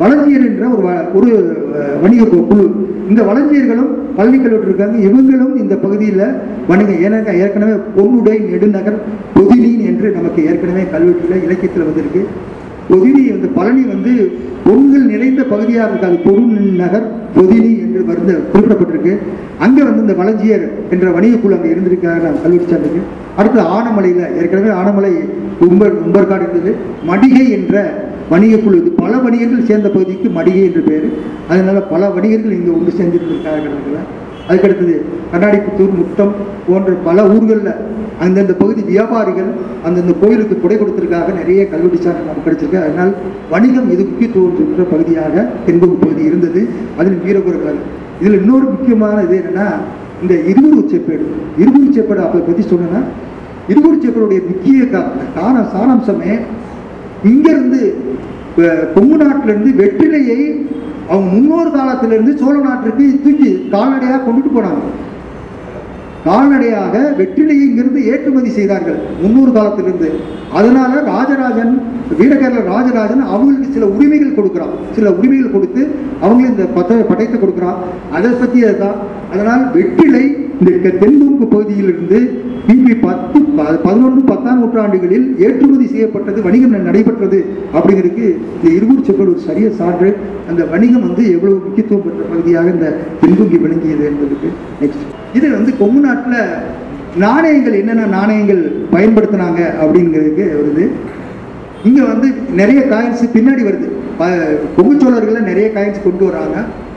[0.00, 1.56] வளஞ்சியர் என்ற ஒரு வ- ஒரு
[2.02, 2.70] வணிக குழு.
[3.08, 6.22] இந்த வளஞ்சியர்களும் பள்ளி கல்வெட்டு இருக்காங்க இவங்களும் இந்த பகுதியில்
[6.68, 8.98] வணிகம் ஏன்னாக்கா ஏற்கனவே பொன்னுடை நெடுநகர்
[9.34, 12.26] பொதிலின் என்று நமக்கு ஏற்கனவே கல்வெட்டில் இலக்கியத்தில் வந்திருக்கு.
[12.88, 14.12] பொதினி வந்து பழனி வந்து
[14.64, 16.50] பொருள்கள் நிறைந்த பகுதியாக இருக்காது பொருள்
[16.82, 17.06] நகர்
[17.36, 19.14] பொதினி என்று மருந்த குறிப்பிடப்பட்டிருக்கு.
[19.64, 20.64] அங்கே வந்து இந்த வளஞ்சியர்
[20.94, 23.02] என்ற வணிகக்குழு அங்கே இருந்திருக்காங்க நான் கல்வெட்டு சார்ந்திருக்கு
[23.38, 25.12] அடுத்து ஆனமலையில் ஏற்கனவே ஆனமலை
[25.68, 26.72] உம்பர் உம்பர்காடு இருந்தது.
[27.10, 27.84] மடிகை என்ற
[28.32, 28.90] வணிகக்குழு இது.
[29.02, 31.08] பல வணிகர்கள் சேர்ந்த பகுதிக்கு மடிகை என்று பேர்.
[31.50, 33.76] அதனால் பல வணிகர்கள் இங்கே ஒன்று சேர்ந்திருந்திருக்கார்கள்.
[34.48, 34.94] அதுக்கடுத்தது
[35.32, 36.32] கண்ணாடிப்புத்தூர் முட்டம்
[36.66, 37.70] போன்ற பல ஊர்களில்
[38.20, 39.48] அந்தந்த பகுதி வியாபாரிகள்
[39.84, 42.82] அந்தந்த கோயிலுக்கு கொடை கொடுத்ததுக்காக நிறைய கல்வெட்டு சான்று நமக்கு கிடைச்சிருக்கு.
[42.82, 43.12] அதனால்
[43.50, 45.34] வணிகம் இது முக்கியத்துவம் சொல்கிற பகுதியாக
[45.66, 46.60] தென்பகு பகுதி இருந்தது.
[46.96, 47.78] அதில் வீரபுரங்கள்
[48.20, 49.66] இதில் இன்னொரு முக்கியமான இது என்னென்னா
[50.22, 51.24] இந்த இருகுரு செப்பேடு.
[51.58, 53.02] இருகுரு செப்பேடு அப்போ பற்றி சொன்னேன்னா
[53.68, 56.32] இருகுரு செப்பேடுடைய முக்கிய கா- காரணம் சாராம்சமே
[57.24, 57.80] இங்கேருந்து
[58.94, 60.38] கொங்கு நாட்டிலிருந்து வெற்றிலையை
[61.08, 65.12] அவங்க முன்னோர் காலத்திலிருந்து சோழ நாட்டிற்கு தூக்கி கால்நடையாக கொண்டுட்டு போனாங்க.
[66.24, 70.12] கால்நடையாக வெற்றிலையை இங்கிருந்து ஏற்றுமதி செய்தார்கள் முன்னூறு காலத்திலிருந்து.
[70.52, 71.82] அதனால ராஜராஜன்
[72.18, 74.94] வீரகேரள ராஜராஜன் அவங்களுக்கு சில உரிமைகள் கொடுக்குறான்.
[74.94, 75.88] சில உரிமைகள் கொடுத்து
[76.20, 77.74] அவங்களும் இந்த பத்த படைத்து கொடுக்குறான்.
[78.12, 78.94] அதை பற்றி அதுதான்
[79.32, 80.36] அதனால் வெற்றிலை
[80.66, 81.12] இந்த க-
[81.50, 89.26] பகுதியிலிருந்து கிபி பத்து ப- பதினொன்று பத்தாம் நூற்றாண்டுகளில் ஏற்றுமதி செய்யப்பட்டது வணிகம் நடைபெற்றது அப்படிங்கிறதுக்கு இந்த இருகூர் சொற்கள்
[89.26, 90.16] ஒரு சரிய சான்று
[90.48, 94.48] அந்த வணிகம் வந்து எவ்வளவு முக்கியத்துவம் பெற்ற பகுதியாக இந்த தென்கொங்கி விளங்கியது என்பதுக்கு
[94.80, 95.04] நெக்ஸ்ட்
[95.34, 96.40] இது வந்து கொங்கு நாட்டில்
[97.16, 98.62] நாணயங்கள் என்னென்ன நாணயங்கள்
[98.92, 100.90] பயன்படுத்தினாங்க அப்படிங்கிறதுக்கு வருது.
[101.84, 103.88] இங்கே வந்து நிறைய காயின்ஸ் பின்னாடி வருது.
[104.18, 106.56] ப- கொங்கு நிறைய காயின்ஸ் கொண்டு வராங்க.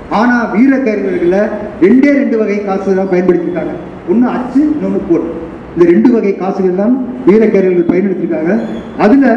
[0.10, 1.40] ஆனால் வீரக்கேரர்களில்
[1.82, 3.74] ரெண்டே ரெண்டு வகை காசு தான் பயன்படுத்தியிருக்காங்க
[4.10, 5.46] ஒன்று அச்சு இன்னொன்று போட்டு
[5.78, 6.94] இந்த ரெண்டு வகை காசுகள் தான்
[7.28, 8.54] வீரக்கேரர்கள் பயன்படுத்தியிருக்காங்க
[8.98, 9.28] அதில்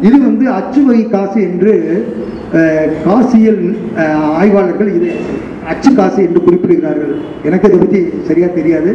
[0.00, 1.72] இது வந்து அச்சு வகை காசு என்று
[3.04, 3.60] காசியல்
[4.32, 5.10] ஆய்வாளர்கள் இதை
[5.68, 7.12] அச்சு காசு என்று குறிப்பிடுகிறார்கள்.
[7.44, 8.92] எனக்கு இதை பற்றி சரியாக தெரியாது.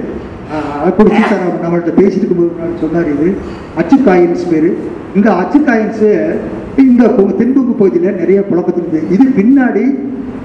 [0.98, 3.30] கூட சீதாராமன் நம்மள்ட்ட பேசிட்டு இருக்கும்போது சொன்னார் இது.
[3.76, 4.70] அச்சு காயின்ஸ் பேர்.
[5.16, 6.10] இந்த அச்சு காயின்ஸு
[6.78, 9.86] இந்த கொ- தென்கொங்கு பகுதியில் நிறைய புழக்கத்தில் இது பின்னாடி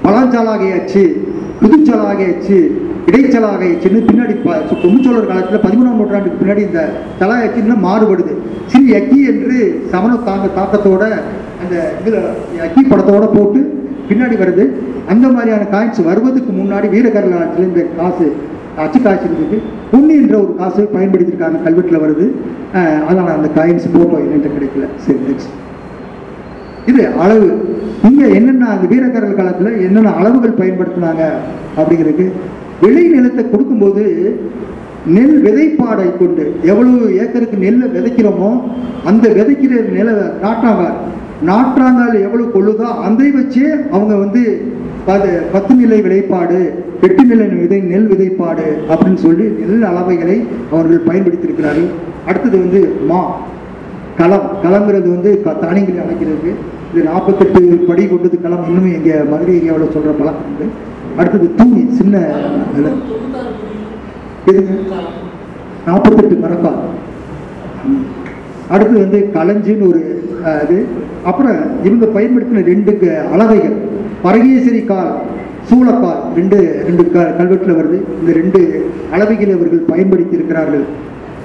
[0.03, 1.03] பழஞ்சாலாகை அச்சு
[2.29, 2.57] அச்சு
[3.07, 4.61] இடைச்சலாகை சின்ன பின்னாடி ப-
[5.27, 6.89] காலத்தில் பதிமூணாம் நூற்றாண்டுக்கு பின்னாடி இந்த
[7.19, 8.33] தலா அச்சுன்னு மாறுபடுது.
[8.65, 11.11] சிறு யக்கி என்று சமண தாங்க தாக்கத்தோட
[11.61, 12.23] அந்த இதில்
[12.59, 14.69] யக்கி படத்தோட போட்டு பின்னாடி வருது.
[15.07, 18.35] அந்த மாதிரியான காயின்ஸ் வருவதுக்கு முன்னாடி வீரகரல ஆட்சியில் இந்த காசு
[18.77, 19.61] அச்சு காசு இருந்தது.
[19.91, 22.31] பொண்ணு என்ற ஒரு காசு பயன்படுத்தியிருக்காங்க கல்வெட்டில் வருது.
[23.05, 24.85] அதனால் அந்த காயின்ஸ் போட்டோ என்னென்ன கிடைக்கல?
[24.95, 25.59] சரி நெக்ஸ்ட்
[26.89, 27.77] இது அளவு.
[28.03, 31.29] இங்கே என்னென்ன அந்த வீரகரல் காலத்தில் என்னென்ன அளவுகள் பயன்படுத்தினாங்க
[31.77, 32.31] அப்படிங்கிறதுக்கு
[32.81, 34.03] விளை நிலத்தை கொடுக்கும்போது
[35.05, 38.61] நெல் விதைப்பாடை கொண்டு எவ்வளவு ஏக்கருக்கு நெல்லை விதைக்கிறோமோ
[39.05, 40.11] அந்த விதைக்கிற நில
[40.43, 40.93] நாற்றாங்கால்
[41.45, 44.61] நாற்றாங்கால் எவ்வளவு கொள்ளுதோ அதை வச்சே அவங்க வந்து
[45.07, 46.69] அது பத்து நிலை விதைப்பாடு
[47.01, 51.87] எட்டு நிலை விதை நெல் விதைப்பாடு அப்படின்னு சொல்லி நெல் அளவைகளை அவர்கள் பயன்படுத்தியிருக்கிறார்கள்.
[52.27, 53.35] அடுத்தது வந்து மா
[54.17, 56.53] களம் களங்கிறது வந்து க- தானியங்களை அமைக்கிறதுக்கு.
[56.93, 60.89] இது நாற்பத்தெட்டு படி கொண்டது களம் இன்னும் எங்கள் மதுரை ஏரியாவில் சொல்கிற பழக்கம் உண்டு.
[61.17, 62.17] அடுத்தது தூணி சின்ன
[62.75, 62.89] நில.
[64.47, 64.79] எதுங்க?
[65.85, 66.79] நாற்பத்தெட்டு மரக்கால்.
[68.69, 70.23] அடுத்து வந்து களஞ்சின்னு ஒரு
[70.63, 70.85] இது.
[71.23, 73.75] அப்புறம் இவங்க பயன்படுத்தின ரெண்டு க- அளவைகள்
[74.21, 75.15] பரகேசரி கால்
[75.69, 78.01] சூளக்கால் ரெண்டு ரெண்டு க கல்வெட்டில் வருது.
[78.19, 80.83] இந்த ரெண்டு அளவைகளை அவர்கள் பயன்படுத்தி இருக்கிறார்கள்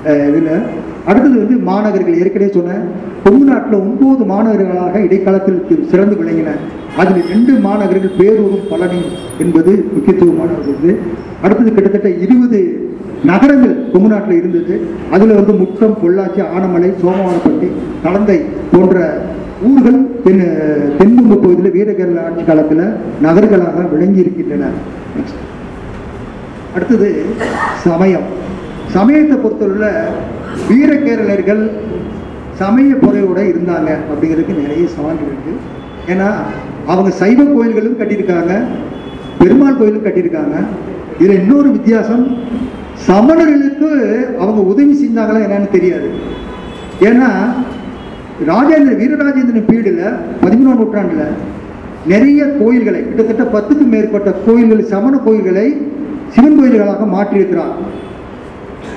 [0.05, 0.63] இதில்.
[1.11, 2.85] அடுத்தது வந்து மாநகர்கள் ஏற்கனவே சொன்னேன்
[3.25, 6.53] கொங்கு நாட்டில் ஒன்பது மாநகர்களாக இடைக்காலத்தில் சிறந்து விளங்கின.
[7.01, 9.01] அதில் ரெண்டு மாநகர்கள் பேரூரும் பழனி
[9.45, 10.93] என்பது முக்கியத்துவமானது இது.
[11.45, 12.61] அடுத்தது கிட்டத்தட்ட இருபது
[13.31, 14.75] நகரங்கள் கொங்கு நாட்டில் இருந்தது.
[15.15, 17.69] அதில் வந்து முட்டம் பொள்ளாச்சி ஆனமலை சோமவானப்பட்டி
[18.05, 18.39] தளந்தை
[18.73, 18.97] போன்ற
[19.69, 20.43] ஊர்கள் தென்
[20.99, 22.85] தென்கொங்கு பகுதியில் வீரகேரள ஆட்சி காலத்தில்
[23.27, 24.73] நகர்களாக விளங்கி இருக்கின்றன
[26.77, 27.09] அடுத்தது
[27.87, 28.27] சமயம்.
[28.97, 30.13] சமயத்தை பொறுத்தவரையில்
[30.69, 31.63] வீரகேரளர்கள்
[32.61, 35.63] சமய பொறையோடு இருந்தாங்க அப்படிங்கிறதுக்கு நிறைய சான்று இருக்குது
[36.13, 36.29] ஏன்னா
[36.93, 38.53] அவங்க சைவ கோயில்களும் கட்டியிருக்காங்க
[39.41, 40.57] பெருமாள் கோயிலும் கட்டியிருக்காங்க.
[41.19, 42.23] இதில் இன்னொரு வித்தியாசம்
[43.09, 43.91] சமணர்களுக்கு
[44.43, 46.09] அவங்க உதவி செஞ்சாங்களா என்னன்னு தெரியாது.
[47.09, 47.29] ஏன்னா
[48.51, 50.03] ராஜேந்திர வீரராஜேந்திரன் பீரியடில்
[50.43, 51.37] பதிமூணாம் நூற்றாண்டில்
[52.13, 55.67] நிறைய கோயில்களை கிட்டத்தட்ட பத்துக்கும் மேற்பட்ட கோயில்கள் சமண கோயில்களை
[56.35, 57.77] சிவன் கோயில்களாக மாற்றியிருக்கிறார்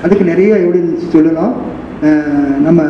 [0.04, 1.54] அதுக்கு நிறைய எவிடன்ஸ் சொல்லலாம்.
[2.66, 2.80] நம்ம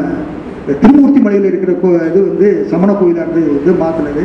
[0.83, 4.25] திருமூர்த்தி மலையில் இருக்கிற கோ இது வந்து சமண கோயிலாக வந்து இது மாற்றினது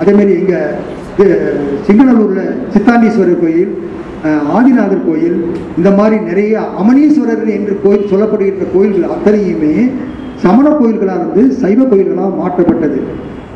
[0.00, 0.60] அதேமாரி இங்கே
[1.22, 1.36] இது
[1.86, 3.72] சிங்கநல்லூரில் சித்தாண்டீஸ்வரர் கோயில்
[4.56, 5.38] ஆதிநாதர் கோயில்
[5.78, 9.74] இந்த மாதிரி நிறைய அமனீஸ்வரர் என்று கோயில் சொல்லப்படுகின்ற கோயில்கள் அத்தனையுமே
[10.44, 12.98] சமண கோயில்களாக இருந்து சைவ கோயில்களாக மாற்றப்பட்டது.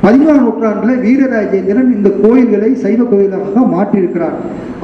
[0.04, 4.36] பதிமூணாம் நூற்றாண்டில் வீரராஜேந்திரன் இந்த கோயில்களை சைவ கோயிலாக மாற்றியிருக்கிறார்.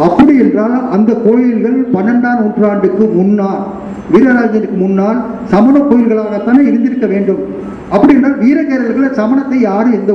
[0.07, 3.63] அப்படி என்றால் அந்த கோயில்கள் பன்னெண்டாம் நூற்றாண்டுக்கு முன்னால்
[4.15, 5.21] வீரராஜனுக்கு முன்னால்
[5.53, 7.41] சமண கோயில்களாகத்தானே இருந்திருக்க வேண்டும்.
[7.95, 10.13] அப்படி என்றால் வீரகேரர்களை சமணத்தை யாரும் எந்த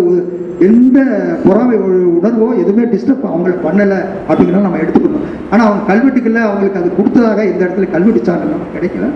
[0.67, 0.99] எந்த
[1.43, 1.77] பொறாமை
[2.17, 5.23] உணர்வோ எதுவுமே டிஸ்டர்ப் அவங்கள பண்ணலை அப்படிங்கிறத நம்ம எடுத்துக்கணும்.
[5.51, 9.07] ஆனால் அவங்க கல்வெட்டுகளில் அவங்களுக்கு அது கொடுத்ததாக இந்த இடத்துல கல்வெட்டு சான்று நமக்கு கிடைக்கல.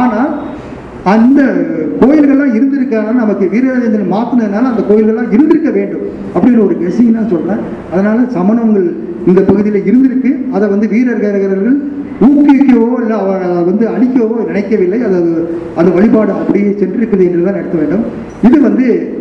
[0.00, 0.32] ஆனால்
[1.04, 1.42] அந்த
[2.00, 6.02] கோயில்கள்லாம் இருந்திருக்காங்க நமக்கு வீரராஜேந்திரன் மாற்றினதுனால அந்த கோயில்கள்லாம் இருந்திருக்க வேண்டும்
[6.34, 8.94] அப்படின்னு ஒரு கெஸிங் சொல்கிறேன் அதனால் சமணங்கள்
[9.26, 10.52] இந்த பகுதியில் இருந்திருக்கு.
[10.52, 11.80] அதை வந்து வீரர்கள்
[12.20, 15.02] ஊக்குவிக்கவோ இல்லை அவர் அதை வந்து அழிக்கவோ நினைக்கவில்லை.
[15.02, 18.04] அது அது- அந்த வழிபாடு அப்படியே சென்றிருக்குது என்று தான் நடத்த வேண்டும்.
[18.42, 19.18] இது வந்து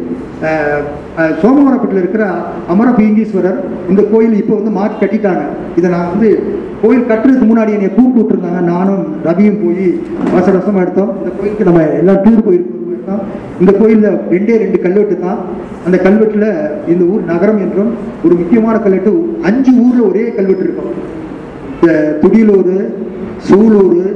[1.42, 2.34] சோமவரப்பட்டில் இருக்கிற
[2.74, 5.42] அமரபீங்கீஸ்வரர் இந்த கோயில் இப்போ வந்து மாற்றி கட்டிட்டாங்க.
[5.76, 6.44] இதை நான் வந்து
[6.82, 8.62] கோயில் கட்டுறதுக்கு முன்னாடி என்னை கூப்பிட்டு விட்டுருந்தாங்க.
[8.62, 10.00] நானும் ரவியும் போய்
[10.32, 11.18] அவசர எடுத்தோம்.
[11.18, 13.22] இந்த கோயிலுக்கு நம்ம எல்லாம் டூர் போயிருக்கோம்.
[13.60, 15.38] இந்த கோயிலில் ரெண்டே ரெண்டு கல்வெட்டு தான்.
[15.86, 17.94] அந்த கல்வெட்டில் இந்த ஊர் நகரம் என்றும்
[18.24, 21.18] ஒரு முக்கியமான கல்வெட்டு அஞ்சு ஊரில் ஒரே கல்வெட்டு இருக்கும்.
[22.22, 22.94] துடியலூர்
[23.50, 24.16] சூலூர்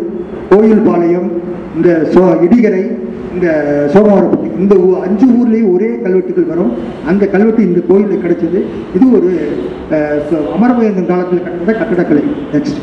[0.49, 1.31] கோயில்பாளையம்
[1.75, 2.91] இந்த சோ இடிகரை
[3.33, 3.47] இந்த
[3.93, 6.71] சோமவாரப்பட்டி இந்த ஊ- அஞ்சு ஊர்லேயும் ஒரே கல்வெட்டுகள் வரும்.
[7.07, 8.63] அந்த கல்வெட்டு இந்த கோயிலில் கிடைச்சது.
[8.95, 9.49] இது ஒரு
[9.91, 12.23] அஹ், காலத்தில் கட்டின கட்டடக்கலை.
[12.53, 12.81] நெக்ஸ்ட்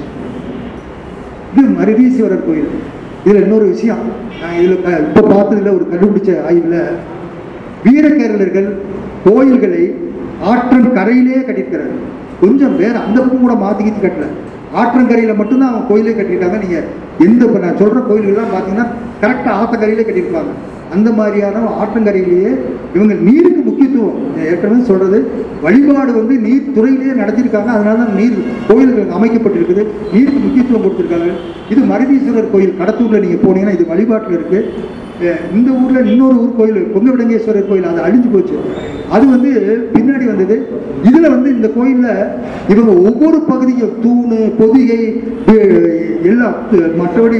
[1.56, 2.68] இது மருதீஸ்வரர் கோயில்.
[3.26, 3.96] இதில் இன்னொரு விஷயம்.
[4.40, 6.80] நான் இதில் இப்போ பார்த்ததில் ஒரு கண்டுபிடிச்ச ஆய்வில்
[7.84, 8.68] வீரகேரளர்கள்
[9.24, 9.94] கோயில்களை
[10.42, 11.96] ஆற்றன் கரையிலேயே கட்டியிருக்கிறாங்க
[12.40, 14.28] கொஞ்சம் வேறு அந்த பக்கம் கூட மாற்றிக்கிட்டு கட்டலை.
[14.78, 16.88] ஆற்றங்கரையில் மட்டும்தான் அவங்க கோயிலே கட்டிட்டாங்க நீங்கள்
[17.26, 18.86] எந்த இப்போ நான் சொல்கிற கோயில்கள்லாம் பார்த்தீங்கன்னா
[19.22, 20.52] கரெக்டாக ஆற்றங்கரையிலே கட்டியிருப்பாங்க.
[20.94, 22.52] அந்த மாதிரியான ஆற்றங்கரையிலேயே
[22.96, 24.16] இவங்க நீருக்கு முக்கியத்துவம்.
[24.52, 25.18] ஏற்கனவே சொல்கிறது
[25.64, 27.70] வழிபாடு வந்து நீர் துறையிலேயே நடத்தியிருக்காங்க.
[27.76, 28.38] அதனால தான் நீர்
[28.70, 29.82] கோயில்கள் அமைக்கப்பட்டிருக்குது.
[30.14, 31.30] நீருக்கு முக்கியத்துவம் கொடுத்துருக்காங்க.
[31.72, 34.66] இது மருதீஸ்வரர் கோயில் கடத்தூரில் நீங்கள் போனீங்கன்னா இது வழிபாட்டில் இருக்குது
[35.56, 38.56] இந்த ஊரில் இன்னொரு ஊர் கோயில் பொங்கவிடங்கேஸ்வரர் கோயில் அது அழிஞ்சு போச்சு.
[39.14, 39.50] அது வந்து
[39.94, 40.56] பின்னாடி வந்தது.
[41.08, 42.24] இதில் வந்து இந்த கோயிலில்
[42.72, 45.00] இவங்க ஒவ்வொரு பகுதியும் தூணு பொதிகை
[46.30, 46.56] எல்லாம்
[47.00, 47.38] மற்றபடி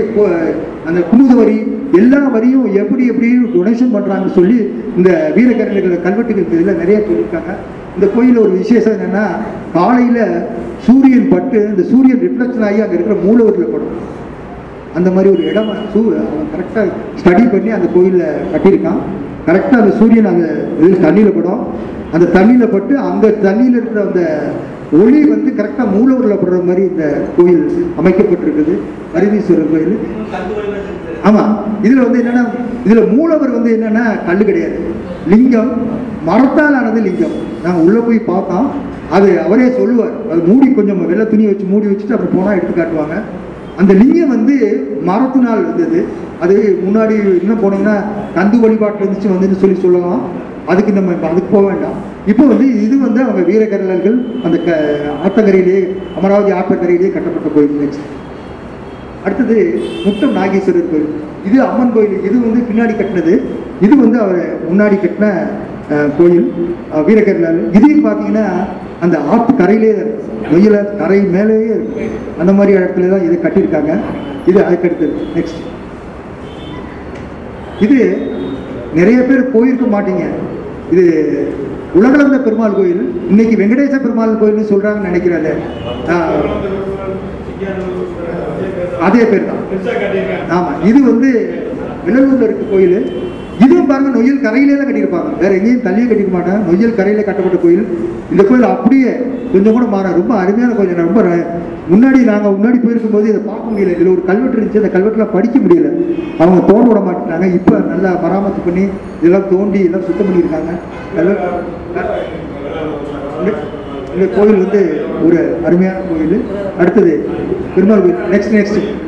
[0.88, 1.58] அந்த குமுத வரி
[2.00, 4.58] எல்லா வரியும் எப்படி எப்படி டொனேஷன் பண்ணுறாங்கன்னு சொல்லி
[4.98, 7.52] இந்த வீரக்கரணிகள் கல்வெட்டுகள் இதில் நிறைய சொல்லியிருக்காங்க.
[7.96, 9.24] இந்த கோயிலில் ஒரு விசேஷம் என்னென்னா
[9.76, 10.22] காலையில்
[10.86, 13.96] சூரியன் பட்டு இந்த சூரியன் ரிஃப்ளெக்ஷன் ஆகி அங்கே இருக்கிற மூலவரில் படும்
[14.98, 16.86] அந்த மாதிரி ஒரு இடம் சூ அவன் கரெக்டாக
[17.20, 19.00] ஸ்டடி பண்ணி அந்த கோயிலில் கட்டியிருக்கான்.
[19.46, 20.46] கரெக்டாக அந்த சூரியன் அந்த
[20.84, 21.62] இது தண்ணியில் படும்.
[22.14, 24.22] அந்த தண்ணியில் பட்டு அந்த தண்ணியில் இருக்கிற அந்த
[25.00, 27.04] ஒளி வந்து கரெக்டாக மூலவரில் படுற மாதிரி இந்த
[27.36, 27.64] கோயில்
[28.00, 28.74] அமைக்கப்பட்டிருக்குது.
[29.18, 29.94] அரிதீஸ்வரர் கோயில்.
[31.28, 32.44] ஆமாம் இதில் வந்து என்னென்னா
[32.86, 34.78] இதில் மூலவர் வந்து என்னென்னா கல் கிடையாது.
[35.32, 35.72] லிங்கம்.
[36.28, 37.36] மரத்தால் ஆனது லிங்கம்.
[37.64, 38.68] நாங்கள் உள்ளே போய் பார்த்தோம்
[39.16, 40.16] அது அவரே சொல்லுவார்.
[40.32, 43.16] அது மூடி கொஞ்சம் வெள்ளை துணியை வச்சு மூடி வச்சுட்டு அப்புறம் போனால் எடுத்து காட்டுவாங்க.
[43.80, 44.54] அந்த லிங்கம் வந்து
[45.04, 46.00] மரத்தினால் இருந்தது.
[46.40, 46.54] அது
[46.84, 47.96] முன்னாடி என்ன போனீங்கன்னா
[48.34, 50.22] நந்து வழிபாட்டில் இருந்துச்சு வந்துன்னு சொல்லி சொல்லலாம்.
[50.66, 51.96] அதுக்கு நம்ம இப்போ அதுக்கு போக வேண்டாம்.
[52.26, 54.70] இப்போ வந்து இது வந்து அவங்க வீரகரலர்கள் அந்த க
[55.24, 55.80] ஆத்தங்கரையிலேயே
[56.18, 58.02] அமராவதி ஆற்றங்கரையிலேயே கட்டப்பட்ட கோயில் இருந்துச்சு
[59.24, 59.56] அடுத்தது
[60.04, 61.10] முட்டம் நாகேஸ்வரர் கோயில்.
[61.44, 62.16] இது அம்மன் கோயில்.
[62.24, 63.34] இது வந்து பின்னாடி கட்டினது.
[63.80, 65.26] இது வந்து அவர் முன்னாடி கட்டின
[66.18, 66.46] கோயில்
[66.92, 67.06] அஹ்,
[67.72, 68.46] இதையும் பார்த்தீங்கன்னா
[69.04, 69.90] அந்த ஆற்று கரையிலே
[70.52, 72.04] வெயில கரை மேலேயே இருக்கு
[72.40, 73.92] அந்த மாதிரி இடத்துல தான் இதை கட்டியிருக்காங்க.
[74.50, 75.60] இது அதுக்கடுத்தது நெக்ஸ்ட்
[77.84, 77.98] இது
[78.98, 80.24] நிறைய பேர் போயிருக்க மாட்டீங்க.
[80.92, 81.04] இது
[81.98, 83.02] உலகளந்த பெருமாள் கோயில்.
[83.30, 85.52] இன்னைக்கு வெங்கடேச பெருமாள் கோயில்னு சொல்றாங்கன்னு நினைக்கிறாரு
[89.06, 89.62] அதே பேர் தான்.
[90.56, 91.30] ஆமாம் இது வந்து
[92.06, 92.98] விலலூர்ல இருக்க கோயில்.
[93.70, 95.38] இதுவும் பாருங்க நொய்யல் கரையிலே தான் கட்டியிருப்பாங்க.
[95.38, 97.86] வேற எங்கேயும் தள்ளியே கட்டிக்க மாட்டேன் நொய்யல் கரையில கட்டப்பட்ட கோயில்.
[98.30, 99.16] இந்த கோயில் அப்படியே
[99.52, 100.94] கொஞ்சம் கூட மாற ரொம்ப அருமையான கோயில்.
[100.94, 101.22] ரொம்ப
[101.90, 103.90] முன்னாடி நாங்கள் முன்னாடி போயிருக்கும் போது இதை பார்க்க முடியல.
[103.90, 104.84] இதில் ஒரு கல்வெட்டு இருந்துச்சு.
[104.84, 106.16] அந்த கல்வெட்டுலாம் படிக்க முடியல.
[106.38, 110.78] அவங்க தோண்ட விட மாட்டேங்கிறாங்க இப்போ நல்லா பராமரிப்பு பண்ணி இதெல்லாம் தோண்டி எல்லாம் சுத்தம் பண்ணியிருக்காங்க.
[113.40, 113.54] இந்த-
[114.14, 116.44] இந்த கோயில் வந்து ஒரு அருமையான கோயில்.
[116.78, 117.28] அடுத்தது
[117.74, 118.16] பெருமாள் கோயில்.
[118.16, 118.98] நெக்ஸ்ட் நெக்ஸ்ட்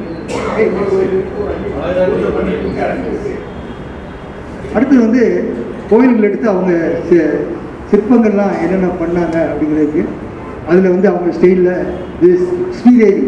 [4.74, 5.22] அடுத்தது வந்து
[5.90, 6.72] கோயில்கள் எடுத்து அவங்க
[7.08, 7.40] சி-
[7.90, 10.02] சிற்பங்கள்லாம் என்னென்ன பண்ணாங்க அப்படிங்கிறதுக்கு
[10.68, 11.72] அதில் வந்து அவங்க ஸ்டைலில்
[12.20, 12.32] இது
[12.70, 13.24] ஸ்ரீதேவி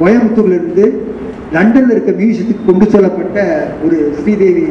[0.00, 0.86] கோயம்புத்தூர்லேருந்து
[1.52, 3.40] லண்டனில் இருக்க மியூசியத்துக்கு கொண்டு செல்லப்பட்ட
[3.84, 4.66] ஒரு ஸ்ரீதேவி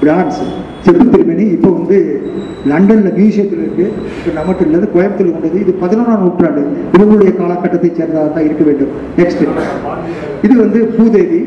[0.00, 0.40] பிரான்ஸ்
[0.80, 1.42] செப்பு திருமணி.
[1.46, 1.96] இப்போ வந்து
[2.66, 6.62] லண்டனில் மியூசியத்தில் இருக்குது இப்போ நம்மகிட்ட இல்லாத கோயம்புத்தூர் கொண்டது இது பதினொன்றாம் நூற்றாண்டு
[6.92, 8.88] இவங்களுடைய காலகட்டத்தை சேர்ந்ததாக தான் இருக்க வேண்டும்.
[9.16, 9.42] நெக்ஸ்ட்
[10.42, 11.40] இது வந்து பூதேவி.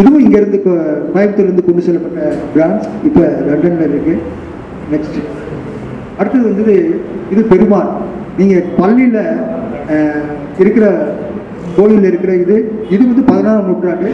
[0.00, 4.14] இதுவும் இங்கேருந்து கோயம்புத்தூர்லேருந்து கொண்டு செல்லப்பட்ட பிரான்ஸ் இப்போ லண்டனில் இருக்கு.
[4.94, 5.20] நெக்ஸ்ட்
[6.18, 6.74] அடுத்தது வந்து
[7.34, 7.92] இது பெருமாள்.
[8.40, 9.22] நீங்கள் பள்ளியில்
[10.62, 10.86] இருக்கிற
[11.76, 12.54] கோவிலில் இருக்கிற இது
[12.94, 14.10] இது வந்து பதினாறாம் நூற்றாண்டு.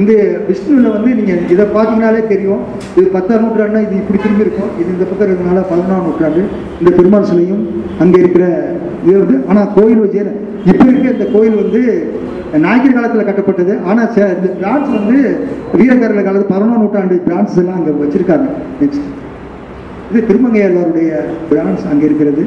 [0.00, 0.12] இந்த
[0.46, 2.62] விஷ்ணுவில் வந்து நீங்கள் இதை பார்த்தீங்கனாலே தெரியும்.
[2.98, 4.70] இது பத்தாம் நூற்றாண்டுனா இது இப்படி திரும்பி இருக்கும்.
[4.80, 6.42] இது இந்த பக்கம் இருக்கிறதுனால பதினொன்றாம் நூற்றாண்டு.
[6.80, 7.62] இந்த பெருமாள் சிலையும்
[8.04, 8.46] அங்கே இருக்கிற
[9.06, 10.20] இது வந்து ஆனால் கோயில் வச்சு
[10.70, 11.80] இப்போ இருக்க இந்த கோயில் வந்து
[12.64, 13.72] நாயக்கர் காலத்தில் கட்டப்பட்டது.
[13.88, 15.16] ஆனால் இந்த பிரான்ஸ் வந்து
[15.78, 18.48] வீரக்காரர்கள் காலத்து பதினொன்றாம் நூற்றாண்டு பிரான்ஸ் எல்லாம் அங்கே வச்சுருக்காங்க.
[18.80, 19.10] நெக்ஸ்ட்
[20.10, 21.10] இது திருமங்கையாளருடைய
[21.50, 22.42] பிரான்ஸ் அங்கே இருக்கிறது.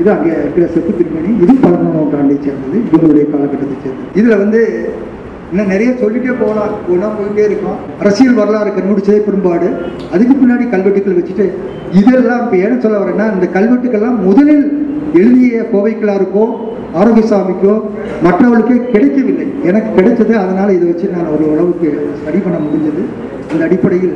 [0.00, 1.30] இது அங்கே இருக்கிற செப்பு திருமணி.
[1.44, 2.76] இது பதினொன்று நூற்றாண்டை சேர்ந்தது.
[2.88, 4.08] இவங்களுடைய காலகட்டத்தை சேர்ந்தது.
[4.20, 4.62] இதில் வந்து
[5.54, 6.70] இன்னும் நிறைய சொல்லிட்டே போகலாம்.
[6.92, 7.76] ஒன்றா போயிட்டே இருக்கோம்.
[8.02, 9.68] அரசியல் வரலாறு கண்டுபிடிச்சதே பெரும்பாடு.
[10.14, 11.46] அதுக்கு பின்னாடி கல்வெட்டுக்கள் வச்சுட்டு
[11.98, 14.64] இதெல்லாம் இப்போ ஏன்னு சொல்ல வரேன்னா இந்த கல்வெட்டுக்கெல்லாம் முதலில்
[15.20, 16.44] எழுதிய கோவைக்கிழாருக்கோ
[17.00, 17.74] ஆரோக்கியசாமிக்கோ
[18.24, 19.46] மற்றவர்களுக்கே கிடைக்கவில்லை.
[19.68, 23.04] எனக்கு கிடைச்சது அதனால் இதை வச்சு நான் ஒரு அளவுக்கு ஸ்டடி பண்ண முடிஞ்சது.
[23.52, 24.14] அந்த அடிப்படையில்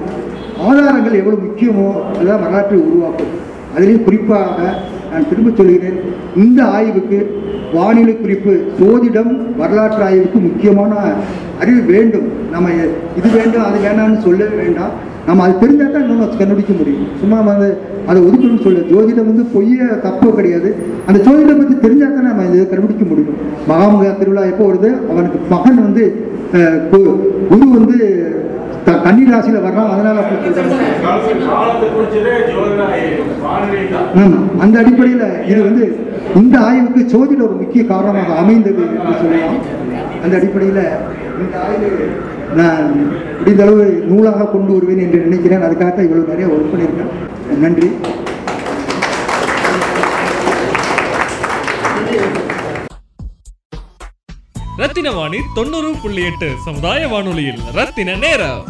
[0.68, 3.32] ஆதாரங்கள் எவ்வளோ முக்கியமோ அதுதான் வரலாற்றை உருவாக்கும்.
[3.76, 4.74] அதிலேயும் குறிப்பாக
[5.12, 6.00] நான் திரும்ப சொல்கிறேன்
[6.36, 7.40] இந்த ஆய்வுக்கு
[7.74, 11.12] வானிலை குறிப்பு சோதிடம் வரலாற்று ஆய்வுக்கு முக்கியமான
[11.60, 12.32] அறிவு வேண்டும்.
[12.52, 12.68] நம்ம
[13.16, 14.90] இது வேண்டும் அது வேண்டாம்னு சொல்ல வேண்டாம்.
[15.26, 17.06] நம்ம அது தெரிஞ்சால் தான் இன்னும் கண்டுபிடிக்க முடியும்.
[17.20, 17.76] சும்மா வந்து
[18.06, 20.74] அதை ஒதுக்கணும்னு சொல்ல ஜோதிடம் வந்து பொய்ய தப்போ கிடையாது.
[21.06, 23.34] அந்த ஜோதிடம் பற்றி தெரிஞ்சால் தான் நம்ம இதை கண்டுபிடிக்க முடியும்.
[23.68, 25.10] மகாமுக திருவிழா எப்போ வருது?
[25.10, 27.16] அவனுக்கு மகன் வந்து கு-
[27.48, 28.26] குரு வந்து
[29.08, 30.36] கன்னி ராசியில வர்றான் அதனால அப்படி
[34.64, 35.84] அந்த அடிப்படையில் இது வந்து
[36.40, 39.58] இந்த ஆய்வுக்கு சோதிட ஒரு முக்கிய காரணமாக அமைந்தது என்று சொல்லலாம்.
[40.24, 40.82] அந்த அடிப்படையில்
[41.42, 41.90] இந்த ஆய்வு
[42.58, 42.86] நான்
[43.38, 45.64] முடிந்த அளவு நூலாக கொண்டு வருவேன் என்று நினைக்கிறேன்.
[45.66, 47.12] அதுக்காக தான் இவ்வளவு நிறைய ஒர்க் பண்ணியிருக்கேன்.
[47.64, 47.90] நன்றி.
[54.82, 58.60] ரத்தின வாணி தொண்ணூறு புள்ளி எட்டு சமுதாய வானொலியில் ரத்தின நேரம்.